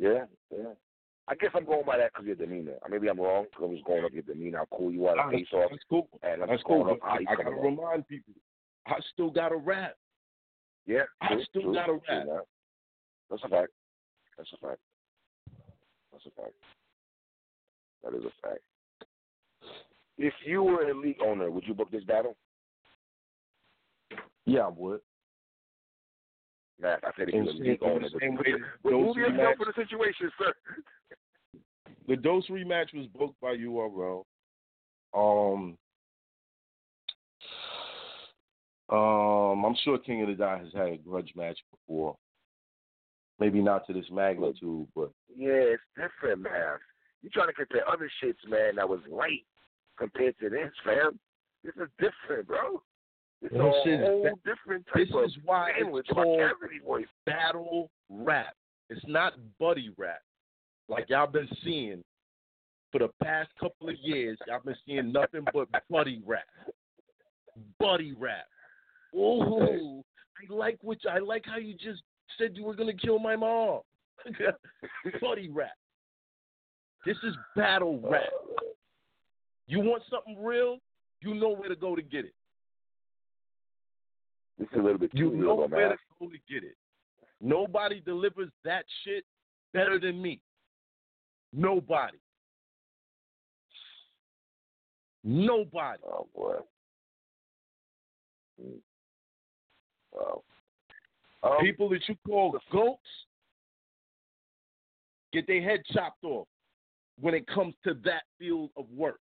Yeah, 0.00 0.24
yeah. 0.50 0.72
I 1.28 1.34
guess 1.36 1.50
I'm 1.54 1.66
going 1.66 1.84
by 1.84 1.98
that 1.98 2.12
because 2.12 2.26
your 2.26 2.34
demeanor. 2.34 2.74
Maybe 2.88 3.08
I'm 3.08 3.20
wrong. 3.20 3.44
'cause 3.52 3.62
I'm 3.68 3.74
just 3.74 3.84
going 3.84 4.04
up 4.04 4.12
your 4.12 4.22
demeanor, 4.22 4.58
how 4.58 4.76
cool 4.76 4.90
you 4.90 5.06
are 5.06 5.14
to 5.14 5.30
face 5.30 5.52
off, 5.52 5.70
That's 5.70 5.84
cool. 5.90 6.08
and 6.22 6.42
I'm 6.42 6.48
That's 6.48 6.58
just 6.62 6.64
going 6.64 6.84
cool. 6.84 6.92
up 6.94 6.98
how 7.02 7.12
But 7.12 7.20
you 7.22 7.28
I 7.28 7.36
gotta 7.36 7.50
along. 7.50 7.76
remind 7.76 8.08
people, 8.08 8.32
I 8.86 8.98
still 9.12 9.30
got 9.30 9.52
a 9.52 9.56
rap. 9.56 9.96
Yeah, 10.86 11.04
I 11.20 11.40
still 11.50 11.62
true, 11.62 11.74
gotta 11.74 11.92
true, 11.92 12.02
rap. 12.08 12.26
man. 12.26 12.40
That's 13.28 13.44
a 13.44 13.48
fact. 13.48 13.72
That's 14.38 14.52
a 14.54 14.56
fact. 14.56 14.80
That's 16.10 16.26
a 16.26 16.30
fact. 16.30 16.54
That 18.02 18.14
is 18.14 18.24
a 18.24 18.30
fact. 18.42 18.62
If 20.16 20.34
you 20.44 20.62
were 20.64 20.88
a 20.88 20.94
league 20.94 21.20
owner, 21.22 21.50
would 21.50 21.64
you 21.66 21.74
book 21.74 21.90
this 21.90 22.04
battle? 22.04 22.36
Yeah, 24.46 24.66
I 24.66 24.68
would. 24.68 25.00
Matt, 26.80 27.00
I 27.04 27.10
said 27.16 27.28
if 27.28 27.34
you 27.34 27.40
And 27.40 27.46
were 27.46 27.52
a 27.52 27.68
league 27.68 27.82
owner. 27.82 28.08
the 28.08 28.18
same 28.20 28.36
way 28.36 28.52
that 28.52 28.60
but 28.82 28.90
those 28.90 29.06
move 29.06 29.16
yourself 29.16 29.56
for 29.56 29.66
the 29.66 29.72
situation, 29.76 30.30
sir. 30.38 30.52
The 32.08 32.16
Dose 32.16 32.48
rematch 32.48 32.92
was 32.92 33.06
booked 33.16 33.40
by 33.40 33.54
URL. 33.54 34.24
Um, 35.14 35.78
um, 38.88 39.64
I'm 39.64 39.76
sure 39.84 39.96
King 39.98 40.22
of 40.22 40.28
the 40.28 40.34
Dot 40.34 40.58
has 40.60 40.72
had 40.74 40.88
a 40.88 40.96
grudge 40.96 41.30
match 41.36 41.58
before. 41.70 42.16
Maybe 43.38 43.60
not 43.60 43.86
to 43.86 43.92
this 43.92 44.06
magnitude, 44.10 44.88
but 44.96 45.12
Yeah, 45.34 45.52
it's 45.52 45.82
different, 45.94 46.42
man. 46.42 46.78
You 47.22 47.30
trying 47.30 47.46
to 47.46 47.52
compare 47.52 47.88
other 47.88 48.10
shits, 48.22 48.48
man, 48.48 48.76
that 48.76 48.88
was 48.88 49.00
light 49.08 49.44
compared 49.96 50.36
to 50.40 50.50
this, 50.50 50.72
fam. 50.84 51.20
This 51.62 51.74
is 51.76 51.88
different, 52.00 52.48
bro. 52.48 52.82
It's 53.42 53.52
This 53.52 53.60
a 53.60 53.88
is 53.88 54.00
whole 54.06 54.38
different 54.44 54.86
type 54.86 55.06
this 55.06 55.14
of 55.16 55.24
is 55.24 55.36
why 55.44 55.70
it's 55.76 56.08
called 56.10 56.40
voice. 56.86 57.06
battle 57.24 57.90
rap. 58.10 58.54
It's 58.90 59.04
not 59.06 59.34
buddy 59.58 59.92
rap 59.96 60.20
like 60.88 61.08
y'all 61.08 61.26
been 61.26 61.48
seeing 61.64 62.02
for 62.92 62.98
the 62.98 63.08
past 63.22 63.48
couple 63.58 63.88
of 63.88 63.94
years. 64.00 64.36
Y'all 64.46 64.60
been 64.64 64.76
seeing 64.86 65.12
nothing 65.12 65.44
but 65.54 65.68
buddy 65.88 66.20
rap, 66.26 66.44
buddy 67.78 68.12
rap. 68.12 68.46
Ooh, 69.14 70.02
I 70.38 70.52
like 70.52 70.78
what 70.82 70.98
I 71.10 71.18
like 71.18 71.44
how 71.46 71.56
you 71.56 71.74
just 71.74 72.02
said 72.36 72.56
you 72.56 72.64
were 72.64 72.74
gonna 72.74 72.92
kill 72.92 73.18
my 73.18 73.36
mom. 73.36 73.80
buddy 75.20 75.48
rap. 75.48 75.72
This 77.06 77.16
is 77.22 77.34
battle 77.56 77.98
rap. 78.02 78.24
Uh. 78.58 78.64
You 79.66 79.80
want 79.80 80.02
something 80.10 80.42
real? 80.42 80.78
You 81.20 81.34
know 81.34 81.54
where 81.54 81.68
to 81.68 81.76
go 81.76 81.94
to 81.94 82.02
get 82.02 82.24
it. 82.24 82.34
This 84.60 84.68
is 84.72 84.78
a 84.78 84.82
little 84.82 84.98
bit 84.98 85.10
You 85.14 85.30
too 85.30 85.36
know 85.36 85.54
where 85.54 85.68
man. 85.68 85.90
to 85.92 85.96
go 86.20 86.26
to 86.28 86.36
get 86.46 86.62
it. 86.64 86.76
Nobody 87.40 88.00
delivers 88.00 88.50
that 88.62 88.84
shit 89.04 89.24
better 89.72 89.98
than 89.98 90.20
me. 90.20 90.38
Nobody. 91.54 92.18
Nobody. 95.24 96.02
Oh 96.06 96.26
boy. 96.34 96.56
Wow. 100.12 100.42
Um, 101.42 101.56
People 101.62 101.88
that 101.88 102.06
you 102.06 102.16
call 102.26 102.58
goats 102.70 103.00
get 105.32 105.46
their 105.46 105.62
head 105.62 105.80
chopped 105.90 106.22
off 106.22 106.46
when 107.18 107.32
it 107.32 107.46
comes 107.46 107.74
to 107.84 107.94
that 108.04 108.24
field 108.38 108.70
of 108.76 108.84
work. 108.94 109.20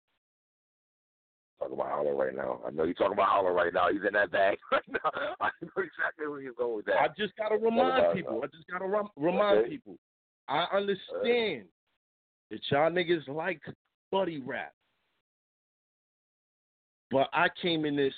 Talking 1.62 1.74
about 1.78 1.90
Hollow 1.90 2.12
right 2.16 2.34
now. 2.34 2.60
I 2.66 2.70
know 2.70 2.82
you're 2.84 2.94
talking 2.94 3.12
about 3.12 3.28
Hollow 3.28 3.50
right 3.52 3.72
now. 3.72 3.88
He's 3.92 4.00
in 4.06 4.14
that 4.14 4.32
bag 4.32 4.58
right 4.72 4.82
now. 4.88 5.10
I 5.40 5.50
know 5.62 5.68
exactly 5.76 6.26
where 6.26 6.40
you're 6.40 6.54
going 6.54 6.76
with 6.76 6.86
that. 6.86 6.96
I 7.00 7.08
just 7.16 7.36
gotta 7.36 7.56
remind 7.56 8.04
it, 8.04 8.14
people. 8.16 8.40
though. 8.40 8.42
I 8.42 8.46
just 8.48 8.66
gotta 8.68 8.86
rem- 8.86 9.08
remind 9.16 9.58
Okay. 9.58 9.68
people. 9.68 9.96
I 10.48 10.66
understand 10.74 11.66
that 12.50 12.60
y'all 12.70 12.90
niggas 12.90 13.28
like 13.28 13.60
buddy 14.10 14.40
rap, 14.40 14.72
but 17.12 17.28
I 17.32 17.46
came 17.60 17.84
in 17.84 17.94
this 17.94 18.14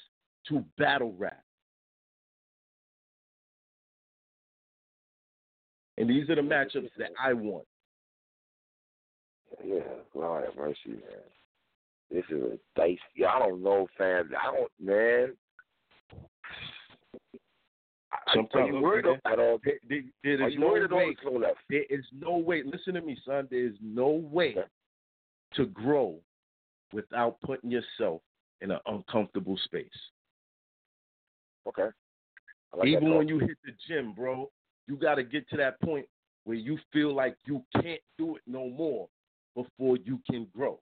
to 0.49 0.65
battle 0.79 1.15
rap, 1.19 1.43
and 5.99 6.09
these 6.09 6.29
are 6.31 6.37
the 6.37 6.41
matchups 6.43 6.91
that 6.99 7.11
I 7.23 7.35
want. 7.35 7.67
Yeah, 9.65 9.81
Lord 10.15 10.45
have 10.45 10.57
mercy, 10.57 10.79
man. 10.87 11.01
This 12.11 12.25
is 12.31 12.43
a 12.43 12.59
dice. 12.77 12.99
I 13.27 13.39
don't 13.39 13.63
know, 13.63 13.87
fam. 13.99 14.31
I 14.41 14.53
don't, 14.57 14.71
man. 14.81 15.33
Sometimes, 18.33 18.73
you 18.73 18.81
worried 18.81 19.07
at 19.07 19.39
all? 19.39 19.59
There, 19.65 20.03
there- 20.23 20.49
you 20.49 20.59
no 20.59 20.69
worried 20.69 20.85
at 20.85 20.93
all? 20.93 20.99
way. 20.99 21.17
There 21.69 21.85
is 21.91 22.05
no 22.13 22.37
way. 22.37 22.63
Listen 22.63 22.95
to 22.95 23.01
me, 23.01 23.17
son. 23.27 23.49
There 23.51 23.67
is 23.67 23.75
no 23.83 24.09
way 24.09 24.57
to 25.55 25.67
grow 25.67 26.17
without 26.93 27.41
putting 27.41 27.71
yourself 27.71 28.23
in 28.61 28.71
an 28.71 28.79
uncomfortable 28.87 29.59
space. 29.65 29.89
Okay. 31.67 31.89
Like 32.77 32.89
Even 32.89 33.15
when 33.17 33.29
you 33.29 33.39
hit 33.39 33.57
the 33.65 33.73
gym, 33.89 34.13
bro, 34.15 34.51
you 34.87 34.97
got 34.97 35.17
to 35.17 35.23
get 35.23 35.49
to 35.51 35.57
that 35.57 35.81
point 35.81 36.07
where 36.45 36.57
you 36.57 36.79
feel 36.93 37.15
like 37.15 37.37
you 37.47 37.63
can't 37.81 38.01
do 38.19 38.37
it 38.37 38.43
no 38.47 38.69
more 38.69 39.09
before 39.55 39.97
you 39.97 40.21
can 40.29 40.47
grow. 40.57 40.79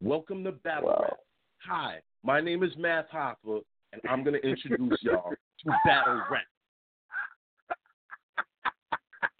Welcome 0.00 0.44
to 0.44 0.52
Battle 0.52 0.88
Wow. 0.88 0.98
Rap. 1.02 1.18
Hi, 1.66 2.00
my 2.22 2.40
name 2.40 2.62
is 2.62 2.70
Math 2.76 3.06
Hoffa, 3.12 3.62
and 3.92 4.00
I'm 4.08 4.22
going 4.22 4.40
to 4.40 4.48
introduce 4.48 4.98
y'all 5.02 5.30
to 5.30 5.72
Battle 5.84 6.22
Rap. 6.30 6.42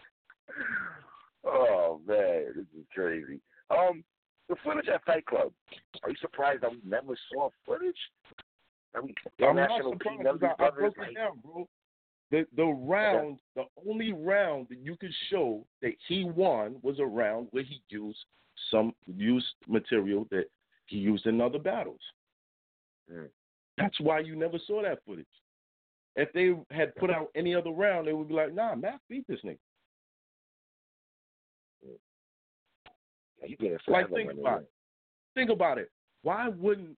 oh 1.45 2.01
man, 2.05 2.45
this 2.55 2.65
is 2.77 2.85
crazy. 2.93 3.39
Um, 3.69 4.03
the 4.49 4.55
footage 4.63 4.89
at 4.89 5.05
Fight 5.05 5.25
Club. 5.25 5.51
Are 6.03 6.09
you 6.09 6.15
surprised 6.19 6.63
that 6.63 6.71
we 6.71 6.79
never 6.83 7.17
saw 7.31 7.49
footage? 7.65 7.95
That 8.93 9.03
we 9.03 9.13
I'm 9.39 9.55
not 9.55 9.65
international 9.65 9.93
surprised 9.93 10.43
I, 10.43 10.47
I 10.47 10.55
brothers, 10.55 10.93
broke 10.95 11.07
it 11.07 11.15
down, 11.15 11.39
bro. 11.43 11.67
The 12.31 12.45
the 12.55 12.65
round, 12.65 13.39
the 13.55 13.63
only 13.87 14.11
round 14.11 14.67
that 14.69 14.79
you 14.79 14.95
could 14.97 15.13
show 15.31 15.65
that 15.81 15.93
he 16.07 16.25
won 16.25 16.75
was 16.81 16.99
a 16.99 17.05
round 17.05 17.47
where 17.51 17.63
he 17.63 17.81
used 17.89 18.19
some 18.71 18.93
used 19.05 19.47
material 19.67 20.27
that 20.31 20.45
he 20.85 20.97
used 20.97 21.25
in 21.25 21.41
other 21.41 21.59
battles. 21.59 21.99
Mm. 23.11 23.29
That's 23.77 23.99
why 23.99 24.19
you 24.19 24.35
never 24.35 24.57
saw 24.67 24.81
that 24.83 24.99
footage. 25.05 25.25
if 26.15 26.31
they 26.33 26.53
had 26.75 26.95
put 26.95 27.09
out 27.09 27.27
any 27.35 27.55
other 27.55 27.69
round, 27.69 28.07
they 28.07 28.13
would 28.13 28.27
be 28.27 28.33
like, 28.33 28.53
nah, 28.53 28.75
Math 28.75 28.99
beat 29.09 29.25
this 29.27 29.39
nigga. 29.45 29.57
Yeah, 33.59 33.77
Like 33.87 34.09
think 34.09 34.31
about 34.33 34.61
it. 34.61 34.71
Think 35.35 35.49
about 35.49 35.77
it. 35.77 35.89
Why 36.23 36.49
wouldn't 36.49 36.97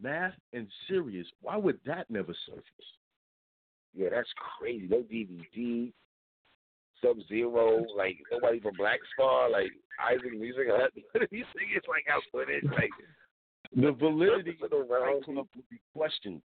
Math 0.00 0.32
and 0.52 0.68
Serius? 0.88 1.26
Why 1.42 1.56
would 1.56 1.78
that 1.84 2.10
never 2.10 2.34
surface? 2.46 2.64
Yeah, 3.94 4.08
that's 4.10 4.32
crazy. 4.58 4.86
No 4.88 5.02
DVD, 5.02 5.92
Sub 7.02 7.16
Zero, 7.28 7.84
like 7.96 8.16
nobody 8.32 8.60
from 8.60 8.74
Black 8.76 9.00
Star, 9.14 9.50
like 9.50 9.70
Isaac 10.10 10.32
Music 10.38 10.66
Hut. 10.68 10.90
These 11.30 11.44
niggas 11.44 11.88
like 11.88 12.04
out 12.10 12.22
footage, 12.32 12.64
like 12.64 12.90
The 13.74 13.92
validity 13.98 14.56
of 14.62 14.70
the 14.70 14.76
the 14.76 14.86
Fight. 14.88 15.24
Club 15.24 15.46
would 15.54 15.68
be 15.70 15.80
questioned. 15.94 16.42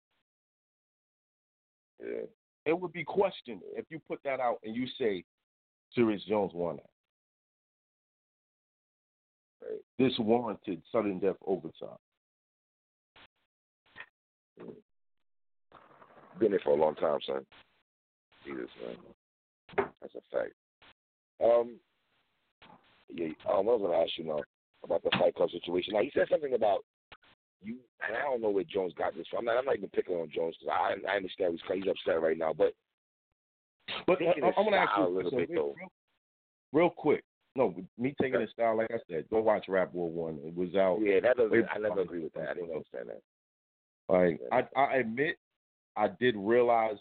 yeah. 2.02 2.26
It 2.66 2.80
would 2.80 2.91
be 2.93 3.04
questioned 3.04 3.62
if 3.76 3.86
you 3.89 4.00
put 4.08 4.20
that 4.24 4.39
out 4.39 4.58
and 4.64 4.76
you 4.76 4.86
say 5.00 5.24
Serius 5.95 6.24
Jones 6.28 6.52
won 6.54 6.76
that. 6.78 6.89
Right. 9.70 9.82
This 9.97 10.18
warranted 10.20 10.82
sudden 10.91 11.20
death 11.20 11.36
overtime. 11.45 11.97
Been 16.39 16.52
there 16.52 16.60
for 16.64 16.72
a 16.72 16.76
long 16.76 16.95
time, 16.95 17.20
son. 17.26 17.45
Jesus, 18.45 18.70
man. 18.86 18.95
That's 19.78 20.15
a 20.15 20.22
fact. 20.36 20.53
Um, 21.43 21.78
yeah. 23.09 23.28
Um, 23.51 23.65
what 23.65 23.80
was 23.80 23.89
gonna 23.89 24.03
ask 24.03 24.11
you 24.17 24.26
now 24.26 24.41
about 24.84 25.03
the 25.03 25.11
Fight 25.17 25.36
Club 25.36 25.49
situation? 25.51 25.93
Now 25.93 26.01
he 26.01 26.11
said 26.13 26.28
something 26.30 26.53
about 26.53 26.86
you, 27.61 27.78
and 28.07 28.15
I 28.15 28.22
don't 28.22 28.41
know 28.41 28.49
where 28.49 28.63
Jones 28.63 28.93
got 28.97 29.15
this 29.15 29.28
from. 29.30 29.39
I'm 29.39 29.45
not, 29.45 29.57
I'm 29.57 29.65
not 29.65 29.78
even 29.78 29.89
picking 29.89 30.15
on 30.15 30.30
Jones 30.34 30.55
because 30.59 30.74
I, 30.74 31.11
I 31.11 31.15
understand 31.17 31.59
he's 31.67 31.84
he's 31.84 31.91
upset 31.91 32.22
right 32.22 32.38
now, 32.38 32.53
but 32.53 32.74
But 34.07 34.22
I, 34.22 34.47
I'm 34.57 34.65
gonna 34.65 34.78
ask 34.78 34.91
you 34.97 35.07
a 35.07 35.09
little 35.09 35.32
so 35.32 35.38
bit, 35.38 35.49
real, 35.49 35.76
though. 35.80 36.78
real, 36.78 36.89
quick. 36.89 37.24
No, 37.55 37.74
me 37.97 38.15
taking 38.22 38.39
his 38.39 38.51
style, 38.51 38.78
like 38.78 38.91
I 38.91 38.99
said, 39.09 39.26
go 39.30 39.41
watch 39.41 39.65
Rap 39.67 39.93
War 39.93 40.09
One. 40.09 40.39
It 40.43 40.55
was 40.55 40.76
out. 40.76 40.99
yeah, 41.01 41.20
that 41.22 41.38
doesn't. 41.38 41.65
I 41.74 41.80
never 41.80 42.01
agree 42.01 42.24
with 42.24 42.34
that. 42.34 42.49
I 42.49 42.53
didn't 42.53 42.72
understand 42.72 43.09
that. 43.09 43.22
Like 44.07 44.39
I, 44.51 44.80
I 44.80 44.97
admit, 44.97 45.38
I 45.95 46.07
did 46.20 46.36
realize 46.38 46.97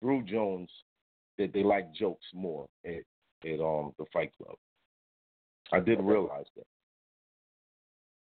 through 0.00 0.22
Jones 0.24 0.68
that 1.38 1.52
they 1.52 1.62
like 1.62 1.92
jokes 1.94 2.26
more 2.34 2.66
at 2.84 3.02
at 3.44 3.60
um 3.60 3.92
the 3.98 4.04
Fight 4.12 4.32
Club. 4.36 4.56
I 5.72 5.80
did 5.80 5.98
Okay. 5.98 6.06
realize 6.06 6.46
that. 6.56 6.66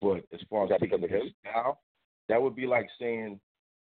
But 0.01 0.23
as 0.33 0.41
far 0.49 0.63
as 0.63 0.69
that 0.69 0.79
taking 0.79 1.03
of 1.03 1.09
his 1.09 1.23
him? 1.23 1.33
style, 1.41 1.81
that 2.29 2.41
would 2.41 2.55
be 2.55 2.65
like 2.65 2.87
saying, 2.99 3.39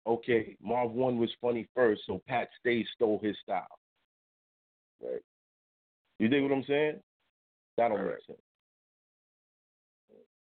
okay, 0.08 0.56
Marv 0.62 0.92
One 0.92 1.18
was 1.18 1.30
funny 1.42 1.68
first, 1.76 2.04
so 2.06 2.22
Pat 2.28 2.50
Stay 2.60 2.86
stole 2.96 3.20
his 3.22 3.38
style. 3.44 3.68
Right. 5.02 5.22
You 6.20 6.28
dig 6.28 6.44
what 6.44 6.52
I'm 6.52 6.64
saying? 6.66 7.00
That 7.78 7.90
don't 7.90 8.06
make 8.06 8.16
sense. 8.26 8.40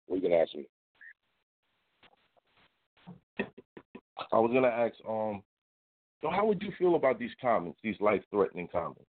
What 0.06 0.16
you 0.16 0.22
gonna 0.22 0.42
ask 0.42 0.54
me? 0.54 0.66
I 4.32 4.38
was 4.38 4.50
gonna 4.52 4.68
ask, 4.68 4.94
um, 5.08 5.42
so 6.22 6.30
how 6.30 6.46
would 6.46 6.62
you 6.62 6.72
feel 6.78 6.94
about 6.94 7.18
these 7.18 7.30
comments, 7.40 7.78
these 7.82 8.00
life 8.00 8.22
threatening 8.30 8.68
comments 8.70 9.10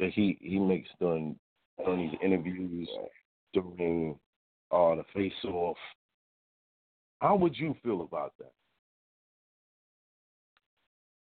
that 0.00 0.10
he 0.12 0.38
he 0.40 0.58
makes 0.58 0.88
during 0.98 1.36
during 1.84 2.08
these 2.08 2.18
interviews, 2.22 2.88
during 3.52 4.18
uh 4.70 4.94
the 4.96 5.04
face 5.14 5.32
off? 5.44 5.76
How 7.20 7.36
would 7.36 7.56
you 7.56 7.76
feel 7.82 8.02
about 8.02 8.32
that? 8.38 8.52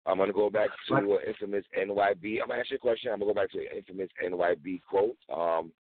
I'm 0.06 0.18
gonna 0.18 0.34
go 0.34 0.50
back 0.50 0.70
to 0.88 0.96
uh, 0.96 1.18
infamous 1.28 1.66
NYB. 1.78 2.42
I'm 2.42 2.48
gonna 2.48 2.62
ask 2.62 2.72
you 2.72 2.78
a 2.78 2.80
question. 2.80 3.12
I'm 3.12 3.20
gonna 3.20 3.32
go 3.32 3.40
back 3.40 3.52
to 3.52 3.60
an 3.60 3.68
infamous 3.78 4.10
NYB 4.26 4.82
quote 4.90 5.18
um, 5.32 5.72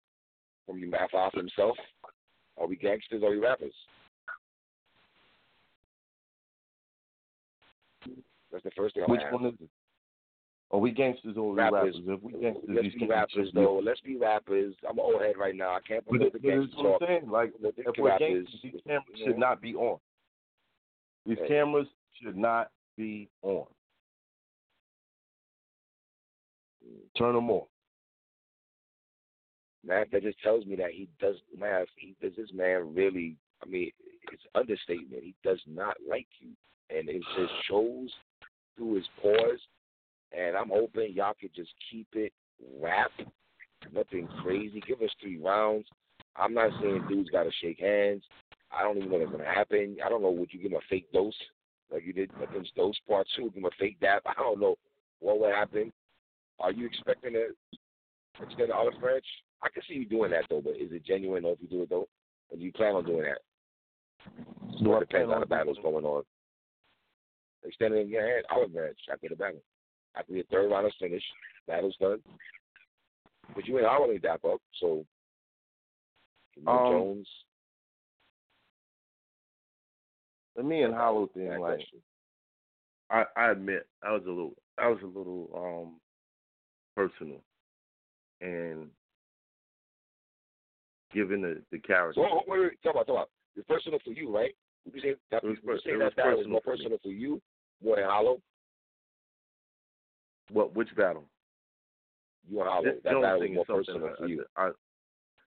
from 0.67 0.79
the 0.79 0.87
Math 0.87 1.13
Off 1.15 1.33
himself. 1.33 1.75
Are 2.57 2.67
we 2.67 2.75
gangsters? 2.75 3.23
Or 3.23 3.29
are 3.29 3.31
we 3.31 3.39
rappers? 3.39 3.73
That's 8.51 8.63
the 8.63 8.71
first 8.71 8.95
thing 8.95 9.03
Which 9.07 9.21
one 9.31 9.45
is 9.45 9.53
it? 9.61 9.69
Are 10.71 10.79
we 10.79 10.91
gangsters 10.91 11.35
or 11.35 11.51
we 11.51 11.57
Rappers. 11.57 11.95
rappers? 12.05 12.19
If 12.19 12.23
we 12.23 12.31
gangsters, 12.33 12.63
Let's 12.67 12.95
be 12.95 13.07
rappers, 13.07 13.51
though. 13.53 13.79
Let's 13.83 14.01
be 14.01 14.17
rappers. 14.17 14.75
I'm 14.87 14.99
an 14.99 15.03
old 15.05 15.21
head 15.21 15.35
right 15.37 15.55
now. 15.55 15.71
I 15.75 15.79
can't 15.81 16.03
it- 16.07 16.19
the 16.19 16.29
but 16.31 16.41
gangster 16.41 16.61
it's 16.63 16.75
what 16.75 16.85
I'm 16.85 16.91
talk. 16.99 17.07
saying. 17.07 17.29
Like, 17.29 17.53
The 17.59 17.73
if 17.77 17.97
we're 17.97 18.09
rappers, 18.09 18.45
gangsters, 18.47 18.61
these 18.61 18.81
cameras 18.85 19.05
you 19.15 19.25
should 19.25 19.37
not 19.39 19.61
be 19.61 19.75
on. 19.75 19.99
These 21.25 21.39
Right. 21.39 21.47
cameras 21.47 21.87
should 22.21 22.37
not 22.37 22.71
be 22.97 23.29
on. 23.41 23.65
Turn 27.17 27.35
them 27.35 27.49
off. 27.51 27.67
man, 29.83 30.05
that 30.11 30.21
just 30.23 30.39
tells 30.41 30.65
me 30.65 30.75
that 30.75 30.91
he 30.91 31.07
does 31.19 31.41
math. 31.57 31.87
He 31.95 32.15
does 32.21 32.35
this 32.35 32.51
man 32.53 32.93
really. 32.93 33.37
I 33.63 33.65
mean, 33.65 33.91
it's 34.31 34.45
understatement. 34.53 35.23
He 35.23 35.33
does 35.43 35.61
not 35.65 35.95
like 36.07 36.27
you, 36.39 36.49
and 36.89 37.09
it 37.09 37.23
just 37.35 37.53
shows 37.65 38.13
through 38.79 38.95
his 38.95 39.09
pause. 39.21 39.59
And 40.31 40.55
I'm 40.55 40.69
hoping 40.69 41.13
y'all 41.13 41.35
could 41.39 41.53
just 41.53 41.71
keep 41.91 42.07
it 42.13 42.31
rap, 42.79 43.11
nothing 43.93 44.27
crazy. 44.41 44.81
Give 44.87 45.01
us 45.01 45.09
three 45.21 45.39
rounds. 45.39 45.85
I'm 46.35 46.53
not 46.53 46.71
saying 46.81 47.05
dudes 47.09 47.29
got 47.29 47.43
to 47.43 47.51
shake 47.61 47.79
hands. 47.79 48.23
I 48.71 48.83
don't 48.83 48.97
even 48.97 49.09
know 49.09 49.17
what's 49.17 49.31
gonna 49.31 49.43
happen. 49.45 49.97
I 50.03 50.09
don't 50.09 50.21
know. 50.21 50.29
Would 50.29 50.53
you 50.53 50.59
give 50.61 50.71
him 50.71 50.77
a 50.77 50.89
fake 50.89 51.11
dose 51.11 51.33
like 51.91 52.05
you 52.05 52.13
did 52.13 52.31
against 52.41 52.75
Dose 52.75 52.95
Part 53.07 53.27
Two? 53.35 53.45
Give 53.45 53.55
him 53.55 53.65
a 53.65 53.69
fake 53.79 53.99
dap. 53.99 54.21
I 54.25 54.33
don't 54.35 54.59
know 54.59 54.75
what 55.19 55.39
would 55.39 55.53
happen. 55.53 55.91
Are 56.59 56.71
you 56.71 56.85
expecting 56.85 57.33
to 57.33 57.47
extend 58.41 58.69
the 58.69 58.75
olive 58.75 58.99
branch? 59.01 59.25
I 59.63 59.69
can 59.69 59.81
see 59.87 59.95
you 59.95 60.05
doing 60.05 60.31
that 60.31 60.43
though, 60.49 60.61
but 60.61 60.75
is 60.75 60.91
it 60.91 61.05
genuine 61.05 61.45
or 61.45 61.53
if 61.53 61.61
you 61.61 61.67
do 61.67 61.81
it 61.83 61.89
though? 61.89 62.07
Or 62.49 62.57
do 62.57 62.63
you 62.63 62.71
plan 62.71 62.95
on 62.95 63.05
doing 63.05 63.23
that? 63.23 63.39
Do 64.83 64.91
Or 64.91 64.97
I 64.97 65.01
it 65.01 65.09
depends 65.09 65.31
on 65.33 65.39
the 65.39 65.45
battles 65.45 65.77
going 65.81 66.05
on. 66.05 66.23
Extending 67.63 68.07
your 68.07 68.25
hand, 68.25 68.45
olive 68.51 68.73
branch 68.73 68.97
after 69.11 69.27
the 69.29 69.35
battle. 69.35 69.61
After 70.15 70.33
the 70.33 70.43
third 70.51 70.69
round 70.71 70.87
is 70.87 70.93
finished, 70.99 71.25
battle's 71.67 71.95
done. 71.99 72.19
But 73.53 73.65
you 73.67 73.77
and 73.77 73.85
I 73.87 73.95
only 73.97 74.17
dap 74.19 74.43
up, 74.45 74.61
so 74.79 75.05
Um, 76.65 76.89
Jones. 76.89 77.27
The 80.55 80.63
me 80.63 80.83
and 80.83 80.93
Hollow 80.93 81.27
thing, 81.33 81.49
that 81.49 81.59
like 81.59 81.77
question. 81.77 81.99
I, 83.09 83.23
I 83.35 83.51
admit 83.51 83.87
I 84.03 84.11
was 84.11 84.23
a 84.25 84.29
little 84.29 84.53
I 84.77 84.87
was 84.87 84.99
a 85.03 85.05
little 85.07 85.49
um 85.55 85.99
personal 86.95 87.41
and 88.41 88.89
given 91.13 91.41
the 91.41 91.61
the 91.71 91.79
character 91.79 92.21
So 92.21 92.21
wait, 92.21 92.43
wait, 92.47 92.59
wait, 92.61 92.83
talk 92.83 92.93
about, 92.93 93.07
talk 93.07 93.15
about. 93.15 93.29
It's 93.55 93.67
personal 93.67 93.99
for 94.03 94.11
you, 94.11 94.33
right? 94.35 94.53
You 94.85 95.01
say 95.01 95.15
that, 95.31 95.43
It 95.43 95.47
was 95.47 95.57
you 95.63 95.79
say 95.83 95.91
it 95.91 95.99
that 96.15 96.25
was 96.25 96.37
was 96.37 96.45
personal 96.45 96.49
more 96.51 96.61
for 96.63 96.71
me. 96.71 96.77
personal 96.77 96.97
for 97.01 97.09
you 97.09 97.41
more 97.83 97.95
than 97.95 98.05
Hollow? 98.05 98.41
what 100.51 100.75
which 100.75 100.95
battle? 100.95 101.25
You 102.49 102.61
and 102.61 102.69
Hollow. 102.69 102.83
This 102.83 102.95
That 103.03 103.11
Jones 103.11 103.23
battle 103.23 103.39
was 103.39 103.49
more 103.53 103.65
personal 103.65 104.09
for 104.17 104.27
you. 104.27 104.45
I, 104.55 104.71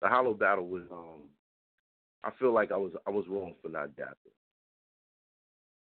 the 0.01 0.07
Hollow 0.07 0.33
battle 0.33 0.67
was 0.67 0.83
um 0.91 1.29
I 2.23 2.31
feel 2.39 2.53
like 2.53 2.71
I 2.71 2.77
was 2.77 2.91
I 3.07 3.09
was 3.09 3.25
wrong 3.27 3.53
for 3.61 3.69
not 3.69 3.89
dapping. 3.89 4.33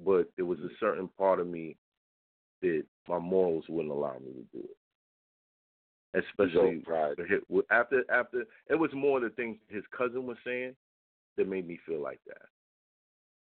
But 0.03 0.29
there 0.35 0.45
was 0.45 0.59
a 0.59 0.69
certain 0.79 1.09
part 1.17 1.39
of 1.39 1.47
me 1.47 1.75
that 2.61 2.83
my 3.07 3.19
morals 3.19 3.65
wouldn't 3.67 3.93
allow 3.93 4.17
me 4.19 4.33
to 4.33 4.57
do 4.57 4.63
it. 4.63 4.75
Especially 6.25 6.77
Ego, 6.77 6.85
pride. 6.85 7.15
the 7.17 7.63
after 7.71 8.03
after 8.11 8.43
it 8.69 8.75
was 8.75 8.91
more 8.93 9.19
the 9.19 9.29
things 9.29 9.57
his 9.67 9.83
cousin 9.95 10.25
was 10.25 10.37
saying 10.45 10.75
that 11.37 11.47
made 11.47 11.67
me 11.67 11.79
feel 11.85 12.01
like 12.01 12.19
that. 12.27 12.47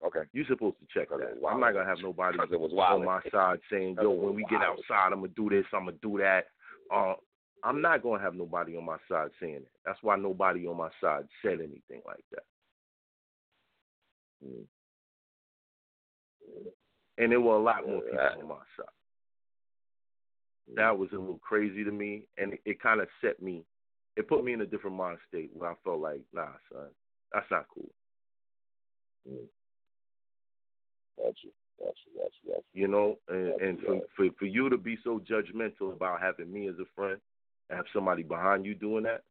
Okay. 0.05 0.21
You're 0.33 0.45
supposed 0.47 0.77
to 0.79 0.99
check 0.99 1.09
that. 1.09 1.37
I'm 1.47 1.59
not 1.59 1.73
gonna 1.73 1.85
have 1.85 1.99
nobody 2.01 2.37
it 2.51 2.59
was 2.59 2.71
on 2.73 3.05
my 3.05 3.21
side 3.31 3.59
saying, 3.69 3.97
"Yo, 4.01 4.09
when 4.09 4.35
we 4.35 4.43
get 4.49 4.61
outside, 4.61 5.13
I'm 5.13 5.21
gonna 5.21 5.27
do 5.29 5.49
this, 5.49 5.65
I'm 5.73 5.85
gonna 5.85 5.97
do 6.01 6.17
that." 6.17 6.47
Uh, 6.91 7.15
I'm 7.63 7.81
not 7.81 8.01
gonna 8.01 8.21
have 8.21 8.33
nobody 8.33 8.75
on 8.75 8.85
my 8.85 8.97
side 9.07 9.29
saying 9.39 9.61
that. 9.61 9.71
That's 9.85 10.01
why 10.01 10.15
nobody 10.15 10.65
on 10.67 10.77
my 10.77 10.89
side 10.99 11.27
said 11.41 11.59
anything 11.59 12.01
like 12.05 12.23
that. 12.31 12.43
Mm. 14.43 14.65
And 17.17 17.31
there 17.31 17.41
were 17.41 17.55
a 17.55 17.61
lot 17.61 17.87
more 17.87 18.01
people 18.01 18.19
on 18.19 18.47
my 18.47 18.55
side. 18.75 18.87
That 20.75 20.97
was 20.97 21.09
a 21.11 21.17
little 21.17 21.37
crazy 21.37 21.83
to 21.83 21.91
me, 21.91 22.27
and 22.37 22.53
it, 22.53 22.61
it 22.65 22.81
kind 22.81 23.01
of 23.01 23.07
set 23.21 23.41
me. 23.41 23.63
It 24.15 24.27
put 24.27 24.43
me 24.43 24.53
in 24.53 24.61
a 24.61 24.65
different 24.65 24.95
mind 24.95 25.19
state 25.27 25.51
where 25.53 25.71
I 25.71 25.75
felt 25.83 25.99
like, 25.99 26.21
nah, 26.33 26.47
son, 26.71 26.87
that's 27.31 27.49
not 27.51 27.67
cool. 27.73 27.91
Got 29.25 29.60
you. 31.43 31.51
Got 31.79 31.93
you. 32.05 32.51
Got 32.51 32.63
you. 32.73 32.87
Know, 32.87 33.17
and, 33.27 33.61
and 33.61 33.79
for, 33.79 33.99
for 34.15 34.25
for 34.39 34.45
you 34.45 34.69
to 34.69 34.77
be 34.77 34.97
so 35.03 35.19
judgmental 35.19 35.93
about 35.93 36.21
having 36.21 36.51
me 36.51 36.67
as 36.67 36.75
a 36.79 36.85
friend 36.95 37.19
and 37.69 37.77
have 37.77 37.85
somebody 37.93 38.23
behind 38.23 38.65
you 38.65 38.75
doing 38.75 39.03
that, 39.03 39.21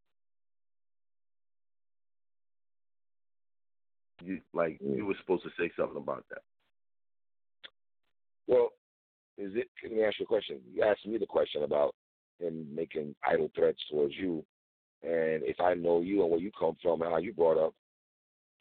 you 4.23 4.41
like 4.53 4.79
Mm. 4.81 4.97
you 4.97 5.07
were 5.07 5.17
supposed 5.21 5.45
to 5.45 5.51
say 5.59 5.71
something 5.77 5.97
about 5.97 6.25
that. 6.31 6.43
Well, 8.47 8.71
is 9.39 9.53
it? 9.55 9.69
Let 9.83 9.93
me 9.93 10.05
ask 10.05 10.19
you 10.19 10.25
a 10.25 10.27
question. 10.27 10.61
You 10.73 10.83
asked 10.83 11.07
me 11.07 11.19
the 11.19 11.27
question 11.27 11.63
about 11.63 11.95
him 12.39 12.67
making 12.75 13.15
idle 13.25 13.51
threats 13.55 13.79
towards 13.91 14.15
you, 14.17 14.45
and 15.03 15.43
if 15.45 15.61
I 15.61 15.75
know 15.75 16.01
you 16.01 16.23
and 16.23 16.31
where 16.31 16.41
you 16.41 16.51
come 16.59 16.77
from 16.83 17.03
and 17.03 17.11
how 17.11 17.19
you 17.19 17.33
brought 17.33 17.59
up, 17.65 17.75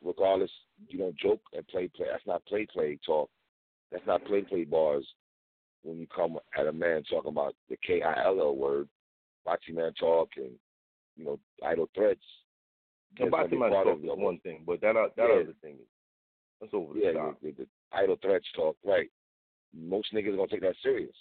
regardless, 0.04 0.52
you 0.88 1.00
don't 1.00 1.18
joke 1.18 1.42
and 1.54 1.68
play 1.68 1.90
play. 1.96 2.08
That's 2.12 2.26
not 2.26 2.46
play 2.46 2.68
play 2.72 3.00
talk. 3.06 3.30
That's 3.92 4.06
not 4.06 4.26
play 4.26 4.42
play 4.42 4.64
bars. 4.64 5.08
When 5.84 5.98
you 5.98 6.08
come 6.14 6.38
at 6.58 6.68
a 6.68 6.74
man 6.74 7.04
talking 7.10 7.32
about 7.32 7.56
the 7.70 7.78
K 7.86 8.02
I 8.02 8.26
L 8.26 8.40
L 8.40 8.56
word, 8.56 8.88
Bati 9.46 9.72
man 9.72 9.94
talk 10.00 10.30
and 10.38 10.52
you 11.16 11.26
know 11.26 11.40
idle 11.66 11.90
threats. 11.96 12.20
Bati 13.18 13.56
man 13.56 13.72
talk 13.72 13.98
is 13.98 14.04
one 14.04 14.40
thing, 14.40 14.64
but 14.66 14.82
that 14.82 14.94
that 14.94 15.28
yeah. 15.30 15.42
other 15.42 15.56
thing 15.62 15.76
is 15.76 15.88
that's 16.60 16.74
over 16.74 16.94
the 16.94 17.00
yeah, 17.00 17.12
top. 17.14 17.40
The, 17.42 17.52
the, 17.52 17.64
the 17.64 17.68
idle 17.94 18.18
threats 18.22 18.46
talk, 18.56 18.76
right? 18.86 19.10
Most 19.74 20.14
niggas 20.14 20.34
are 20.34 20.38
gonna 20.38 20.48
take 20.48 20.62
that 20.62 20.76
serious. 20.84 21.16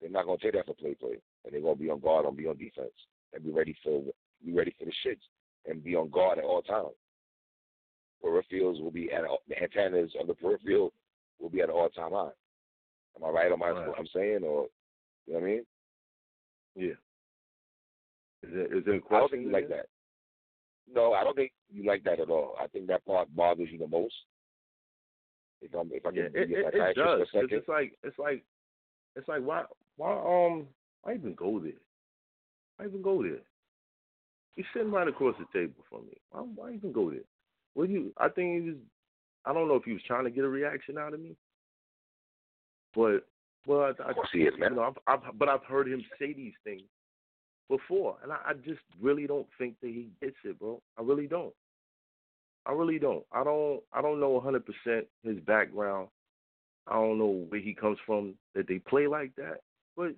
They're 0.00 0.10
not 0.10 0.26
gonna 0.26 0.38
take 0.40 0.52
that 0.52 0.66
for 0.66 0.74
play 0.74 0.94
play, 0.94 1.18
and 1.44 1.52
they're 1.52 1.60
gonna 1.60 1.76
be 1.76 1.90
on 1.90 2.00
guard 2.00 2.26
and 2.26 2.36
be 2.36 2.46
on 2.46 2.56
defense 2.56 2.92
and 3.32 3.44
be 3.44 3.50
ready 3.50 3.74
for 3.82 4.02
be 4.44 4.52
ready 4.52 4.74
for 4.78 4.84
the 4.84 4.92
shits 5.04 5.24
and 5.66 5.82
be 5.82 5.96
on 5.96 6.10
guard 6.10 6.38
at 6.38 6.44
all 6.44 6.62
times. 6.62 6.94
Peripherals 8.24 8.80
will 8.80 8.90
be 8.90 9.12
at 9.12 9.22
the 9.48 9.62
antennas 9.62 10.10
of 10.18 10.26
the 10.26 10.34
peripheral 10.34 10.92
will 11.38 11.50
be 11.50 11.60
at 11.60 11.68
an 11.68 11.74
all 11.74 11.88
time 11.90 12.12
high. 12.12 12.30
Am 13.16 13.24
I 13.24 13.28
right 13.28 13.52
on 13.52 13.58
my 13.58 13.70
right. 13.70 13.88
what 13.88 13.98
I'm 13.98 14.08
saying, 14.14 14.40
or 14.42 14.66
you 15.26 15.34
know 15.34 15.40
what 15.40 15.42
I 15.42 15.46
mean? 15.46 15.66
Yeah. 16.74 16.94
Is 18.42 18.50
there, 18.52 18.78
is 18.78 18.84
there 18.84 18.94
a 18.94 19.00
question? 19.00 19.16
I 19.16 19.20
don't 19.20 19.30
think 19.30 19.42
you 19.44 19.52
like 19.52 19.68
that. 19.68 19.86
No, 20.92 21.12
I 21.12 21.24
don't 21.24 21.36
think 21.36 21.52
you 21.72 21.86
like 21.86 22.04
that 22.04 22.20
at 22.20 22.30
all. 22.30 22.56
I 22.60 22.66
think 22.66 22.86
that 22.88 23.04
part 23.06 23.34
bothers 23.34 23.68
you 23.70 23.78
the 23.78 23.86
most. 23.86 24.14
If 25.62 25.74
I'm, 25.74 25.90
if 25.92 26.04
I 26.04 26.10
can 26.10 26.16
yeah, 26.18 26.24
it, 26.34 26.50
it, 26.50 26.74
it 26.74 26.96
does. 26.96 27.26
It's 27.32 27.68
like, 27.68 27.96
it's 28.02 28.18
like, 28.18 28.44
it's 29.16 29.28
like, 29.28 29.42
why, 29.42 29.64
why, 29.96 30.12
um, 30.12 30.66
why 31.02 31.14
even 31.14 31.34
go 31.34 31.58
there? 31.58 31.72
Why 32.76 32.86
even 32.86 33.00
go 33.00 33.22
there? 33.22 33.38
You're 34.56 34.66
sitting 34.74 34.92
right 34.92 35.08
across 35.08 35.36
the 35.38 35.58
table 35.58 35.82
from 35.88 36.06
me. 36.06 36.16
Why, 36.30 36.40
why 36.40 36.72
even 36.72 36.92
go 36.92 37.10
there? 37.10 37.20
What 37.74 37.88
you? 37.88 38.12
I 38.16 38.28
think 38.28 38.62
he 38.62 38.70
was. 38.70 38.78
I 39.44 39.52
don't 39.52 39.68
know 39.68 39.74
if 39.74 39.84
he 39.84 39.92
was 39.92 40.02
trying 40.06 40.24
to 40.24 40.30
get 40.30 40.44
a 40.44 40.48
reaction 40.48 40.96
out 40.96 41.12
of 41.12 41.20
me, 41.20 41.36
but 42.94 43.26
well, 43.66 43.82
I, 43.82 43.88
of 44.08 44.14
course 44.14 44.28
he 44.32 44.40
is, 44.40 44.54
man. 44.58 44.70
You 44.70 44.76
know, 44.76 44.94
I've, 45.06 45.20
I've, 45.22 45.38
but 45.38 45.48
I've 45.48 45.64
heard 45.64 45.88
him 45.88 46.02
say 46.18 46.32
these 46.32 46.54
things 46.64 46.82
before, 47.68 48.16
and 48.22 48.32
I, 48.32 48.36
I 48.46 48.52
just 48.64 48.80
really 49.00 49.26
don't 49.26 49.46
think 49.58 49.74
that 49.80 49.88
he 49.88 50.08
gets 50.20 50.36
it, 50.44 50.58
bro. 50.58 50.80
I 50.98 51.02
really 51.02 51.26
don't. 51.26 51.52
I 52.66 52.72
really 52.72 52.98
don't. 52.98 53.24
I 53.32 53.44
don't. 53.44 53.80
I 53.92 54.00
don't 54.00 54.20
know 54.20 54.40
100% 54.40 55.02
his 55.22 55.38
background. 55.40 56.08
I 56.86 56.94
don't 56.94 57.18
know 57.18 57.44
where 57.48 57.60
he 57.60 57.74
comes 57.74 57.98
from 58.04 58.34
that 58.54 58.68
they 58.68 58.78
play 58.78 59.06
like 59.06 59.34
that. 59.36 59.60
But 59.96 60.14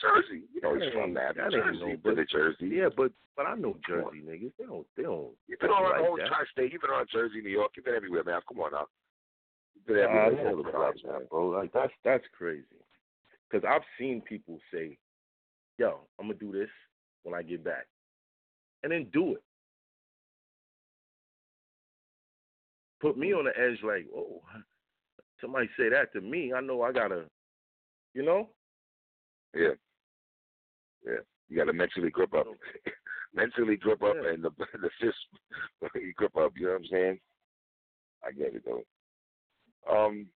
Jersey. 0.00 0.44
You 0.52 0.60
know 0.60 0.74
he's 0.74 0.92
from 0.92 1.14
that. 1.14 1.36
that 1.36 1.50
Jersey, 1.50 1.78
no, 1.80 1.96
but, 2.02 2.28
Jersey. 2.28 2.68
Yeah, 2.68 2.88
but 2.94 3.12
but 3.36 3.46
I 3.46 3.54
know 3.54 3.76
Jersey 3.88 4.22
niggas. 4.24 4.52
They 4.58 4.66
don't 4.66 4.86
they 4.96 5.02
don't. 5.04 5.32
You've 5.48 5.60
been 5.60 5.70
on 5.70 5.96
the 5.96 6.04
whole 6.04 6.18
tri-state. 6.18 6.72
You've 6.72 6.82
been 6.82 6.90
on 6.90 7.06
Jersey, 7.12 7.40
New 7.40 7.50
York. 7.50 7.72
You've 7.76 7.84
been 7.84 7.94
everywhere, 7.94 8.24
man. 8.24 8.40
Come 8.48 8.60
on 8.60 8.72
now. 8.72 8.86
You've 9.74 9.86
been 9.86 9.96
everywhere. 9.96 10.26
Uh, 10.26 10.92
yeah, 10.94 11.12
man, 11.12 11.26
bro. 11.30 11.48
Like 11.48 11.72
that's 11.72 11.92
that's 12.04 12.24
crazy. 12.36 12.64
Because 13.48 13.66
I've 13.68 13.84
seen 13.98 14.20
people 14.20 14.58
say, 14.72 14.98
"Yo, 15.78 16.00
I'm 16.18 16.26
gonna 16.26 16.38
do 16.38 16.52
this 16.52 16.70
when 17.22 17.34
I 17.34 17.42
get 17.42 17.64
back," 17.64 17.86
and 18.82 18.92
then 18.92 19.06
do 19.12 19.32
it. 19.34 19.42
Put 23.00 23.16
me 23.16 23.32
on 23.32 23.44
the 23.44 23.58
edge, 23.58 23.78
like, 23.82 24.06
"Oh, 24.14 24.42
somebody 25.40 25.68
say 25.78 25.88
that 25.90 26.12
to 26.12 26.20
me. 26.20 26.52
I 26.52 26.60
know 26.60 26.82
I 26.82 26.92
gotta, 26.92 27.24
you 28.14 28.24
know." 28.24 28.50
Yeah. 29.54 29.74
Yeah, 31.06 31.20
you 31.48 31.56
got 31.56 31.64
to 31.64 31.72
mentally 31.72 32.10
grip 32.10 32.34
up. 32.34 32.46
mentally 33.34 33.76
grip 33.76 34.02
up, 34.02 34.16
yeah. 34.22 34.30
and 34.30 34.42
the 34.42 34.50
the 34.80 34.90
fist 35.00 35.16
you 35.94 36.12
grip 36.16 36.36
up. 36.36 36.52
You 36.56 36.66
know 36.66 36.72
what 36.72 36.78
I'm 36.80 36.86
saying? 36.90 37.18
I 38.24 38.32
get 38.32 38.54
it 38.54 38.64
though. 38.64 38.82
Um, 39.90 40.26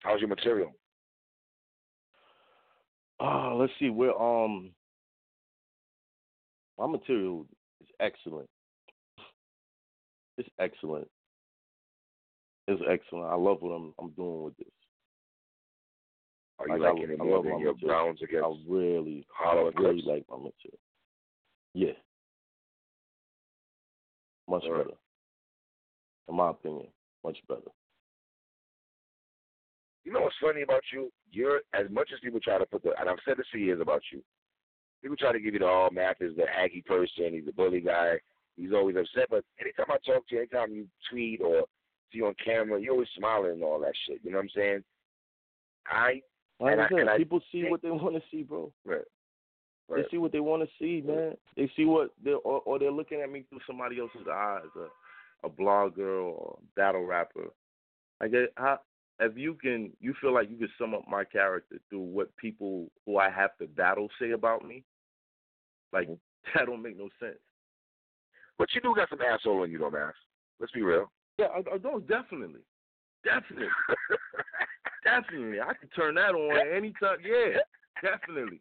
how's 0.00 0.20
your 0.20 0.28
material? 0.28 0.72
Uh, 3.18 3.54
let's 3.54 3.72
see. 3.80 3.90
We're 3.90 4.14
um, 4.14 4.70
my 6.78 6.86
material 6.86 7.46
is 7.80 7.88
excellent. 8.00 8.48
It's 10.38 10.48
excellent. 10.60 11.08
It's 12.68 12.82
excellent. 12.88 13.26
I 13.26 13.36
love 13.36 13.58
what 13.60 13.70
I'm 13.70 13.94
I'm 13.98 14.10
doing 14.10 14.44
with 14.44 14.56
this. 14.58 14.68
Are 16.58 16.68
you 16.68 16.82
like, 16.82 16.94
liking 16.94 17.10
it 17.10 17.18
more 17.18 17.42
than 17.42 17.58
your 17.58 17.74
Browns 17.74 18.20
against 18.22 18.44
I 18.44 18.56
really, 18.66 19.26
Hollow 19.30 19.70
I 19.76 19.80
really 19.80 20.02
like 20.02 20.24
my 20.30 20.36
material. 20.36 20.78
Yeah. 21.74 21.92
Much 24.48 24.64
right. 24.70 24.84
better. 24.84 24.96
In 26.28 26.36
my 26.36 26.50
opinion, 26.50 26.86
much 27.22 27.36
better. 27.48 27.60
You 30.04 30.12
know 30.12 30.20
what's 30.20 30.36
funny 30.40 30.62
about 30.62 30.82
you? 30.92 31.10
You're 31.30 31.60
as 31.74 31.90
much 31.90 32.10
as 32.14 32.20
people 32.20 32.40
try 32.40 32.58
to 32.58 32.66
put 32.66 32.82
the 32.82 32.92
and 32.98 33.10
I've 33.10 33.18
said 33.26 33.36
this 33.36 33.46
for 33.50 33.58
years 33.58 33.80
about 33.80 34.02
you. 34.12 34.22
People 35.02 35.16
try 35.16 35.32
to 35.32 35.40
give 35.40 35.52
you 35.52 35.60
the 35.60 35.66
oh, 35.66 35.68
all 35.68 35.90
Math 35.90 36.22
is 36.22 36.36
the 36.36 36.44
Aggie 36.44 36.84
person, 36.86 37.32
he's 37.34 37.48
a 37.48 37.52
bully 37.52 37.80
guy, 37.80 38.14
he's 38.56 38.72
always 38.72 38.96
upset. 38.96 39.28
But 39.28 39.44
anytime 39.60 39.86
I 39.90 39.98
talk 40.06 40.26
to 40.28 40.34
you, 40.34 40.38
anytime 40.38 40.72
you 40.72 40.86
tweet 41.10 41.40
or 41.42 41.64
see 42.12 42.18
you 42.18 42.26
on 42.26 42.34
camera, 42.42 42.80
you're 42.80 42.92
always 42.92 43.08
smiling 43.16 43.52
and 43.52 43.64
all 43.64 43.80
that 43.80 43.92
shit. 44.06 44.20
You 44.22 44.30
know 44.30 44.38
what 44.38 44.44
I'm 44.44 44.50
saying? 44.54 44.84
I 45.88 46.20
like 46.60 46.78
I 46.78 46.88
said, 46.88 47.16
people 47.16 47.40
see 47.52 47.64
what 47.68 47.82
they 47.82 47.90
want 47.90 48.14
to 48.14 48.22
see, 48.30 48.42
bro. 48.42 48.72
Right. 48.84 49.02
Right. 49.88 50.02
They 50.02 50.10
see 50.10 50.18
what 50.18 50.32
they 50.32 50.40
want 50.40 50.62
to 50.62 50.68
see, 50.80 51.06
man. 51.06 51.34
They 51.56 51.70
see 51.76 51.84
what 51.84 52.10
they 52.24 52.32
or, 52.32 52.60
or 52.60 52.78
they're 52.78 52.90
looking 52.90 53.20
at 53.20 53.30
me 53.30 53.44
through 53.48 53.60
somebody 53.66 54.00
else's 54.00 54.26
eyes, 54.30 54.62
a, 54.76 55.46
a 55.46 55.50
blogger 55.50 56.24
or 56.24 56.58
a 56.58 56.78
battle 56.78 57.04
rapper. 57.04 57.50
I 58.20 58.28
get 58.28 58.52
how 58.56 58.80
if 59.20 59.36
you 59.36 59.54
can, 59.54 59.92
you 60.00 60.14
feel 60.20 60.34
like 60.34 60.50
you 60.50 60.56
can 60.56 60.68
sum 60.78 60.94
up 60.94 61.04
my 61.08 61.24
character 61.24 61.76
through 61.88 62.00
what 62.00 62.36
people 62.36 62.90
who 63.06 63.18
I 63.18 63.30
have 63.30 63.56
to 63.58 63.66
battle 63.66 64.08
say 64.20 64.32
about 64.32 64.66
me. 64.66 64.82
Like 65.92 66.08
mm-hmm. 66.08 66.14
that 66.54 66.66
don't 66.66 66.82
make 66.82 66.98
no 66.98 67.08
sense. 67.20 67.38
But 68.58 68.68
you 68.74 68.80
do 68.80 68.94
got 68.94 69.10
some 69.10 69.20
asshole 69.20 69.64
in 69.64 69.70
you, 69.70 69.78
though, 69.78 69.90
man. 69.90 70.12
Let's 70.58 70.72
be 70.72 70.82
real. 70.82 71.10
Yeah, 71.38 71.46
I, 71.46 71.74
I 71.74 71.78
don't 71.78 72.06
definitely, 72.08 72.62
definitely. 73.22 73.68
Definitely. 75.06 75.60
I 75.60 75.72
can 75.74 75.88
turn 75.94 76.16
that 76.16 76.34
on 76.34 76.76
anytime. 76.76 77.18
Yeah, 77.24 77.60
definitely. 78.02 78.60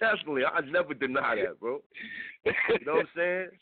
Definitely. 0.00 0.42
I 0.44 0.60
never 0.60 0.94
deny 0.94 1.36
that, 1.36 1.58
bro. 1.58 1.80
You 2.44 2.52
know 2.86 2.94
what 2.94 3.00
I'm 3.00 3.08
saying? 3.16 3.48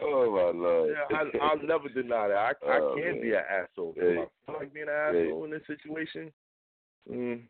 Oh 0.00 0.32
my 0.32 0.58
lord. 0.58 0.90
Yeah, 0.90 1.16
I, 1.16 1.44
I'll 1.44 1.62
never 1.62 1.88
deny 1.88 2.26
that. 2.26 2.34
I, 2.34 2.52
oh, 2.64 2.96
I 2.96 3.00
can 3.00 3.12
man. 3.12 3.22
be 3.22 3.32
an 3.32 3.42
asshole. 3.48 3.94
Hey. 3.94 4.16
I 4.18 4.24
feel 4.46 4.56
like 4.58 4.72
being 4.72 4.88
an 4.88 4.94
asshole 4.94 5.38
hey. 5.38 5.44
in 5.44 5.50
this 5.50 5.62
situation. 5.66 6.32
Mm, 7.08 7.42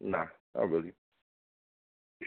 nah, 0.00 0.24
not 0.54 0.68
really. 0.68 0.92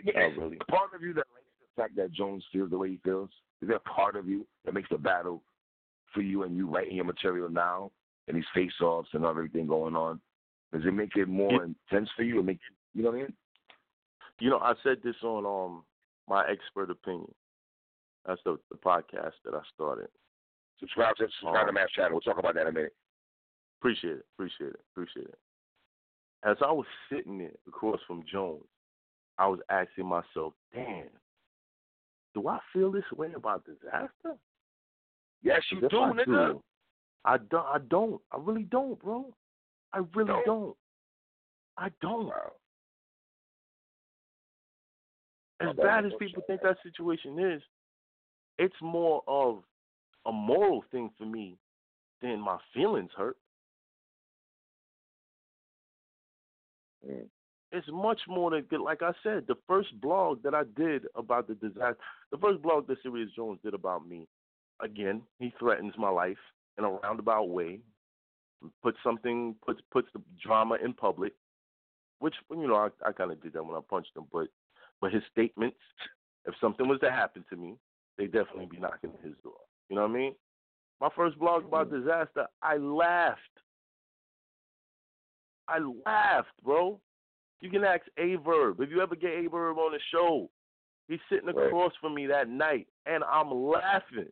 Not 0.06 0.38
really. 0.38 0.58
Part 0.70 0.96
of 0.96 1.04
you 1.04 1.14
that 1.14 1.26
likes 1.34 1.46
the 1.60 1.82
fact 1.82 1.96
that 1.98 2.14
Jones 2.14 2.44
feels 2.52 2.72
the 2.72 2.78
way 2.78 2.92
he 2.92 3.00
feels. 3.04 3.30
Is 3.62 3.68
there 3.68 3.78
part 3.80 4.16
of 4.16 4.28
you 4.28 4.48
that 4.66 4.74
makes 4.74 4.90
the 4.90 4.98
battle 4.98 5.44
for 6.14 6.22
you 6.22 6.44
and 6.44 6.56
you 6.56 6.68
writing 6.68 6.96
your 6.96 7.06
material 7.06 7.50
now 7.50 7.92
and 8.28 8.38
these 8.38 8.46
face 8.56 8.72
offs 8.82 9.10
and 9.14 9.26
everything 9.26 9.68
going 9.68 9.98
on? 9.98 10.22
Does 10.74 10.84
it 10.86 10.94
make 10.94 11.16
it 11.16 11.28
more 11.28 11.64
it, 11.64 11.76
intense 11.92 12.10
for 12.16 12.24
you? 12.24 12.40
Or 12.40 12.44
make 12.44 12.60
you 12.94 13.04
know 13.04 13.10
what 13.10 13.18
I 13.18 13.22
mean? 13.22 13.34
You 14.40 14.50
know, 14.50 14.60
I 14.60 14.74
said 14.84 14.98
this 15.04 15.16
on 15.24 15.46
um 15.46 15.84
my 16.28 16.46
expert 16.50 16.92
opinion. 16.92 17.34
That's 18.26 18.42
the, 18.46 18.60
the 18.70 18.78
podcast 18.78 19.34
that 19.46 19.54
I 19.54 19.62
started. 19.74 20.08
Subscribe 20.80 21.16
to 21.18 21.28
subscribe 21.40 21.62
um, 21.62 21.68
to 21.68 21.74
Mass 21.74 21.90
Channel. 21.96 22.12
We'll 22.12 22.22
talk 22.22 22.40
about 22.40 22.54
that 22.56 22.62
in 22.62 22.68
a 22.68 22.72
minute. 22.72 22.94
Appreciate 23.80 24.18
it. 24.18 24.26
Appreciate 24.36 24.72
it. 24.72 24.80
Appreciate 24.94 25.26
it. 25.26 25.38
As 26.44 26.58
I 26.66 26.72
was 26.72 26.86
sitting 27.12 27.38
there 27.40 27.52
across 27.68 28.00
from 28.08 28.24
Jones, 28.32 28.64
I 29.38 29.48
was 29.48 29.60
asking 29.70 30.06
myself, 30.06 30.54
damn, 30.74 31.06
do 32.34 32.48
I 32.48 32.60
feel 32.72 32.92
this 32.92 33.04
way 33.16 33.30
about 33.36 33.66
Dizaster? 33.66 34.38
Yes, 35.42 35.62
you 35.72 35.82
do, 35.82 35.88
nigga. 35.88 36.26
Do, 36.26 36.64
I 37.26 37.38
don't. 37.38 37.66
I 37.66 37.78
don't. 37.90 38.22
I 38.32 38.38
really 38.40 38.64
don't, 38.64 39.02
bro. 39.02 39.34
I 39.94 40.00
really 40.16 40.28
don't. 40.28 40.46
don't. 40.46 40.76
I 41.78 41.90
don't. 42.02 42.32
As 45.62 45.76
bad 45.76 46.06
as 46.06 46.12
people 46.20 46.44
think 46.48 46.62
that 46.62 46.78
situation 46.84 47.40
is, 47.40 47.62
it's 48.58 48.76
more 48.82 49.24
of 49.28 49.64
a 50.26 50.32
moral 50.32 50.84
thing 50.92 51.10
for 51.18 51.26
me 51.26 51.58
than 52.22 52.40
my 52.40 52.58
feelings 52.74 53.12
hurt. 53.18 53.38
Mm. 57.10 57.26
It's 57.72 57.88
much 57.92 58.20
more 58.28 58.52
than, 58.52 58.66
like 58.84 59.02
I 59.02 59.12
said, 59.22 59.46
the 59.48 59.56
first 59.68 59.90
blog 60.02 60.42
that 60.44 60.56
I 60.56 60.64
did 60.76 61.04
about 61.16 61.48
the 61.48 61.54
Dizaster, 61.54 61.96
the 62.32 62.38
first 62.38 62.62
blog 62.62 62.88
that 62.88 62.98
Serius 63.04 63.30
Jones 63.36 63.60
did 63.64 63.74
about 63.74 64.08
me, 64.08 64.28
again, 64.82 65.22
he 65.40 65.54
threatens 65.60 65.94
my 65.98 66.10
life 66.10 66.38
in 66.78 66.84
a 66.84 66.90
roundabout 66.90 67.50
way 67.50 67.80
puts 68.84 68.98
something 69.04 69.56
puts 69.66 69.82
puts 69.92 70.08
the 70.14 70.22
drama 70.44 70.76
in 70.84 70.94
public. 70.94 71.34
which 72.20 72.36
you 72.52 72.68
know 72.68 72.76
I, 72.76 72.90
I 73.08 73.12
kind 73.12 73.32
of 73.32 73.42
did 73.42 73.54
that 73.54 73.64
when 73.66 73.76
I 73.76 73.80
punched 73.90 74.16
him, 74.16 74.26
but 74.32 74.48
but 75.02 75.12
his 75.14 75.24
statements, 75.32 75.78
if 76.46 76.54
something 76.60 76.88
was 76.88 77.00
to 77.02 77.12
happen 77.12 77.46
to 77.50 77.56
me, 77.56 77.76
they 78.18 78.26
definitely 78.26 78.66
be 78.66 78.78
knocking 78.78 79.12
at 79.18 79.26
his 79.26 79.36
door. 79.44 79.54
You 79.90 79.96
know 79.96 80.02
what 80.04 80.12
I 80.12 80.14
mean? 80.14 80.36
My 81.00 81.10
first 81.16 81.40
blog 81.40 81.66
about 81.66 81.90
Mm-hmm. 81.90 82.10
Dizaster, 82.10 82.46
I 82.62 82.76
laughed. 82.78 83.40
I 85.68 85.80
laughed, 86.06 86.50
bro. 86.64 87.00
You 87.62 87.70
can 87.70 87.84
ask 87.84 88.02
Aye 88.18 88.38
Verb. 88.44 88.80
If 88.82 88.90
you 88.90 89.02
ever 89.02 89.16
get 89.16 89.32
Aye 89.32 89.48
Verb 89.50 89.78
on 89.78 89.92
the 89.94 90.00
show, 90.12 90.50
he's 91.08 91.20
sitting 91.32 91.48
Right. 91.48 91.68
across 91.68 91.94
from 92.02 92.16
me 92.16 92.26
that 92.28 92.50
night, 92.50 92.88
and 93.06 93.24
I'm 93.24 93.52
laughing. 93.52 94.28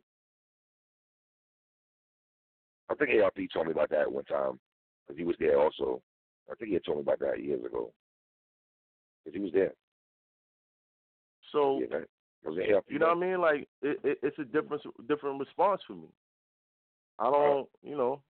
I 2.90 2.94
think 2.94 3.10
ARP 3.22 3.36
told 3.52 3.66
me 3.66 3.72
about 3.72 3.90
that 3.90 4.10
one 4.10 4.24
time 4.24 4.58
because 5.06 5.18
he 5.18 5.24
was 5.24 5.36
there 5.38 5.60
also. 5.60 6.00
I 6.50 6.54
think 6.54 6.68
he 6.68 6.74
had 6.74 6.84
told 6.84 6.98
me 6.98 7.02
about 7.02 7.18
that 7.20 7.42
years 7.42 7.64
ago 7.64 7.92
because 9.24 9.36
he 9.36 9.42
was 9.42 9.52
there. 9.52 9.72
So 11.52 11.80
Yeah, 11.80 11.98
man. 11.98 12.06
It 12.44 12.48
was 12.48 12.58
ARP. 12.72 12.84
You 12.88 12.98
know 12.98 13.08
what 13.08 13.16
I 13.16 13.20
mean? 13.20 13.40
Like 13.40 13.68
it, 13.82 13.98
it, 14.04 14.18
it's 14.22 14.38
a 14.38 14.44
different 14.44 14.82
different 15.08 15.40
response 15.40 15.80
for 15.86 15.94
me. 15.94 16.08
I 17.18 17.24
don't, 17.30 17.68
you 17.82 17.96
know, 17.96 18.22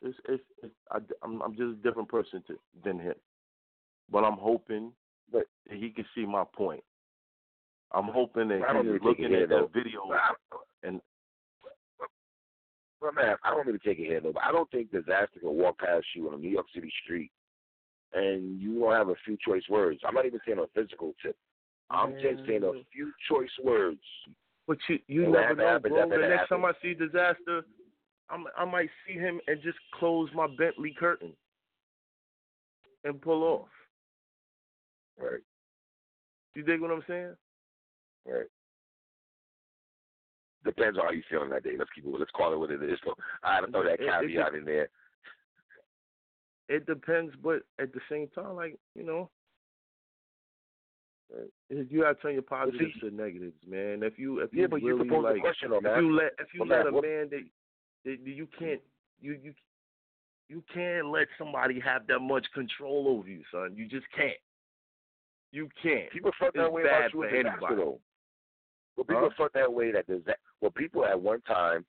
it's 0.00 0.16
it's, 0.28 0.42
it's 0.62 0.74
I, 0.90 0.98
I'm 1.22 1.42
I'm 1.42 1.52
just 1.52 1.78
a 1.78 1.82
different 1.82 2.08
person 2.08 2.42
to, 2.46 2.58
than 2.82 2.98
him. 2.98 3.14
But 4.10 4.24
I'm 4.24 4.38
hoping 4.38 4.92
But- 5.30 5.44
that 5.68 5.76
he 5.76 5.90
can 5.90 6.06
see 6.14 6.24
my 6.26 6.44
point. 6.56 6.82
I'm 7.92 8.08
hoping 8.08 8.48
that 8.48 8.60
he's 8.82 9.02
looking 9.04 9.32
at 9.34 9.48
that 9.50 9.68
video 9.72 10.00
and 10.82 11.00
But 13.04 13.14
man, 13.16 13.36
I 13.44 13.50
don't 13.50 13.66
really 13.66 13.78
take 13.80 13.98
it 13.98 14.06
here 14.06 14.20
though. 14.20 14.32
But 14.32 14.44
I 14.44 14.50
don't 14.52 14.70
think 14.70 14.90
Dizaster 14.90 15.40
can 15.40 15.50
walk 15.50 15.78
past 15.78 16.06
you 16.16 16.28
on 16.28 16.34
a 16.34 16.38
New 16.38 16.48
York 16.48 16.66
City 16.74 16.90
street 17.04 17.30
and 18.14 18.60
you 18.60 18.80
don't 18.80 18.92
have 18.92 19.08
a 19.08 19.14
few 19.26 19.36
choice 19.46 19.64
words. 19.68 20.00
I'm 20.06 20.14
not 20.14 20.24
even 20.24 20.40
saying 20.46 20.58
a 20.58 20.80
physical 20.80 21.12
tip. 21.22 21.36
I'm 21.90 22.12
just 22.12 22.46
saying 22.46 22.64
a 22.64 22.72
few 22.92 23.12
choice 23.28 23.50
words. 23.62 24.00
But 24.66 24.78
you 24.88 24.98
you 25.06 25.24
And 25.24 25.32
never 25.32 25.54
know, 25.54 25.66
happens 25.66 25.92
bro. 25.92 26.08
The 26.08 26.28
next 26.28 26.48
time 26.48 26.64
I 26.64 26.72
see 26.80 26.94
Dizaster, 26.94 27.62
I'm 28.30 28.46
I 28.56 28.64
might 28.64 28.88
see 29.06 29.14
him 29.14 29.38
and 29.46 29.60
just 29.62 29.76
close 29.98 30.30
my 30.34 30.46
Bentley 30.56 30.94
curtain 30.98 31.32
and 33.04 33.20
pull 33.20 33.42
off. 33.42 33.68
Right, 35.20 35.40
You 36.54 36.62
dig 36.64 36.80
what 36.80 36.90
I'm 36.90 37.04
saying? 37.06 37.36
right. 38.26 38.46
Depends 40.64 40.98
on 40.98 41.04
how 41.04 41.10
you 41.10 41.22
feeling 41.28 41.50
that 41.50 41.62
day. 41.62 41.74
Let's 41.78 41.90
keep 41.94 42.04
it. 42.04 42.10
Let's 42.18 42.30
call 42.30 42.52
it 42.52 42.58
what 42.58 42.70
it 42.70 42.82
is. 42.82 42.98
So 43.04 43.14
I 43.42 43.60
to 43.60 43.66
throw 43.66 43.82
that 43.84 44.00
It- 44.00 44.02
it- 44.02 44.20
caveat 44.28 44.54
in 44.54 44.64
there. 44.64 44.88
it 46.68 46.86
depends, 46.86 47.34
but 47.36 47.62
at 47.78 47.92
the 47.92 48.00
same 48.08 48.28
time, 48.28 48.56
like 48.56 48.78
you 48.94 49.02
know, 49.02 49.30
uh, 51.34 51.44
you 51.68 52.00
gotta 52.00 52.14
turn 52.16 52.32
your 52.32 52.42
positives 52.42 52.98
to 53.00 53.10
negatives, 53.10 53.56
man. 53.66 54.02
If 54.02 54.18
you 54.18 54.40
if 54.40 54.52
you 54.54 54.68
but 54.68 54.80
really 54.82 55.08
pose 55.08 55.24
like, 55.24 55.34
the 55.34 55.40
question 55.40 55.72
if 55.72 55.82
you 55.82 56.14
let 56.14 56.32
if 56.38 56.54
you 56.54 56.64
let 56.64 56.86
a 56.86 56.92
man 56.92 57.28
that, 57.30 57.44
that 58.04 58.18
you 58.26 58.46
can't 58.58 58.80
you 59.20 59.38
you 59.42 59.54
you 60.48 60.62
can't 60.72 61.08
let 61.08 61.28
somebody 61.38 61.80
have 61.80 62.06
that 62.06 62.20
much 62.20 62.46
control 62.52 63.08
over 63.08 63.28
you, 63.28 63.42
son. 63.50 63.74
You 63.76 63.86
just 63.86 64.06
can't. 64.14 64.38
You 65.52 65.68
can't. 65.82 66.10
People 66.10 66.32
felt 66.38 66.54
that 66.54 66.64
It's 66.64 66.72
way 66.72 66.82
about 66.82 67.12
you 67.12 67.22
in 67.22 67.30
Dizaster 67.30 67.70
anybody. 67.70 67.98
Well, 68.96 69.04
people 69.04 69.28
Huh? 69.30 69.34
felt 69.36 69.52
that 69.54 69.72
way 69.72 69.90
that 69.92 70.06
disa- 70.06 70.36
well, 70.60 70.70
people 70.70 71.04
at 71.04 71.20
one 71.20 71.40
time 71.42 71.84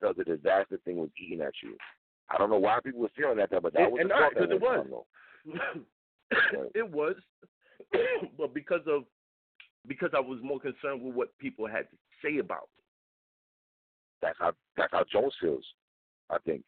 felt 0.00 0.16
the 0.16 0.24
Dizaster 0.24 0.80
thing 0.82 0.96
was 0.98 1.10
eating 1.16 1.40
at 1.40 1.54
you. 1.62 1.76
I 2.28 2.36
don't 2.38 2.50
know 2.50 2.58
why 2.58 2.78
people 2.84 3.00
were 3.00 3.08
feeling 3.16 3.36
that, 3.38 3.50
but 3.50 3.72
that 3.72 3.82
And- 3.82 3.92
was 3.92 4.00
and 4.00 4.10
right, 4.10 4.32
it 4.36 4.60
was. 4.60 4.86
it 6.74 6.88
was, 6.90 7.16
but 8.38 8.54
because 8.54 8.86
of 8.86 9.04
because 9.88 10.10
I 10.14 10.20
was 10.20 10.38
more 10.42 10.60
concerned 10.60 11.02
with 11.02 11.14
what 11.14 11.36
people 11.38 11.66
had 11.66 11.90
to 11.90 11.96
say 12.22 12.38
about 12.38 12.68
me. 12.78 12.84
That's 14.22 14.38
how 14.38 14.52
that's 14.76 14.92
how 14.92 15.04
Jones 15.12 15.34
feels. 15.40 15.64
I 16.30 16.38
think 16.46 16.64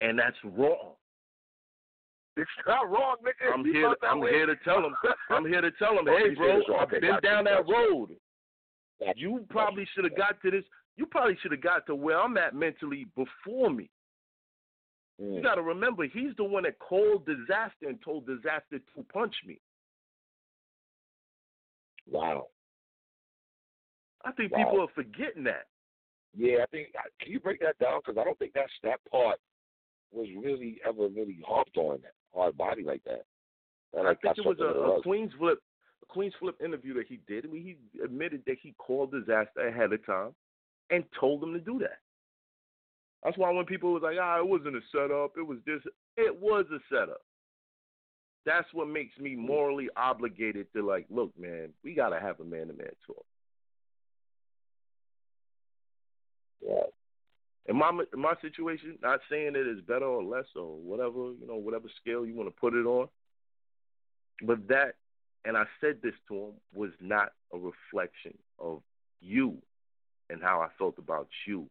and 0.00 0.18
that's 0.18 0.36
wrong. 0.44 0.94
it's 2.36 2.50
not 2.66 2.90
wrong, 2.90 3.16
nigga. 3.22 3.52
I'm 3.54 3.64
He 3.64 3.72
here. 3.72 3.94
that 4.00 4.06
I'm 4.08 4.20
way. 4.20 4.30
here 4.32 4.46
to 4.46 4.56
tell 4.64 4.78
him. 4.84 4.94
I'm 5.28 5.44
here 5.46 5.60
to 5.60 5.70
tell 5.72 5.98
him, 5.98 6.06
hey, 6.06 6.34
bro, 6.34 6.48
said 6.48 6.56
it's 6.60 6.68
wrong. 6.68 6.80
I've 6.80 6.90
been 7.00 7.18
down 7.22 7.44
that 7.44 7.68
road. 7.68 8.16
You 9.16 9.44
probably 9.48 9.86
should 9.94 10.04
have 10.04 10.16
got 10.16 10.40
to 10.42 10.50
this. 10.50 10.64
You 10.96 11.06
probably 11.06 11.36
should 11.40 11.52
have 11.52 11.62
got 11.62 11.86
to 11.86 11.94
where 11.94 12.20
I'm 12.20 12.36
at 12.36 12.54
mentally 12.54 13.06
before 13.16 13.70
me. 13.70 13.88
You 15.18 15.40
Mm. 15.40 15.42
got 15.42 15.54
to 15.56 15.62
remember, 15.62 16.04
he's 16.04 16.34
the 16.36 16.44
one 16.44 16.62
that 16.62 16.78
called 16.78 17.26
Dizaster 17.26 17.88
and 17.88 18.00
told 18.02 18.26
Dizaster 18.26 18.80
to 18.94 19.02
punch 19.12 19.34
me. 19.44 19.60
Wow. 22.06 22.48
I 24.24 24.32
think 24.32 24.52
Wow. 24.52 24.64
people 24.64 24.80
are 24.82 24.88
forgetting 24.88 25.44
that. 25.44 25.68
Yeah, 26.34 26.62
I 26.62 26.66
think. 26.66 26.94
Can 27.20 27.32
you 27.32 27.40
break 27.40 27.60
that 27.60 27.78
down? 27.78 28.00
Because 28.00 28.18
I 28.18 28.24
don't 28.24 28.38
think 28.38 28.52
that's 28.52 28.72
that 28.82 29.00
part 29.10 29.40
was 30.12 30.28
really 30.36 30.80
ever 30.84 31.08
really 31.08 31.40
harped 31.46 31.76
on 31.76 32.00
that 32.02 32.14
hard 32.34 32.56
body 32.56 32.82
like 32.82 33.02
that. 33.04 33.24
And 33.92 34.06
I 34.06 34.10
like 34.10 34.20
think 34.20 34.38
it 34.38 34.46
was 34.46 34.60
a, 34.60 34.64
a 34.64 35.02
Queens 35.02 35.32
Flip, 35.38 35.58
Queens 36.10 36.34
Flip 36.38 36.56
interview 36.62 36.94
that 36.94 37.06
he 37.06 37.20
did. 37.26 37.46
He 37.52 37.76
admitted 38.02 38.42
that 38.46 38.56
he 38.62 38.74
called 38.78 39.12
Dizaster 39.12 39.68
ahead 39.68 39.92
of 39.92 40.04
time 40.04 40.34
and 40.90 41.04
told 41.18 41.40
them 41.40 41.52
to 41.52 41.60
do 41.60 41.78
that. 41.78 41.98
That's 43.22 43.38
why 43.38 43.50
when 43.50 43.66
people 43.66 43.92
was 43.92 44.02
like, 44.02 44.16
"Ah, 44.20 44.38
it 44.38 44.48
wasn't 44.48 44.76
a 44.76 44.80
setup. 44.92 45.36
It 45.36 45.46
was 45.46 45.58
this." 45.66 45.82
It 46.16 46.34
was 46.40 46.66
a 46.70 46.80
setup. 46.88 47.22
That's 48.46 48.72
what 48.72 48.88
makes 48.88 49.18
me 49.18 49.36
morally 49.36 49.88
obligated 49.96 50.72
to 50.72 50.82
like, 50.82 51.06
look, 51.10 51.30
man, 51.38 51.74
we 51.84 51.94
gotta 51.94 52.18
have 52.18 52.40
a 52.40 52.44
man-to-man 52.44 52.88
talk. 53.06 53.26
Yeah. 56.66 56.86
In 57.68 57.76
my 57.76 57.90
in 58.12 58.20
my 58.20 58.34
situation, 58.40 58.98
not 59.02 59.20
saying 59.30 59.54
it 59.54 59.66
is 59.66 59.80
better 59.82 60.06
or 60.06 60.22
less 60.22 60.46
or 60.56 60.76
whatever, 60.78 61.32
you 61.38 61.46
know, 61.46 61.56
whatever 61.56 61.88
scale 62.00 62.24
you 62.24 62.34
want 62.34 62.48
to 62.48 62.60
put 62.60 62.74
it 62.74 62.86
on. 62.86 63.08
But 64.42 64.66
that, 64.68 64.94
and 65.44 65.56
I 65.56 65.64
said 65.80 65.98
this 66.02 66.14
to 66.28 66.34
him, 66.34 66.52
was 66.74 66.90
not 67.00 67.32
a 67.52 67.58
reflection 67.58 68.36
of 68.58 68.82
you 69.20 69.56
and 70.28 70.42
how 70.42 70.60
I 70.60 70.68
felt 70.78 70.98
about 70.98 71.28
you. 71.46 71.66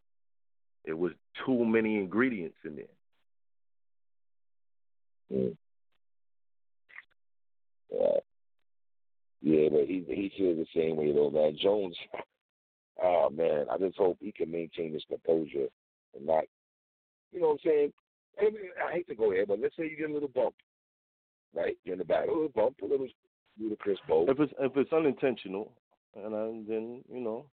It 0.86 0.98
was 0.98 1.12
too 1.46 1.66
many 1.66 1.98
ingredients 1.98 2.58
in 2.66 2.76
there. 2.76 2.86
Mm. 5.32 5.58
Yeah. 7.92 8.20
Yeah, 9.42 9.70
but 9.72 9.86
he 9.88 10.04
he 10.08 10.32
feels 10.38 10.58
the 10.58 10.66
same 10.76 10.98
way 10.98 11.14
though, 11.14 11.30
man. 11.30 11.58
Jones, 11.62 11.96
oh 13.02 13.30
man, 13.34 13.68
I 13.72 13.78
just 13.78 13.98
hope 13.98 14.18
he 14.20 14.32
can 14.32 14.52
maintain 14.52 14.94
his 14.94 15.04
composure 15.08 15.68
and 16.16 16.26
not, 16.26 16.44
you 17.32 17.40
know 17.40 17.50
what 17.50 17.54
I'm 17.66 17.72
saying? 17.72 17.94
I, 18.40 18.44
mean, 18.46 18.72
I 18.86 18.94
hate 18.94 19.08
to 19.08 19.16
go 19.16 19.32
here, 19.32 19.46
but 19.46 19.60
let's 19.60 19.76
say 19.78 19.84
you 19.84 19.98
get 19.98 20.10
a 20.10 20.14
little 20.14 20.30
bump, 20.30 20.56
right? 21.54 21.78
You're 21.84 21.94
in 21.94 22.00
the 22.00 22.06
battle, 22.06 22.30
a 22.30 22.36
little 22.36 22.50
bump, 22.50 22.78
a 22.82 22.86
little 22.86 23.08
ludicrous. 23.60 24.00
If 24.08 24.40
it's 24.40 24.54
if 24.60 24.78
it's 24.78 24.94
unintentional, 24.94 25.72
and 26.16 26.36
I, 26.36 26.46
then 26.68 27.04
you 27.12 27.20
know, 27.22 27.46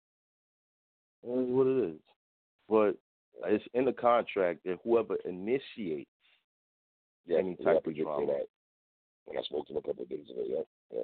it 1.23 1.29
is 1.29 1.49
what 1.51 1.67
it 1.67 1.91
is. 1.91 2.01
But 2.69 2.97
it's 3.51 3.65
in 3.75 3.85
the 3.85 3.93
contract 3.93 4.61
that 4.65 4.79
whoever 4.85 5.17
initiates 5.25 6.09
Yeah, 7.27 7.39
any 7.39 7.57
type 7.57 7.83
I 7.87 7.91
of 7.91 7.97
drama. 7.97 8.27
that 8.27 8.47
when 9.27 9.39
I 9.39 9.43
spoke 9.43 9.67
to 9.67 9.73
him 9.73 9.79
a 9.79 9.83
couple 9.83 10.03
of 10.03 10.09
days 10.09 10.29
ago. 10.31 10.43
Yeah, 10.47 10.63
yeah, 10.93 11.03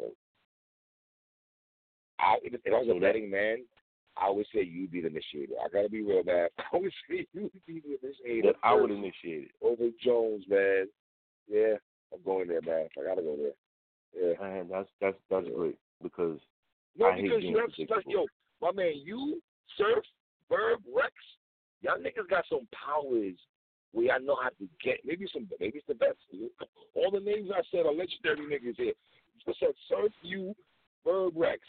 yeah. 0.00 0.08
I, 2.18 2.36
if, 2.42 2.54
if 2.64 2.72
I 2.72 2.78
was 2.78 2.96
a 2.96 3.00
betting 3.00 3.30
man, 3.30 3.64
I 4.16 4.30
would 4.30 4.46
say 4.54 4.62
you'd 4.62 4.90
be 4.90 5.02
the 5.02 5.08
initiator. 5.08 5.52
I 5.62 5.68
gotta 5.68 5.88
be 5.90 6.02
real, 6.02 6.24
man. 6.24 6.48
I 6.72 6.76
would 6.76 6.92
say 7.08 7.26
you'd 7.32 7.50
be 7.66 7.80
the 7.80 7.98
initiator. 8.02 8.48
that 8.48 8.56
I 8.62 8.74
would 8.74 8.90
initiate 8.90 9.44
it. 9.44 9.50
over 9.62 9.90
Jones, 10.02 10.44
man. 10.48 10.86
Yeah, 11.48 11.74
I'm 12.12 12.22
going 12.24 12.48
there, 12.48 12.62
man. 12.62 12.88
I 12.98 13.04
gotta 13.04 13.22
go 13.22 13.36
there. 13.36 13.52
Yeah. 14.16 14.44
And 14.44 14.70
that's 14.70 14.88
that's 15.00 15.16
that's 15.30 15.46
great 15.54 15.78
because 16.02 16.38
No, 16.96 17.06
I 17.06 17.16
hate 17.16 17.24
because 17.24 17.40
being 17.40 17.52
you 17.52 17.60
have 17.60 17.70
stuff, 17.72 18.02
yo, 18.06 18.26
my 18.62 18.72
man, 18.72 18.92
you, 19.04 19.40
Surf, 19.76 20.04
Verb, 20.48 20.80
Rex, 20.94 21.12
y'all 21.82 21.98
niggas 21.98 22.28
got 22.28 22.44
some 22.48 22.66
powers 22.72 23.34
where 23.92 24.14
I 24.14 24.18
know 24.18 24.36
how 24.42 24.48
to 24.50 24.68
get 24.82 24.98
maybe 25.04 25.26
some 25.32 25.48
maybe 25.60 25.78
it's 25.78 25.86
the 25.86 25.94
best. 25.94 26.18
All 26.94 27.10
the 27.10 27.20
names 27.20 27.50
I 27.54 27.62
said 27.70 27.86
are 27.86 27.92
legendary 27.92 28.46
niggas 28.46 28.76
here. 28.76 28.94
I 29.48 29.52
said 29.60 29.74
Surf, 29.88 30.12
you, 30.22 30.54
Verb, 31.04 31.34
Rex. 31.36 31.60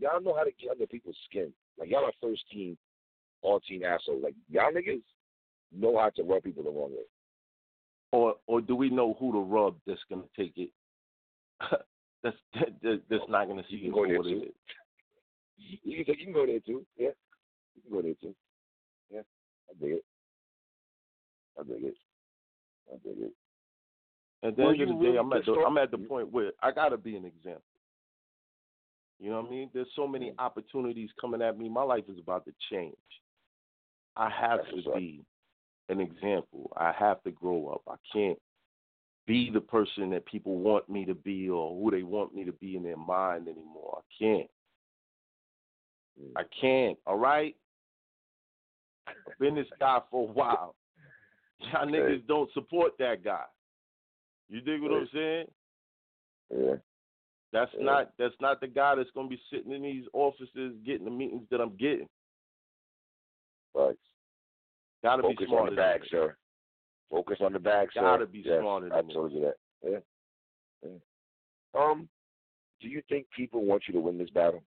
Y'all 0.00 0.20
know 0.20 0.34
how 0.34 0.44
to 0.44 0.52
get 0.60 0.70
under 0.70 0.86
people's 0.86 1.16
skin. 1.28 1.52
Like 1.78 1.90
y'all 1.90 2.04
are 2.04 2.12
first 2.22 2.42
team, 2.52 2.78
all 3.42 3.60
team 3.60 3.82
assholes. 3.84 4.22
Like 4.22 4.34
y'all 4.48 4.72
niggas 4.72 5.02
know 5.72 5.98
how 5.98 6.10
to 6.10 6.22
rub 6.22 6.44
people 6.44 6.62
the 6.62 6.70
wrong 6.70 6.90
way. 6.90 7.04
or 8.12 8.36
or 8.46 8.60
do 8.60 8.74
we 8.76 8.90
know 8.90 9.16
who 9.18 9.32
to 9.32 9.40
rub 9.40 9.76
that's 9.86 10.00
gonna 10.08 10.22
take 10.36 10.56
it? 10.56 10.70
that's 12.22 12.36
that, 12.54 13.02
that's 13.10 13.28
not 13.28 13.48
gonna 13.48 13.62
see 13.70 13.76
You 13.76 13.90
it 13.90 13.92
can 13.92 13.92
go 13.92 14.06
there 14.06 14.22
too. 14.22 14.42
You 15.60 16.04
can, 16.04 16.14
you 16.18 16.24
can 16.26 16.32
go 16.32 16.46
there 16.46 16.60
too. 16.60 16.86
Yeah, 16.96 17.08
you 17.74 17.82
can 17.82 17.92
go 17.92 18.00
there 18.00 18.14
too. 18.20 18.34
Yeah, 19.10 19.22
I 19.68 19.84
dig 19.84 19.94
it. 19.94 20.04
I 21.58 21.62
dig 21.64 21.84
it. 21.84 21.94
I 22.88 22.96
dig 23.02 23.22
it. 23.24 23.32
At 24.44 24.56
the 24.56 24.62
end 24.62 24.82
of 24.82 24.88
the 24.88 24.94
day, 24.94 25.00
really 25.00 25.18
I'm 25.18 25.32
at 25.32 25.44
the 25.44 25.52
start- 25.52 25.66
I'm 25.66 25.78
at 25.78 25.90
the 25.90 25.98
point 25.98 26.30
where 26.32 26.52
I 26.62 26.70
gotta 26.70 26.96
be 26.96 27.16
an 27.16 27.24
example. 27.24 27.62
You 29.18 29.30
know 29.30 29.40
what 29.40 29.48
I 29.48 29.50
mean? 29.50 29.70
There's 29.74 29.88
so 29.96 30.06
many 30.06 30.30
mm. 30.30 30.34
opportunities 30.38 31.10
coming 31.20 31.42
at 31.42 31.58
me. 31.58 31.68
My 31.68 31.82
life 31.82 32.04
is 32.08 32.18
about 32.18 32.44
to 32.44 32.52
change. 32.70 32.94
I 34.16 34.30
have 34.30 34.60
That's 34.64 34.84
to 34.84 34.92
be 34.94 35.24
an 35.88 36.00
example. 36.00 36.72
I 36.76 36.92
have 36.96 37.22
to 37.24 37.30
grow 37.30 37.68
up. 37.68 37.82
I 37.88 37.96
can't 38.12 38.38
be 39.28 39.50
the 39.50 39.60
person 39.60 40.08
that 40.10 40.24
people 40.24 40.56
want 40.56 40.88
me 40.88 41.04
to 41.04 41.14
be 41.14 41.50
or 41.50 41.78
who 41.78 41.90
they 41.90 42.02
want 42.02 42.34
me 42.34 42.44
to 42.44 42.52
be 42.52 42.76
in 42.76 42.82
their 42.82 42.96
mind 42.96 43.46
anymore. 43.46 43.98
I 43.98 44.24
can't. 44.24 44.50
I 46.34 46.42
can't. 46.60 46.98
All 47.06 47.18
right. 47.18 47.54
I've 49.06 49.38
been 49.38 49.54
this 49.54 49.66
guy 49.78 50.00
for 50.10 50.28
a 50.28 50.32
while. 50.32 50.74
Y'all 51.60 51.86
niggas 51.86 52.26
don't 52.26 52.50
support 52.54 52.92
that 52.98 53.22
guy. 53.22 53.44
You 54.48 54.62
dig 54.62 54.80
what 54.80 54.92
I'm 54.92 55.08
saying? 55.12 55.46
Yeah. 56.50 56.74
That's 57.52 57.72
Yeah. 57.74 57.84
not 57.84 58.16
that's 58.18 58.34
not 58.40 58.60
the 58.60 58.66
guy 58.66 58.94
that's 58.94 59.10
gonna 59.10 59.28
be 59.28 59.40
sitting 59.50 59.72
in 59.72 59.82
these 59.82 60.06
offices 60.14 60.74
getting 60.84 61.04
the 61.04 61.10
meetings 61.10 61.46
that 61.50 61.60
I'm 61.60 61.76
getting. 61.76 62.08
But 63.74 63.96
Gotta 65.02 65.22
be 65.22 65.34
focus 65.34 65.48
on 65.52 65.66
the 65.66 65.76
bag, 65.76 66.02
sir. 66.10 66.36
Focus 67.10 67.38
on 67.40 67.52
the 67.52 67.58
bag, 67.58 67.88
sir. 67.94 68.00
Gotta 68.00 68.26
be 68.26 68.42
yes, 68.44 68.60
smarter 68.60 68.88
than 68.88 68.98
absolutely 68.98 69.40
that. 69.40 69.56
Yeah. 69.82 69.98
yeah. 70.84 70.98
Um, 71.74 72.08
do 72.80 72.88
you 72.88 73.02
think 73.08 73.26
people 73.34 73.64
want 73.64 73.82
you 73.88 73.94
to 73.94 74.00
win 74.00 74.18
this 74.18 74.30
battle? 74.30 74.62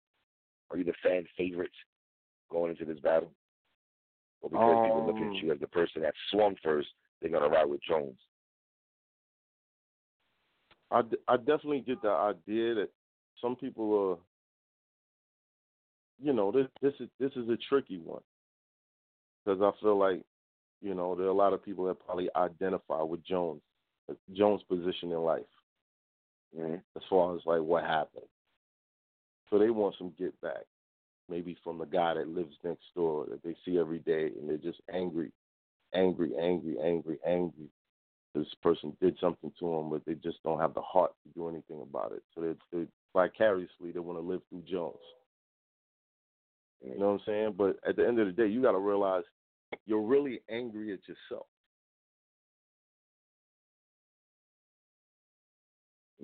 Are 0.70 0.76
you 0.76 0.84
the 0.84 0.93
fan 1.03 1.24
favorites 1.37 1.74
going 2.51 2.70
into 2.72 2.84
this 2.84 3.01
battle? 3.01 3.30
Or 4.43 4.51
because 4.51 4.84
people 4.84 5.07
look 5.07 5.16
Um, 5.16 5.28
at 5.28 5.43
you 5.43 5.53
as 5.53 5.61
the 5.61 5.66
person 5.68 6.03
that 6.03 6.14
swung 6.30 6.57
first, 6.62 6.89
they're 7.20 7.30
gonna 7.30 7.49
ride 7.49 7.66
with 7.68 7.80
Jones? 7.82 8.18
I, 10.91 11.03
d- 11.03 11.16
I 11.26 11.37
definitely 11.37 11.80
get 11.80 12.01
the 12.03 12.11
idea 12.11 12.74
that 12.74 12.91
some 13.41 13.57
people 13.57 14.11
are, 14.11 14.18
you 16.24 16.32
know, 16.32 16.53
this 16.53 16.66
this 16.80 16.95
is 17.01 17.09
this 17.18 17.32
is 17.34 17.49
a 17.49 17.57
tricky 17.68 17.99
one 17.99 18.22
because 19.45 19.61
I 19.61 19.70
feel 19.80 19.97
like, 19.99 20.22
you 20.87 20.95
know, 20.95 21.14
there 21.14 21.26
are 21.26 21.30
a 21.30 21.34
lot 21.34 21.53
of 21.53 21.64
people 21.64 21.84
that 21.87 22.05
probably 22.05 22.28
identify 22.37 23.03
with 23.03 23.24
Jones, 23.24 23.61
Jones' 24.32 24.62
position 24.68 25.12
in 25.12 25.18
life 25.18 25.43
Mm-hmm. 26.59 26.76
as 26.97 27.03
far 27.11 27.34
as 27.34 27.43
like 27.45 27.61
what 27.61 27.84
happened. 27.84 28.24
So 29.51 29.59
they 29.59 29.70
want 29.70 29.95
some 29.99 30.12
get 30.18 30.41
back, 30.41 30.64
maybe 31.28 31.57
from 31.62 31.78
the 31.78 31.84
guy 31.84 32.14
that 32.14 32.28
lives 32.28 32.55
next 32.64 32.84
door 32.95 33.26
that 33.30 33.43
they 33.43 33.55
see 33.64 33.78
every 33.78 33.99
day, 33.99 34.30
and 34.39 34.49
they're 34.49 34.57
just 34.57 34.80
angry, 34.93 35.32
angry, 35.95 36.32
angry, 36.41 36.76
angry, 36.82 37.18
angry. 37.26 37.68
This 38.34 38.47
person 38.62 38.97
did 39.01 39.16
something 39.20 39.53
to 39.59 39.64
them, 39.66 39.91
but 39.91 40.03
they 40.07 40.14
just 40.14 40.43
don't 40.45 40.61
have 40.61 40.74
the 40.74 40.82
heart 40.82 41.12
to 41.24 41.32
do 41.34 41.49
anything 41.49 41.82
about 41.82 42.12
it. 42.12 42.22
So 42.34 42.41
they, 42.41 42.78
they 42.78 42.87
vicariously 43.14 43.93
they 43.93 43.99
want 43.99 44.18
to 44.18 44.26
live 44.26 44.41
through 44.49 44.62
Jones. 44.62 44.97
You 46.82 46.99
know 46.99 47.07
what 47.07 47.12
I'm 47.12 47.20
saying? 47.26 47.55
But 47.57 47.78
at 47.89 47.97
the 47.97 48.07
end 48.07 48.18
of 48.18 48.26
the 48.26 48.32
day, 48.32 48.47
you 48.47 48.62
got 48.62 48.72
to 48.72 48.78
realize 48.78 49.24
you're 49.87 50.03
really 50.03 50.41
angry 50.51 50.93
at 50.93 51.01
yourself. 51.09 51.47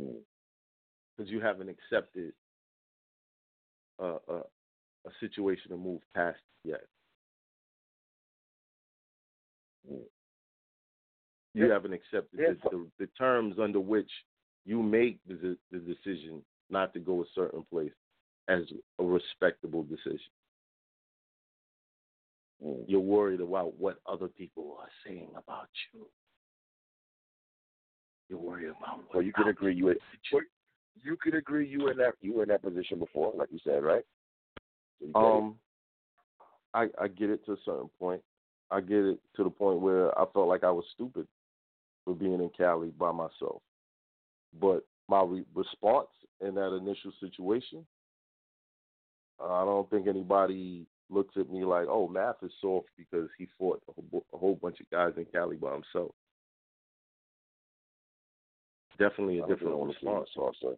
Mm. 0.00 0.20
because 1.14 1.30
you 1.30 1.38
haven't 1.38 1.68
accepted 1.68 2.32
a, 3.98 4.14
a 4.26 4.42
a 5.06 5.10
situation 5.20 5.70
to 5.70 5.76
move 5.76 6.00
past 6.14 6.38
yet. 6.64 6.82
Mm. 9.90 10.00
You 11.54 11.70
haven't 11.70 11.92
accepted 11.92 12.38
the, 12.38 12.56
the, 12.70 12.86
the 12.98 13.06
terms 13.18 13.56
under 13.60 13.80
which 13.80 14.10
you 14.64 14.82
make 14.82 15.18
the, 15.26 15.56
the 15.70 15.78
decision 15.78 16.42
not 16.70 16.94
to 16.94 17.00
go 17.00 17.20
a 17.20 17.26
certain 17.34 17.64
place 17.70 17.92
as 18.48 18.60
a 18.98 19.04
respectable 19.04 19.82
decision. 19.82 20.20
Mm. 22.64 22.84
You're 22.86 23.00
worried 23.00 23.40
about 23.40 23.78
what 23.78 23.98
other 24.06 24.28
people 24.28 24.76
are 24.80 24.88
saying 25.04 25.28
about 25.36 25.68
you. 25.92 26.06
You're 28.28 28.38
worried 28.38 28.68
about 28.70 28.98
what 28.98 29.12
So 29.12 29.20
you 29.20 29.32
can 29.32 29.42
other 29.44 29.50
agree 29.50 29.74
you 29.74 29.86
would, 29.86 29.98
people- 30.24 30.40
you 31.02 31.16
could 31.16 31.34
agree 31.34 31.66
you 31.66 31.82
were 31.84 31.92
in 31.92 31.98
that 31.98 32.14
you 32.20 32.34
were 32.34 32.44
in 32.44 32.48
that 32.50 32.62
position 32.62 32.98
before, 32.98 33.32
like 33.34 33.48
you 33.50 33.58
said, 33.64 33.82
right? 33.82 34.04
So 35.00 35.06
you. 35.06 35.14
Um, 35.16 35.58
I 36.74 36.88
I 37.00 37.08
get 37.08 37.30
it 37.30 37.44
to 37.46 37.52
a 37.52 37.56
certain 37.64 37.90
point. 37.98 38.22
I 38.70 38.80
get 38.80 39.04
it 39.04 39.18
to 39.36 39.44
the 39.44 39.50
point 39.50 39.80
where 39.80 40.16
I 40.18 40.24
felt 40.32 40.48
like 40.48 40.64
I 40.64 40.70
was 40.70 40.84
stupid 40.94 41.26
for 42.04 42.14
being 42.14 42.34
in 42.40 42.50
Cali 42.56 42.88
by 42.90 43.12
myself. 43.12 43.60
But 44.58 44.84
my 45.08 45.22
re- 45.22 45.44
response 45.54 46.08
in 46.40 46.54
that 46.54 46.74
initial 46.74 47.12
situation, 47.20 47.86
I 49.40 49.64
don't 49.64 49.88
think 49.90 50.06
anybody 50.06 50.86
looks 51.12 51.36
at 51.36 51.50
me 51.50 51.64
like, 51.64 51.86
"Oh, 51.88 52.08
Math 52.08 52.42
is 52.42 52.52
soft 52.60 52.88
because 52.96 53.28
he 53.38 53.46
fought 53.58 53.82
a 53.88 53.92
whole, 53.92 54.24
a 54.32 54.38
whole 54.38 54.56
bunch 54.56 54.80
of 54.80 54.90
guys 54.90 55.12
in 55.16 55.26
Cali 55.26 55.56
by 55.56 55.72
himself." 55.72 56.12
Definitely 58.98 59.40
a 59.40 59.46
different 59.46 59.76
one 59.76 59.88
looks 59.88 59.98
at 59.98 60.02
you 60.02 60.10
response. 60.10 60.30
soft, 60.34 60.56
sir. 60.60 60.76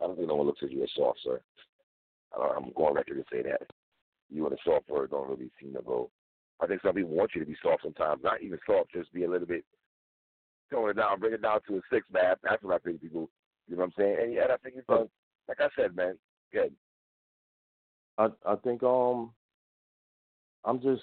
I 0.00 0.06
don't 0.06 0.16
think 0.16 0.28
no 0.28 0.36
one 0.36 0.46
looks 0.46 0.62
at 0.62 0.70
you 0.70 0.82
as 0.82 0.90
soft, 0.96 1.20
sir. 1.22 1.40
I 2.34 2.38
don't, 2.38 2.56
I'm 2.56 2.72
going 2.72 2.94
record 2.94 3.16
to 3.16 3.24
say 3.30 3.42
that. 3.42 3.62
You 4.30 4.46
and 4.46 4.54
a 4.54 4.58
soft 4.64 4.88
word 4.88 5.10
don't 5.10 5.28
really 5.28 5.50
seem 5.60 5.74
to 5.74 5.82
go. 5.82 6.10
I 6.60 6.66
think 6.66 6.80
some 6.82 6.94
people 6.94 7.10
want 7.10 7.32
you 7.34 7.40
to 7.40 7.46
be 7.46 7.56
soft 7.62 7.82
sometimes. 7.82 8.22
Not 8.22 8.42
even 8.42 8.58
soft, 8.66 8.92
just 8.92 9.12
be 9.12 9.24
a 9.24 9.30
little 9.30 9.46
bit 9.46 9.64
tone 10.72 10.90
it 10.90 10.96
down, 10.96 11.20
bring 11.20 11.34
it 11.34 11.42
down 11.42 11.60
to 11.68 11.76
a 11.76 11.80
six, 11.92 12.06
man. 12.12 12.34
That's 12.42 12.62
what 12.62 12.74
I 12.74 12.78
think 12.78 13.02
people. 13.02 13.28
You 13.68 13.76
know 13.76 13.82
what 13.82 13.86
I'm 13.86 13.92
saying? 13.98 14.16
And 14.22 14.34
yeah, 14.34 14.46
I 14.52 14.56
think 14.56 14.76
you've 14.76 14.86
done. 14.86 15.08
Like 15.48 15.60
I 15.60 15.68
said, 15.76 15.94
man. 15.94 16.16
Good. 16.52 16.72
I 18.18 18.28
I 18.46 18.56
think 18.56 18.82
um 18.82 19.30
I'm 20.64 20.80
just 20.80 21.02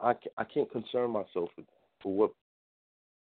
I 0.00 0.14
I 0.36 0.44
can't 0.44 0.70
concern 0.70 1.10
myself 1.10 1.50
with 1.56 1.66
for 2.02 2.14
what 2.14 2.32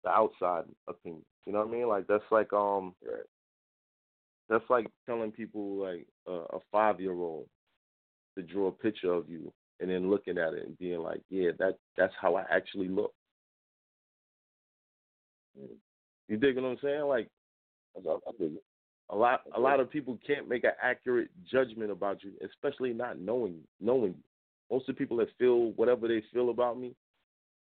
the 0.04 0.10
outside 0.10 0.66
opinion. 0.88 1.24
You 1.46 1.54
know 1.54 1.60
what 1.60 1.70
I 1.70 1.72
mean? 1.72 1.88
Like 1.88 2.08
that's 2.08 2.24
like 2.32 2.52
um 2.54 2.94
Right. 3.06 3.24
that's 4.50 4.70
like 4.70 4.88
telling 5.06 5.32
people 5.32 5.78
like 5.78 6.08
uh, 6.28 6.46
a 6.58 6.60
five 6.72 7.00
year 7.00 7.14
old 7.14 7.48
to 8.38 8.44
draw 8.44 8.68
a 8.68 8.72
picture 8.72 9.12
of 9.14 9.30
you 9.30 9.52
and 9.80 9.90
then 9.90 10.10
looking 10.10 10.38
at 10.38 10.54
it 10.54 10.66
and 10.66 10.78
being 10.78 11.00
like, 11.00 11.22
yeah, 11.30 11.52
that 11.60 11.78
that's 11.98 12.14
how 12.20 12.36
I 12.36 12.44
actually 12.52 12.88
look. 12.88 13.14
You 16.28 16.38
dig 16.38 16.56
what 16.56 16.66
I'm 16.66 16.78
saying? 16.82 17.02
Like 17.04 17.30
I, 17.96 18.00
I 18.10 18.32
think 18.38 18.54
it. 18.58 18.64
a 19.10 19.16
lot 19.16 19.42
a 19.56 19.60
lot 19.60 19.80
of 19.80 19.90
people 19.90 20.20
can't 20.26 20.48
make 20.50 20.64
an 20.64 20.72
accurate 20.82 21.30
judgment 21.50 21.92
about 21.92 22.24
you, 22.24 22.32
especially 22.46 22.94
not 22.94 23.20
knowing 23.20 23.60
knowing 23.80 24.16
you. 24.18 24.24
Most 24.72 24.90
of 24.90 24.96
the 24.96 25.00
people 25.00 25.18
that 25.18 25.30
feel 25.38 25.72
whatever 25.74 26.08
they 26.08 26.24
feel 26.34 26.50
about 26.50 26.80
me 26.80 26.94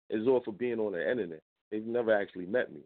is 0.10 0.28
off 0.28 0.48
of 0.48 0.58
being 0.58 0.80
on 0.80 0.94
the 0.94 1.12
internet. 1.12 1.42
They've 1.72 1.86
never 1.86 2.14
actually 2.14 2.46
met 2.46 2.72
me. 2.72 2.82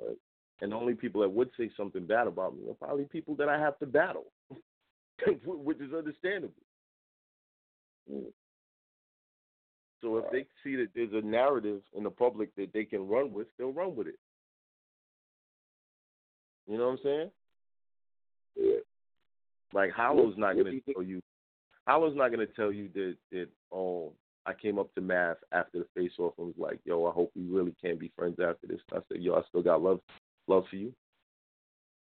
Right? 0.00 0.16
And 0.60 0.72
the 0.72 0.76
only 0.76 0.94
people 0.94 1.22
that 1.22 1.28
would 1.28 1.50
say 1.56 1.70
something 1.76 2.06
bad 2.06 2.26
about 2.26 2.56
me 2.56 2.68
are 2.68 2.74
probably 2.74 3.04
people 3.04 3.34
that 3.36 3.48
I 3.48 3.58
have 3.58 3.78
to 3.78 3.86
battle, 3.86 4.26
which 5.46 5.80
is 5.80 5.94
understandable. 5.94 6.54
Mm. 8.10 8.26
So 10.02 10.16
if 10.18 10.24
they 10.32 10.46
see 10.64 10.76
that 10.76 10.88
there's 10.94 11.12
a 11.12 11.26
narrative 11.26 11.82
in 11.94 12.04
the 12.04 12.10
public 12.10 12.54
that 12.56 12.72
they 12.72 12.84
can 12.84 13.06
run 13.06 13.32
with, 13.32 13.46
they'll 13.58 13.72
run 13.72 13.94
with 13.94 14.06
it. 14.06 14.18
You 16.66 16.78
know 16.78 16.86
what 16.86 16.92
I'm 16.92 16.98
saying? 17.02 17.30
Yeah. 18.56 18.76
Like 19.72 19.90
Hollow's 19.92 20.34
not 20.36 20.56
do 20.56 20.70
you 20.70 20.80
tell 20.92 21.02
you. 21.02 21.20
Hollow's 21.90 22.16
not 22.16 22.30
gonna 22.30 22.46
tell 22.46 22.70
you 22.70 22.88
that 22.94 23.16
that 23.32 23.48
oh 23.72 24.12
I 24.46 24.52
came 24.54 24.78
up 24.78 24.94
to 24.94 25.00
Math 25.00 25.38
after 25.50 25.80
the 25.80 25.86
face 25.94 26.12
off 26.18 26.34
and 26.38 26.46
was 26.46 26.54
like, 26.56 26.78
yo, 26.84 27.04
I 27.06 27.10
hope 27.12 27.32
we 27.34 27.42
really 27.42 27.74
can 27.82 27.98
be 27.98 28.12
friends 28.16 28.38
after 28.40 28.66
this. 28.68 28.78
And 28.92 29.00
I 29.00 29.02
said, 29.12 29.22
yo, 29.22 29.34
I 29.34 29.42
still 29.48 29.62
got 29.62 29.82
love 29.82 30.00
love 30.46 30.64
for 30.70 30.76
you. 30.76 30.92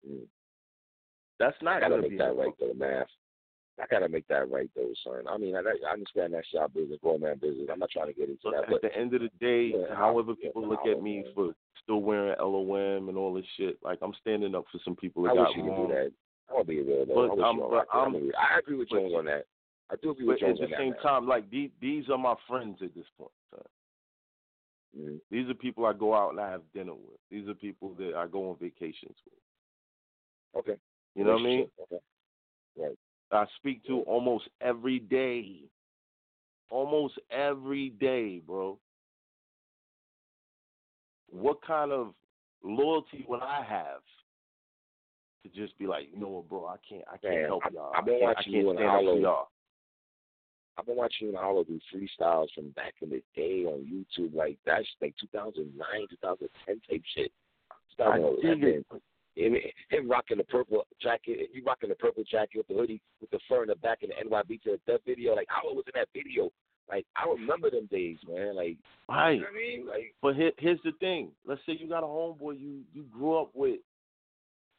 Mm. 0.09 0.27
That's 1.39 1.57
I 1.61 1.65
not 1.65 1.81
gonna 1.83 2.03
make 2.03 2.11
be 2.11 2.17
that 2.19 2.37
right 2.37 2.53
though, 2.59 2.75
man. 2.75 3.05
I 3.81 3.85
gotta 3.89 4.09
make 4.09 4.27
that 4.27 4.51
right 4.51 4.69
though, 4.75 4.91
son. 5.05 5.23
I 5.31 5.39
mean, 5.39 5.55
I, 5.55 5.61
I 5.61 5.93
understand 5.93 6.35
that 6.35 6.45
shop 6.53 6.75
business, 6.75 6.99
grown 7.01 7.21
man 7.21 7.39
business. 7.39 7.69
I'm 7.73 7.79
not 7.79 7.91
trying 7.91 8.09
to 8.09 8.13
get 8.13 8.29
into 8.29 8.41
that. 8.51 8.51
But 8.53 8.53
that, 8.53 8.63
at 8.65 8.71
but 8.71 8.83
the 8.83 8.97
end 8.99 9.15
of 9.15 9.23
the 9.23 9.31
day, 9.41 9.73
Yeah, 9.79 9.95
however 9.95 10.35
yeah, 10.41 10.49
people 10.49 10.69
look 10.69 10.85
at 10.91 11.01
me 11.01 11.25
for 11.33 11.53
still 11.81 12.03
wearing 12.03 12.35
LOM 12.41 13.09
and 13.09 13.17
all 13.17 13.33
this 13.35 13.47
shit, 13.57 13.79
like 13.85 14.01
I'm 14.03 14.15
standing 14.21 14.57
up 14.57 14.65
for 14.73 14.81
some 14.85 14.97
people 14.97 15.23
that 15.23 15.31
I 15.31 15.35
got 15.37 15.49
wish 15.49 15.57
you 15.59 15.63
could 15.63 15.77
do 15.77 15.95
that. 15.95 16.13
Gonna 16.51 16.65
be 16.65 16.83
real 16.83 17.07
though. 17.07 17.15
But 17.15 17.43
I 17.45 17.53
you 17.53 17.63
all 17.63 17.71
but 17.71 17.77
right. 17.77 17.87
I'm- 17.95 18.33
I, 18.37 18.57
I 18.57 18.59
agree 18.59 18.77
with 18.77 18.89
but- 18.91 18.99
Jones 18.99 19.15
on 19.17 19.25
that. 19.27 19.47
I 19.91 19.97
do 20.03 20.11
agree 20.11 20.27
But 20.27 20.41
with 20.41 20.43
at 20.43 20.57
the 20.57 20.65
on 20.65 20.71
that. 20.71 20.79
same 20.79 20.95
time, 21.03 21.27
like 21.27 21.51
these 21.51 21.71
these 21.81 22.09
are 22.11 22.19
my 22.19 22.35
friends 22.47 22.79
at 22.83 22.95
this 22.95 23.07
point. 23.19 23.31
Mhm. 24.97 25.21
These 25.31 25.49
are 25.49 25.55
people 25.55 25.87
I 25.87 25.93
go 25.93 26.15
out 26.15 26.31
and 26.31 26.41
I 26.41 26.51
have 26.51 26.63
dinner 26.73 26.95
with. 26.95 27.21
These 27.31 27.49
are 27.49 27.55
people 27.55 27.95
that 27.95 28.15
I 28.17 28.27
go 28.27 28.51
on 28.51 28.57
vacations 28.57 29.17
with. 29.25 30.63
Okay. 30.65 30.81
You 31.15 31.25
know 31.25 31.33
what 31.35 31.43
I 31.43 31.45
mean? 31.45 31.71
Okay. 31.81 32.97
I 33.33 33.47
speak 33.59 33.85
to 33.85 34.01
almost 34.03 34.49
every 34.61 34.99
day. 34.99 35.63
Almost 36.71 37.19
every 37.31 37.91
day, 37.91 38.39
bro. 38.41 38.79
What 41.31 41.63
kind 41.63 41.93
of 41.93 42.15
loyalty 42.63 43.25
would 43.29 43.41
I 43.43 43.63
have 43.63 44.03
to 45.45 45.49
just 45.51 45.79
be 45.79 45.87
like, 45.87 46.09
you 46.13 46.19
know 46.19 46.29
what, 46.29 46.49
bro, 46.49 46.67
I 46.67 46.77
can't, 46.89 47.05
I 47.09 47.17
can't 47.17 47.35
Man, 47.35 47.45
help 47.47 47.63
y'all. 47.73 47.93
I 47.95 48.03
can't, 48.03 48.23
I 48.25 48.35
can't 48.35 48.47
stand 48.47 48.79
up 48.81 49.01
for 49.05 49.19
y'all. 49.19 49.49
I've 50.79 50.87
been 50.87 50.97
watching 50.97 51.29
and 51.29 51.37
Hollow 51.37 51.65
do 51.65 51.79
freestyles 51.95 52.49
from 52.55 52.71
back 52.71 52.95
in 53.03 53.11
the 53.11 53.23
day 53.37 53.65
on 53.65 53.81
YouTube. 53.87 54.35
Like 54.35 54.59
that's 54.65 54.87
like 55.01 55.15
2009, 55.21 55.87
2010 56.09 56.81
type 56.89 57.03
shit. 57.15 57.33
I 57.99 58.17
dig 58.17 58.61
2011. 58.61 58.65
it. 58.65 59.03
Him, 59.37 59.55
him 59.91 60.11
rocking 60.11 60.39
the 60.39 60.45
purple 60.45 60.85
jacket, 61.01 61.51
you 61.53 61.63
rocking 61.65 61.89
the 61.89 61.95
purple 61.95 62.25
jacket 62.29 62.59
with 62.59 62.69
the 62.69 62.75
hoodie 62.75 63.01
with 63.21 63.31
the 63.31 63.39
fur 63.49 63.63
in 63.63 63.69
the 63.69 63.77
back 63.77 63.99
and 64.03 64.11
the 64.11 64.29
NYB 64.29 64.61
to 64.63 64.73
the 64.73 64.93
death 64.93 65.01
video. 65.07 65.35
Like 65.35 65.47
Hollow 65.49 65.75
was 65.75 65.85
in 65.87 65.93
that 65.95 66.09
video. 66.15 66.51
Like 66.89 67.07
I 67.17 67.29
remember 67.29 67.71
them 67.71 67.89
days, 67.91 68.19
man. 68.29 68.57
Like 68.57 68.77
Right. 69.09 69.33
you 69.35 69.41
know 69.41 69.47
I 69.47 69.57
mean? 69.57 69.87
Like 69.87 70.15
But 70.21 70.35
here, 70.37 70.53
here's 70.59 70.81
the 70.85 70.93
thing. 70.99 71.31
Let's 71.47 71.61
say 71.65 71.77
you 71.79 71.89
got 71.89 72.03
a 72.03 72.07
homeboy 72.07 72.59
you 72.61 72.81
you 72.93 73.05
grew 73.13 73.39
up 73.39 73.51
with, 73.55 73.81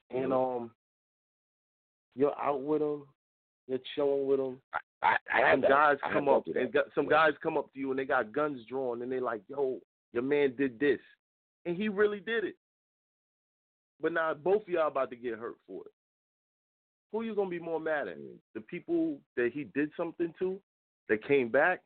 and 0.09 0.33
um, 0.33 0.71
you're 2.15 2.37
out 2.39 2.61
with 2.61 2.81
him, 2.81 3.03
you're 3.72 3.80
chilling 3.95 4.28
with 4.28 4.39
them. 4.39 4.57
I, 5.01 5.15
I 5.34 5.53
Some 5.53 5.61
guys 5.61 5.97
come 6.11 6.30
up, 6.30 6.43
and 6.45 6.72
got, 6.72 6.86
some 6.93 7.07
guys 7.07 7.32
come 7.41 7.57
up 7.57 7.74
to 7.74 7.80
you 7.80 7.89
and 7.89 7.99
they 7.99 8.05
got 8.05 8.32
guns 8.32 8.59
drawn, 8.69 9.01
and 9.01 9.11
they 9.11 9.19
like, 9.19 9.41
"Yo, 9.47 9.80
your 10.13 10.24
man 10.24 10.53
did 10.57 10.80
this," 10.80 10.99
and 11.65 11.76
he 11.76 11.89
really 11.89 12.19
did 12.19 12.43
it. 12.43 12.55
But 14.01 14.13
now 14.13 14.34
both 14.34 14.63
of 14.63 14.69
y'all 14.69 14.88
about 14.88 15.09
to 15.11 15.15
get 15.15 15.39
hurt 15.39 15.55
for 15.65 15.84
it. 15.86 15.91
Who 17.11 17.24
you 17.24 17.34
gonna 17.36 17.49
be 17.49 17.59
more 17.59 17.80
mad 17.80 18.07
at? 18.07 18.17
Mm. 18.17 18.36
The 18.53 18.61
people 18.61 19.19
that 19.38 19.51
he 19.53 19.65
did 19.74 19.89
something 19.97 20.34
to, 20.39 20.59
that 21.09 21.28
came 21.28 21.49
back, 21.49 21.82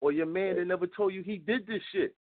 or 0.00 0.12
your 0.12 0.26
man 0.26 0.56
that 0.56 0.66
never 0.66 0.86
told 0.86 1.14
you 1.14 1.22
he 1.22 1.38
did 1.38 1.66
this 1.66 1.82
shit? 1.92 2.14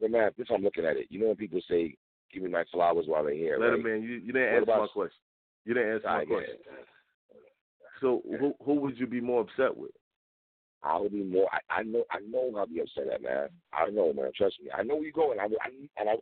But 0.00 0.10
man, 0.10 0.30
this 0.36 0.48
I'm 0.52 0.62
looking 0.62 0.84
at 0.84 0.96
it. 0.96 1.06
You 1.10 1.20
know 1.20 1.26
when 1.28 1.36
people 1.36 1.60
say, 1.68 1.96
"Give 2.32 2.42
me 2.42 2.50
my 2.50 2.64
flowers 2.72 3.06
while 3.06 3.24
they're 3.24 3.34
here," 3.34 3.58
Let 3.58 3.66
right? 3.66 3.74
him 3.76 3.82
man, 3.82 4.02
you, 4.02 4.16
you 4.16 4.32
didn't 4.32 4.66
What 4.66 4.68
answer 4.68 4.80
my 4.80 4.86
question. 4.88 5.20
You 5.66 5.74
didn't 5.74 5.94
answer 5.94 6.06
my 6.06 6.24
question. 6.24 6.54
So 8.00 8.22
who 8.38 8.54
who 8.64 8.74
would 8.80 8.98
you 8.98 9.06
be 9.06 9.20
more 9.20 9.42
upset 9.42 9.76
with? 9.76 9.90
I 10.82 10.98
would 10.98 11.12
be 11.12 11.24
more. 11.24 11.48
I, 11.52 11.80
I 11.80 11.82
know. 11.82 12.04
I 12.10 12.18
know 12.20 12.52
I'll 12.56 12.66
be 12.66 12.80
upset 12.80 13.12
at 13.12 13.22
man. 13.22 13.48
I 13.72 13.90
know, 13.90 14.12
man. 14.12 14.30
Trust 14.36 14.56
me. 14.62 14.70
I 14.72 14.84
know 14.84 14.94
where 14.94 15.04
you're 15.04 15.12
going. 15.12 15.40
I, 15.40 15.44
I 15.44 15.70
and 15.98 16.08
I 16.08 16.14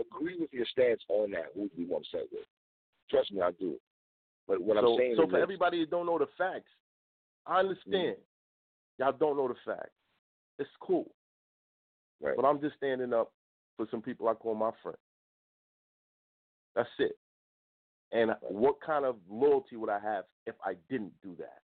agree 0.00 0.36
with 0.40 0.52
your 0.52 0.64
stance 0.72 1.00
on 1.08 1.30
that. 1.32 1.46
Who 1.54 1.62
would 1.62 1.70
you 1.76 1.84
be 1.84 1.90
more 1.90 1.98
upset 1.98 2.28
with? 2.32 2.46
Trust 3.10 3.30
me, 3.32 3.42
I 3.42 3.50
do. 3.52 3.74
But 4.46 4.62
what 4.62 4.78
so 4.78 4.92
I'm 4.92 4.98
saying 4.98 5.14
so 5.16 5.26
for 5.26 5.32
this. 5.32 5.42
everybody 5.42 5.80
that 5.80 5.90
don't 5.90 6.06
know 6.06 6.18
the 6.18 6.28
facts, 6.38 6.70
I 7.46 7.60
mm-hmm. 7.60 7.68
understand. 7.68 8.16
Y'all 8.98 9.12
don't 9.12 9.36
know 9.36 9.48
the 9.48 9.54
facts. 9.64 9.90
It's 10.58 10.70
cool. 10.80 11.10
Right. 12.20 12.34
But 12.34 12.46
I'm 12.46 12.60
just 12.60 12.76
standing 12.76 13.12
up 13.12 13.32
for 13.76 13.86
some 13.90 14.02
people 14.02 14.28
I 14.28 14.34
call 14.34 14.54
my 14.54 14.70
friend. 14.82 14.98
That's 16.74 16.88
it. 16.98 17.16
And 18.12 18.32
what 18.40 18.76
kind 18.84 19.04
of 19.04 19.16
loyalty 19.28 19.76
would 19.76 19.90
I 19.90 20.00
have 20.00 20.24
if 20.46 20.54
I 20.64 20.74
didn't 20.88 21.12
do 21.22 21.34
that? 21.38 21.58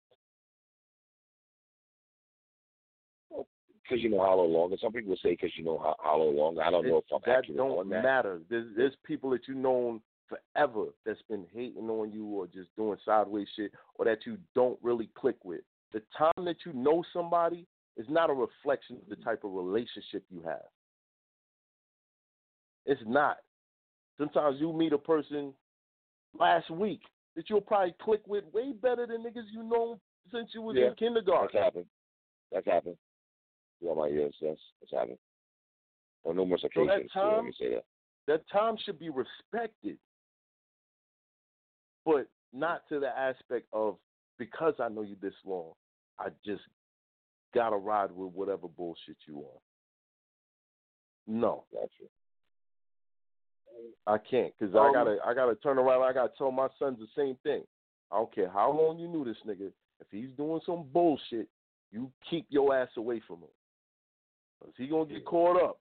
because 3.91 4.03
you 4.03 4.09
know 4.09 4.19
Hollow 4.19 4.45
Longer. 4.45 4.77
Some 4.81 4.93
people 4.93 5.15
say 5.21 5.31
because 5.31 5.51
you 5.57 5.63
know 5.65 5.77
Ho- 5.77 5.95
Hollow 5.99 6.29
Longer. 6.29 6.61
I 6.63 6.71
don't 6.71 6.87
know 6.87 6.97
if 6.97 7.03
I'm 7.11 7.19
that 7.25 7.39
accurate 7.39 7.57
don't 7.57 7.71
on 7.71 7.89
that. 7.89 8.03
matter. 8.03 8.39
There's 8.49 8.67
there's 8.75 8.93
people 9.05 9.29
that 9.31 9.47
you 9.47 9.55
known 9.55 10.01
forever 10.29 10.85
that's 11.05 11.21
been 11.29 11.45
hating 11.53 11.89
on 11.89 12.11
you 12.11 12.25
or 12.25 12.47
just 12.47 12.73
doing 12.77 12.97
sideways 13.03 13.47
shit 13.55 13.71
or 13.95 14.05
that 14.05 14.19
you 14.25 14.37
don't 14.55 14.79
really 14.81 15.09
click 15.15 15.35
with. 15.43 15.61
The 15.91 16.01
time 16.17 16.45
that 16.45 16.57
you 16.65 16.71
know 16.73 17.03
somebody 17.11 17.67
is 17.97 18.05
not 18.09 18.29
a 18.29 18.33
reflection 18.33 18.95
of 18.95 19.09
the 19.09 19.21
type 19.21 19.43
of 19.43 19.51
relationship 19.51 20.23
you 20.29 20.41
have. 20.45 20.61
It's 22.85 23.01
not. 23.05 23.37
Sometimes 24.17 24.57
you 24.61 24.71
meet 24.71 24.93
a 24.93 24.97
person 24.97 25.53
last 26.37 26.69
week 26.69 27.01
that 27.35 27.49
you'll 27.49 27.61
probably 27.61 27.93
click 28.01 28.21
with 28.27 28.43
way 28.53 28.73
better 28.73 29.05
than 29.07 29.23
niggas 29.23 29.49
you 29.51 29.63
know 29.63 29.99
since 30.31 30.49
you 30.53 30.61
was 30.61 30.75
Yeah. 30.77 30.87
in 30.89 30.95
kindergarten. 30.95 31.49
That's 31.53 31.63
happened. 31.65 31.85
That's 32.51 32.65
happened. 32.65 32.97
Know 33.81 33.95
my 33.95 34.07
ears. 34.07 34.35
Yes, 34.39 34.57
that's 34.79 34.91
happened. 34.91 35.17
On 36.23 36.35
numerous 36.35 36.61
So 36.61 36.67
occasions. 36.67 37.11
that 37.13 37.19
know, 37.19 37.25
let 37.29 37.35
time- 37.37 37.45
me 37.45 37.53
say 37.53 37.69
that. 37.69 37.85
that 38.27 38.47
time 38.49 38.77
should 38.77 38.99
be 38.99 39.09
respected, 39.09 39.97
but 42.05 42.27
not 42.53 42.87
to 42.89 42.99
the 42.99 43.09
aspect 43.17 43.67
of 43.73 43.97
because 44.37 44.79
I 44.79 44.89
know 44.89 45.01
you 45.01 45.15
this 45.21 45.33
long, 45.45 45.73
I 46.19 46.29
just 46.45 46.63
gotta 47.53 47.77
ride 47.77 48.11
with 48.11 48.33
whatever 48.33 48.67
bullshit 48.67 49.17
you 49.27 49.39
on. 49.39 49.59
No, 51.27 51.65
Gotcha. 51.71 52.09
I 54.07 54.17
can't 54.17 54.53
because 54.57 54.75
I 54.75 54.87
Um, 54.87 54.93
gotta 54.93 55.17
I 55.25 55.33
gotta 55.33 55.55
turn 55.55 55.77
around. 55.77 56.03
I 56.03 56.13
gotta 56.13 56.33
tell 56.37 56.51
my 56.51 56.67
sons 56.79 56.99
the 56.99 57.07
same 57.15 57.35
thing. 57.43 57.63
I 58.11 58.17
don't 58.17 58.33
care 58.33 58.49
how 58.49 58.71
long 58.71 58.99
you 58.99 59.07
knew 59.07 59.23
this 59.23 59.37
nigga. 59.45 59.71
If 59.99 60.07
he's 60.09 60.29
doing 60.35 60.61
some 60.65 60.83
bullshit, 60.91 61.47
you 61.91 62.11
keep 62.29 62.45
your 62.49 62.75
ass 62.75 62.89
away 62.97 63.19
from 63.27 63.37
him. 63.39 63.49
Cause 64.61 64.73
he 64.77 64.87
gonna 64.87 65.05
get 65.05 65.25
caught 65.25 65.61
up, 65.61 65.79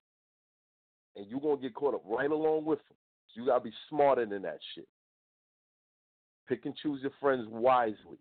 and 1.16 1.26
you 1.26 1.40
gonna 1.40 1.61
get 1.61 1.74
caught 1.74 1.94
up 1.94 2.03
right 2.05 2.30
along 2.30 2.64
with 2.64 2.78
him. 2.80 2.96
So 3.28 3.40
you 3.40 3.46
gotta 3.46 3.64
be 3.64 3.72
smarter 3.88 4.26
than 4.26 4.42
that 4.42 4.59
shit. 4.74 4.88
Pick 6.48 6.64
and 6.66 6.76
choose 6.76 7.03
your 7.03 7.12
friends 7.20 7.46
wisely. 7.48 8.18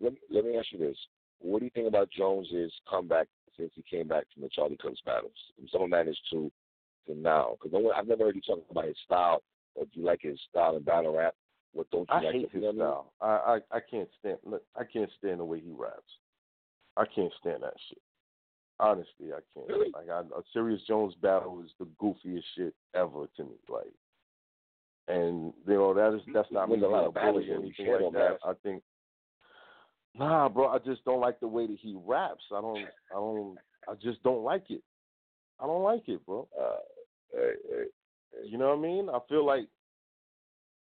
Let 0.00 0.12
me, 0.12 0.18
let 0.30 0.44
me 0.44 0.56
ask 0.56 0.66
you 0.72 0.78
this. 0.78 0.96
What 1.40 1.58
do 1.58 1.64
you 1.64 1.70
think 1.74 1.88
about 1.88 2.08
Jones's 2.10 2.72
comeback 2.88 3.26
since 3.56 3.70
he 3.74 3.82
came 3.82 4.08
back 4.08 4.24
from 4.32 4.42
the 4.42 4.48
Charlie 4.50 4.76
Clips 4.76 5.00
battles? 5.04 5.32
From 5.56 5.68
Summer 5.68 5.88
Madness 5.88 6.16
2 6.30 6.36
to 6.44 6.52
now? 7.14 7.56
Because 7.58 7.72
no 7.72 7.80
one, 7.80 7.94
I've 7.96 8.08
never 8.08 8.24
heard 8.24 8.34
you 8.36 8.42
talk 8.42 8.64
about 8.70 8.86
his 8.86 8.96
style. 9.04 9.42
Or 9.74 9.84
do 9.84 9.90
you 10.00 10.04
like 10.04 10.20
his 10.22 10.38
style 10.50 10.76
in 10.76 10.82
battle 10.82 11.16
rap? 11.16 11.34
What 11.72 11.90
don't 11.90 12.08
you 12.08 12.14
I 12.14 12.20
like? 12.20 12.34
hate 12.34 12.50
his 12.50 12.62
know 12.62 12.68
what 12.68 12.68
I 12.68 12.72
mean? 12.72 12.80
style. 12.80 13.12
I, 13.20 13.26
I 13.26 13.76
I 13.76 13.80
can't 13.88 14.08
stand 14.18 14.38
look, 14.44 14.62
I 14.76 14.84
can't 14.84 15.10
stand 15.18 15.40
the 15.40 15.44
way 15.44 15.60
he 15.60 15.70
raps. 15.70 16.02
I 16.96 17.04
can't 17.14 17.32
stand 17.40 17.62
that 17.62 17.74
shit. 17.88 18.00
Honestly, 18.80 19.32
I 19.32 19.40
can't. 19.54 19.68
Really? 19.68 19.92
Like 19.94 20.08
I, 20.08 20.20
a 20.20 20.42
Serius 20.52 20.80
Jones 20.86 21.14
battle 21.20 21.62
is 21.64 21.70
the 21.78 21.86
goofiest 22.00 22.42
shit 22.56 22.74
ever 22.94 23.26
to 23.36 23.44
me. 23.44 23.56
Like, 23.68 23.92
and 25.08 25.52
you 25.66 25.74
know 25.74 25.94
that 25.94 26.14
is 26.14 26.22
that's 26.32 26.50
not 26.50 26.68
me 26.68 26.80
a 26.80 26.88
lot 26.88 27.04
of 27.04 27.14
battles 27.14 27.44
or 27.48 27.56
anything 27.56 27.88
like 27.90 28.00
them, 28.00 28.12
that. 28.14 28.38
I 28.44 28.52
think, 28.62 28.82
nah, 30.14 30.48
bro. 30.48 30.68
I 30.68 30.78
just 30.78 31.04
don't 31.04 31.20
like 31.20 31.40
the 31.40 31.48
way 31.48 31.66
that 31.66 31.78
he 31.80 31.96
raps. 32.06 32.44
I 32.52 32.60
don't. 32.60 32.86
I 33.10 33.14
don't. 33.14 33.58
I 33.88 33.94
just 33.94 34.22
don't 34.22 34.42
like 34.42 34.70
it. 34.70 34.82
I 35.60 35.66
don't 35.66 35.82
like 35.82 36.08
it, 36.08 36.24
bro. 36.24 36.46
Uh, 36.58 36.76
You 37.32 38.58
know 38.58 38.68
what 38.68 38.78
I 38.78 38.82
mean? 38.82 39.08
I 39.08 39.18
feel 39.28 39.44
like 39.44 39.66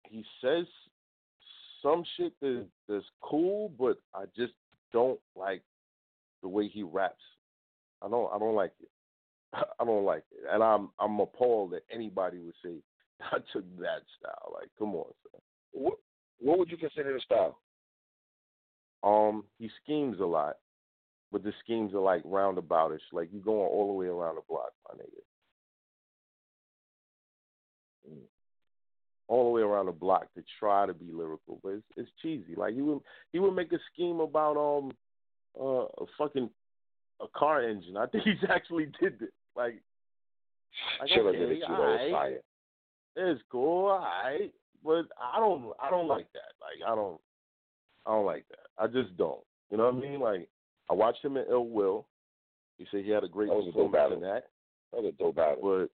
he 0.04 0.24
says 0.42 0.66
some 1.82 2.04
shit 2.18 2.34
that 2.42 2.66
that's 2.88 3.06
cool, 3.22 3.72
but 3.80 3.98
I 4.14 4.26
just 4.36 4.54
don't 4.92 5.20
like 5.36 5.62
the 6.42 6.48
way 6.48 6.68
he 6.68 6.84
raps. 6.84 7.24
I 8.02 8.10
don't 8.10 8.32
I 8.34 8.40
don't 8.40 8.56
like 8.56 8.74
it. 8.82 8.90
I 9.80 9.86
don't 9.86 10.06
like 10.06 10.24
it. 10.32 10.46
And 10.52 10.64
I'm 10.64 10.90
I'm 11.00 11.20
appalled 11.20 11.72
that 11.72 11.84
anybody 11.94 12.40
would 12.40 12.56
say 12.64 12.76
I 13.22 13.38
took 13.54 13.66
that 13.80 14.04
style. 14.20 14.54
Like, 14.54 14.70
come 14.78 14.96
on, 14.96 15.06
son. 15.32 15.42
what, 15.72 15.96
what 16.40 16.60
would 16.60 16.72
you 16.72 16.78
consider 16.78 17.14
his 17.14 17.24
style? 17.24 17.60
Um, 19.04 19.46
he 19.58 19.70
schemes 19.84 20.20
a 20.20 20.26
lot, 20.26 20.58
but 21.32 21.44
the 21.44 21.54
schemes 21.64 21.94
are 21.94 22.02
like 22.02 22.24
roundaboutish. 22.24 23.00
Like 23.14 23.30
you're 23.32 23.42
going 23.42 23.70
all 23.70 23.88
the 23.88 23.94
way 23.94 24.08
around 24.08 24.36
the 24.36 24.42
block, 24.50 24.72
my 24.88 24.96
nigga. 24.96 25.22
All 29.30 29.46
the 29.46 29.52
way 29.52 29.62
around 29.62 29.86
the 29.86 29.92
block 29.92 30.34
to 30.34 30.44
try 30.60 30.86
to 30.88 30.94
be 30.94 31.06
lyrical, 31.12 31.60
but 31.64 31.70
it's, 31.70 31.86
it's 31.96 32.10
cheesy. 32.22 32.56
Like 32.58 32.74
he 32.74 32.82
would 32.82 33.00
he 33.32 33.40
would 33.40 33.56
make 33.56 33.72
a 33.72 33.80
scheme 33.94 34.20
about 34.20 34.58
um 34.58 34.92
uh, 35.60 35.86
a 35.86 36.06
fucking 36.18 36.50
a 37.22 37.26
car 37.38 37.64
engine. 37.64 37.96
I 37.96 38.08
think 38.08 38.24
he's 38.26 38.50
actually 38.50 38.88
did 39.00 39.22
it. 39.22 39.34
Like, 39.56 39.82
like 41.00 41.12
okay, 41.12 41.38
did 41.38 41.52
it 41.52 42.12
fire. 42.12 42.40
it's 43.16 43.42
cool, 43.52 43.90
alright, 43.90 44.52
but 44.84 45.06
I 45.22 45.40
don't 45.40 45.74
I 45.80 45.90
don't 45.92 46.08
like 46.08 46.28
that. 46.34 46.54
Like 46.60 46.92
I 46.92 46.96
don't 46.96 47.20
I 48.06 48.12
don't 48.12 48.26
like 48.26 48.46
that. 48.50 48.84
I 48.84 48.88
just 48.88 49.16
don't. 49.16 49.42
You 49.70 49.78
know 49.78 49.86
what 49.86 49.96
I 49.96 50.10
mean? 50.10 50.20
Like 50.20 50.50
I 50.90 50.94
watched 50.94 51.24
him 51.24 51.38
in 51.38 51.46
Ill 51.50 51.68
Will. 51.68 52.08
He 52.80 52.88
said 52.90 53.04
he 53.06 53.12
had 53.12 53.24
a 53.24 53.28
great 53.28 53.50
That 53.50 53.56
was 53.56 53.68
a 53.68 53.78
dope 53.78 53.92
performance 53.92 54.22
in 54.24 54.28
that. 54.28 54.44
That 54.92 55.04
was 55.04 55.14
a 55.14 55.18
dope 55.22 55.36
battle. 55.36 55.90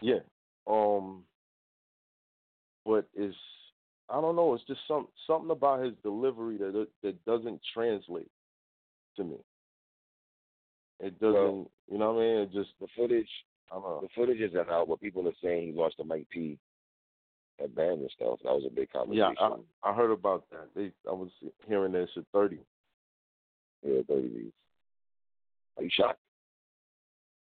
But 0.00 0.06
yeah, 0.06 0.18
um, 0.66 1.22
but 2.84 3.06
it's 3.14 3.36
I 4.08 4.20
don't 4.20 4.34
know. 4.36 4.54
It's 4.54 4.64
just 4.64 4.80
some 4.88 5.08
something 5.26 5.50
about 5.50 5.84
his 5.84 5.94
delivery 6.02 6.56
that 6.58 6.86
that 7.02 7.24
doesn't 7.24 7.60
translate 7.74 8.30
to 9.16 9.24
me. 9.24 9.36
It 11.00 11.18
doesn't. 11.20 11.34
Well- 11.34 11.70
you 11.90 11.98
know 11.98 12.12
what 12.12 12.22
I 12.22 12.24
mean? 12.24 12.36
It 12.42 12.52
just 12.52 12.70
The 12.80 12.86
footage, 12.96 13.28
I 13.72 13.74
don't 13.74 13.82
know. 13.82 14.00
the 14.02 14.08
footage 14.14 14.40
isn't 14.40 14.70
out, 14.70 14.86
but 14.86 15.00
people 15.00 15.26
are 15.26 15.32
saying 15.42 15.66
he 15.66 15.72
lost 15.72 15.96
to 15.96 16.04
Mike 16.04 16.28
P. 16.30 16.56
at 17.60 17.74
band 17.74 18.00
and 18.02 18.10
stuff. 18.14 18.38
That 18.44 18.52
was 18.52 18.62
a 18.64 18.72
big 18.72 18.88
Yeah, 18.94 19.00
conversation. 19.00 19.64
I, 19.82 19.90
I 19.90 19.94
heard 19.94 20.12
about 20.12 20.44
that. 20.52 20.68
They, 20.76 20.92
I 21.08 21.12
was 21.12 21.30
hearing 21.66 21.90
this 21.90 22.08
at 22.16 22.22
thirty. 22.32 22.58
Yeah, 23.84 24.02
thirty 24.06 24.52
Are 25.76 25.82
you 25.82 25.90
shocked? 25.92 26.20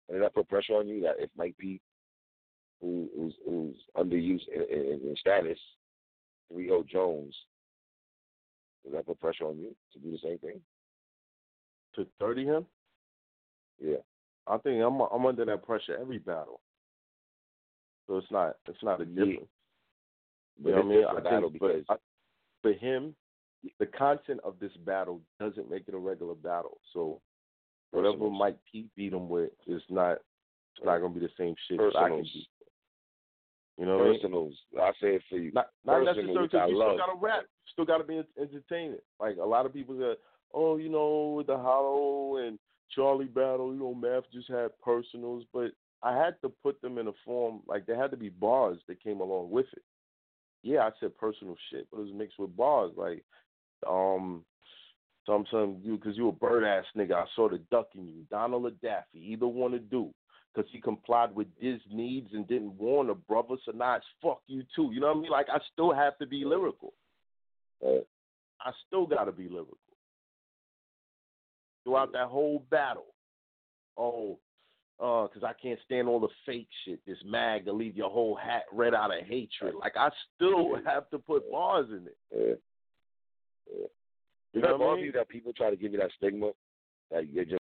And 0.09 0.17
did 0.17 0.23
that 0.25 0.35
put 0.35 0.49
pressure 0.49 0.75
on 0.75 0.89
you 0.89 1.01
that 1.03 1.17
if 1.21 1.31
Mike 1.37 1.55
P, 1.59 1.81
who, 2.85 3.09
who's 3.17 3.35
who's 3.47 3.77
underused 3.97 4.49
in, 4.55 4.63
in, 4.71 5.01
in 5.09 5.15
status, 5.19 5.59
Rio 6.53 6.83
Jones, 6.83 7.35
does 8.85 8.93
that 8.93 9.07
put 9.07 9.21
pressure 9.21 9.47
on 9.47 9.59
you 9.59 9.75
to 9.93 9.99
do 9.99 10.11
the 10.11 10.19
same 10.23 10.39
thing? 10.39 10.61
To 11.97 12.07
thirty 12.21 12.45
him? 12.45 12.67
Yeah. 13.83 13.97
I 14.47 14.59
think 14.59 14.83
I'm 14.83 15.01
I'm 15.01 15.27
under 15.27 15.45
that 15.47 15.65
pressure 15.65 15.97
every 15.99 16.19
battle. 16.19 16.61
So 18.07 18.19
it's 18.19 18.31
not 18.31 18.57
it's 18.69 18.83
not 18.83 19.01
a 19.01 19.07
difference. 19.07 19.49
But 20.63 20.69
You 20.69 20.77
know 20.77 20.83
what 20.83 20.85
I 20.85 21.21
mean? 21.23 21.27
I 21.27 21.41
think, 21.41 21.59
but 21.59 21.71
I, 21.89 21.97
for 22.63 22.73
him, 22.73 23.15
the 23.81 23.87
content 23.87 24.41
of 24.45 24.57
this 24.61 24.73
battle 24.85 25.21
doesn't 25.41 25.71
make 25.71 25.85
it 25.89 25.95
a 25.95 25.99
regular 25.99 26.35
battle. 26.35 26.79
So 26.93 27.21
whatever. 27.93 28.29
Mike 28.31 28.59
P 28.71 28.87
beat 28.95 29.15
him 29.15 29.29
with 29.29 29.51
is 29.67 29.83
not 29.89 30.19
it's 30.77 30.85
not 30.85 30.99
gonna 30.99 31.15
be 31.15 31.21
the 31.21 31.31
same 31.39 31.55
shit 31.69 31.79
that 31.79 31.97
I 31.97 32.09
can 32.09 32.19
Personals. 32.19 32.47
You 33.79 33.87
know 33.87 33.99
what 33.99 34.07
I 34.07 34.11
mean? 34.11 34.21
personals, 34.21 34.55
I 34.81 34.91
say 35.01 35.17
it 35.17 35.23
for 35.29 35.37
you. 35.37 35.51
Not 35.53 35.67
not 35.85 36.05
necessarily 36.05 36.47
because 36.47 36.71
you 36.71 36.77
still 36.77 36.79
love. 36.79 36.99
gotta 36.99 37.19
rap, 37.21 37.43
you 37.43 37.73
still 37.73 37.85
gotta 37.85 38.05
be 38.05 38.23
entertaining. 38.41 38.99
Like 39.19 39.37
a 39.37 39.45
lot 39.45 39.67
of 39.67 39.73
people 39.73 39.97
say, 39.99 40.15
oh, 40.53 40.77
you 40.77 40.89
know, 40.89 41.35
with 41.37 41.49
the 41.49 41.57
Hollow 41.57 42.37
and 42.37 42.59
Charlie 42.95 43.25
battle, 43.25 43.73
you 43.73 43.81
know, 43.81 43.95
Math 43.95 44.31
just 44.33 44.49
had 44.49 44.71
personals, 44.83 45.45
but 45.53 45.73
I 46.03 46.17
had 46.17 46.35
to 46.43 46.53
put 46.63 46.81
them 46.83 46.99
in 46.99 47.09
a 47.09 47.13
form 47.25 47.63
like 47.67 47.87
there 47.87 48.01
had 48.01 48.13
to 48.13 48.17
be 48.17 48.29
bars 48.29 48.79
that 48.87 49.03
came 49.03 49.21
along 49.21 49.51
with 49.51 49.67
it. 49.73 49.83
Yeah, 50.63 50.81
I 50.81 50.91
said 51.01 51.17
personal 51.19 51.57
shit, 51.71 51.89
but 51.91 51.99
it 51.99 52.05
was 52.05 52.15
mixed 52.15 52.39
with 52.39 52.57
bars. 52.57 52.93
Like, 52.97 53.25
um, 53.89 54.45
some 55.27 55.47
some 55.51 55.79
you 55.83 55.97
because 55.97 56.17
you 56.17 56.29
a 56.29 56.33
bird 56.33 56.65
ass 56.65 56.85
nigga. 56.97 57.15
I 57.15 57.25
saw 57.35 57.49
the 57.49 57.59
duck 57.71 57.89
in 57.95 58.07
you, 58.07 58.23
Donald 58.31 58.67
or 58.67 58.71
Daffy, 58.71 59.33
either 59.33 59.47
one 59.47 59.73
to 59.73 59.79
do. 59.79 60.11
Because 60.55 60.71
he 60.73 60.81
complied 60.81 61.35
with 61.35 61.49
his 61.59 61.81
needs 61.91 62.29
and 62.33 62.47
didn't 62.47 62.79
warn 62.79 63.09
the 63.09 63.15
brother, 63.15 63.57
so 63.65 63.73
now 63.73 63.97
it's 63.97 64.07
fuck 64.23 64.41
you 64.47 64.63
too. 64.77 64.91
You 64.93 65.01
know 65.01 65.09
what 65.09 65.17
I 65.17 65.21
mean? 65.21 65.31
Like 65.31 65.47
I 65.53 65.59
still 65.73 65.93
have 65.93 66.17
to 66.19 66.27
be 66.27 66.45
lyrical. 66.45 66.93
Right. 67.83 68.07
I 68.61 68.71
still 68.87 69.07
got 69.07 69.25
to 69.25 69.33
be 69.33 69.49
lyrical 69.49 69.79
throughout 71.85 72.13
that 72.13 72.29
whole 72.29 72.65
battle. 72.71 73.07
Oh, 73.97 74.39
uh, 75.01 75.27
because 75.27 75.45
I 75.45 75.53
can't 75.61 75.79
stand 75.85 76.09
all 76.09 76.21
the 76.21 76.29
fake 76.47 76.69
shit. 76.85 77.01
This 77.07 77.19
mag 77.25 77.65
to 77.67 77.73
leave 77.73 77.97
your 77.97 78.11
whole 78.11 78.37
hat 78.37 78.63
red 78.73 78.95
out 78.95 79.17
of 79.17 79.25
hatred. 79.27 79.75
Like 79.79 79.97
I 79.97 80.09
still 80.35 80.77
have 80.87 81.09
to 81.11 81.19
put 81.19 81.51
bars 81.51 81.87
in 81.91 82.07
it. 82.07 82.17
Yeah. 82.35 82.55
Yeah. 83.73 83.87
You 84.53 84.61
know 84.63 84.79
that 84.79 84.85
I 84.85 84.95
mean? 84.95 85.05
you 85.05 85.13
that 85.13 85.29
people 85.29 85.53
try 85.53 85.71
to 85.71 85.77
give 85.77 85.93
you 85.93 85.99
that 85.99 86.11
stigma? 86.17 86.53
That 87.11 87.29
you're 87.29 87.45
just 87.45 87.61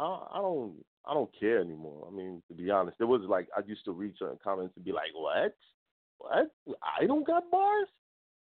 I, 0.00 0.26
I 0.32 0.38
don't 0.40 0.72
I 1.06 1.14
don't 1.14 1.30
care 1.38 1.60
anymore. 1.60 2.08
I 2.10 2.14
mean, 2.14 2.42
to 2.48 2.54
be 2.54 2.70
honest, 2.70 2.98
there 2.98 3.06
was 3.06 3.22
like 3.28 3.48
I 3.56 3.60
used 3.66 3.84
to 3.84 3.92
read 3.92 4.14
certain 4.18 4.38
comments 4.42 4.74
and 4.76 4.84
be 4.84 4.92
like, 4.92 5.10
"What? 5.14 5.54
What? 6.18 6.50
I 6.82 7.06
don't 7.06 7.26
got 7.26 7.50
bars." 7.50 7.88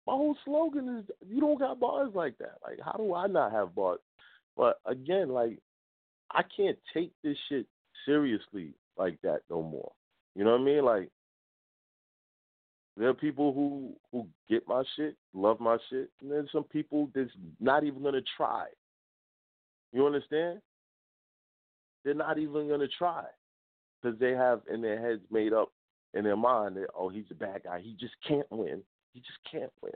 My 0.06 0.14
whole 0.14 0.38
slogan 0.46 0.98
is, 1.00 1.06
"You 1.28 1.40
don't 1.40 1.60
got 1.60 1.80
bars 1.80 2.12
like 2.14 2.38
that." 2.40 2.58
Like, 2.64 2.80
how 2.84 2.94
do 2.94 3.14
I 3.14 3.28
not 3.28 3.52
have 3.52 3.76
bars? 3.76 4.00
But 4.56 4.80
again, 4.86 5.30
like, 5.30 5.60
I 6.32 6.44
can't 6.56 6.78
take 6.94 7.12
this 7.24 7.38
shit 7.48 7.66
seriously 8.06 8.74
like 8.98 9.20
that 9.22 9.42
no 9.50 9.62
more. 9.62 9.92
You 10.36 10.44
know 10.44 10.52
what 10.52 10.62
I 10.62 10.64
mean? 10.64 10.86
Like, 10.86 11.10
there 12.98 13.10
are 13.10 13.14
people 13.14 13.54
who 13.54 13.94
who 14.12 14.28
get 14.50 14.68
my 14.68 14.84
shit, 14.98 15.16
love 15.34 15.60
my 15.60 15.78
shit, 15.90 16.10
and 16.22 16.30
there's 16.30 16.52
some 16.52 16.66
people 16.66 17.10
that's 17.16 17.32
not 17.60 17.86
even 17.86 18.04
gonna 18.04 18.22
try. 18.36 18.66
You 19.94 20.06
understand? 20.06 20.62
They're 22.08 22.16
not 22.16 22.40
even 22.40 22.70
gonna 22.70 22.88
try 22.88 23.26
because 24.02 24.18
they 24.18 24.32
have 24.32 24.62
in 24.74 24.82
their 24.82 24.98
heads 24.98 25.24
made 25.30 25.52
up 25.52 25.74
in 26.14 26.24
their 26.24 26.38
mind 26.38 26.78
that 26.78 26.88
oh 26.98 27.10
he's 27.10 27.26
a 27.32 27.36
bad 27.36 27.64
guy, 27.66 27.82
he 27.82 27.98
just 28.00 28.14
can't 28.26 28.50
win, 28.50 28.82
he 29.12 29.20
just 29.20 29.40
can't 29.52 29.74
win. 29.82 29.92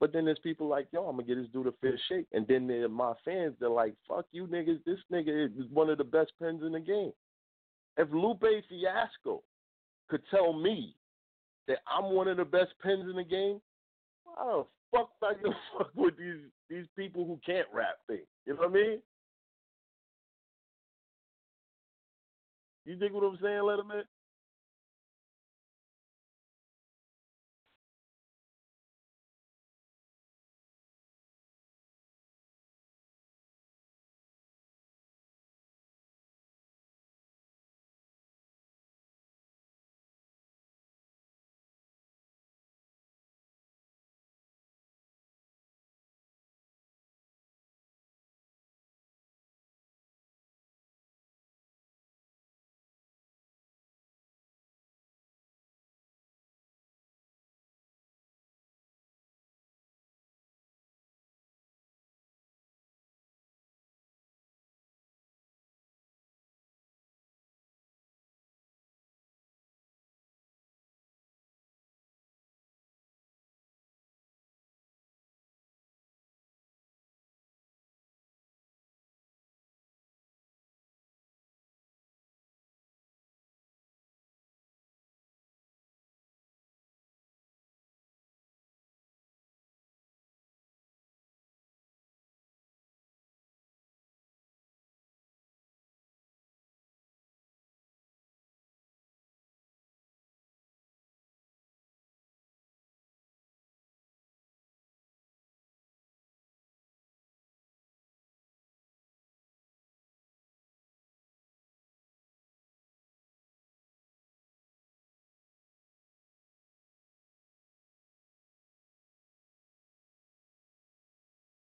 But 0.00 0.12
then 0.12 0.24
there's 0.24 0.40
people 0.40 0.66
like 0.66 0.88
yo, 0.90 1.04
I'm 1.04 1.14
gonna 1.14 1.28
get 1.28 1.36
this 1.36 1.46
dude 1.52 1.68
a 1.68 1.72
fair 1.80 1.96
shake, 2.08 2.26
and 2.32 2.44
then 2.48 2.66
they're 2.66 2.88
my 2.88 3.12
fans. 3.24 3.54
They're 3.60 3.68
like 3.68 3.94
fuck 4.08 4.26
you 4.32 4.48
niggas, 4.48 4.82
this 4.84 4.98
nigga 5.12 5.46
is 5.46 5.70
one 5.72 5.90
of 5.90 5.98
the 5.98 6.02
best 6.02 6.32
pens 6.42 6.62
in 6.66 6.72
the 6.72 6.80
game. 6.80 7.12
If 7.96 8.08
Lupe 8.10 8.42
Fiasco 8.68 9.44
could 10.08 10.22
tell 10.28 10.54
me 10.54 10.96
that 11.68 11.78
I'm 11.86 12.12
one 12.12 12.26
of 12.26 12.36
the 12.36 12.44
best 12.44 12.72
pens 12.82 13.04
in 13.08 13.14
the 13.14 13.22
game, 13.22 13.60
how 14.36 14.66
the 14.92 14.98
fuck 14.98 15.10
I 15.22 15.34
fuck 15.78 15.90
with 15.94 16.18
these 16.18 16.50
these 16.68 16.86
people 16.96 17.24
who 17.24 17.38
can't 17.46 17.68
rap 17.72 17.98
things? 18.08 18.26
You 18.44 18.54
know 18.54 18.62
what 18.62 18.70
I 18.70 18.72
mean? 18.72 19.02
You 22.86 22.96
dig 22.96 23.12
what 23.12 23.24
I'm 23.24 23.38
saying, 23.42 23.62
Letterman? 23.62 24.04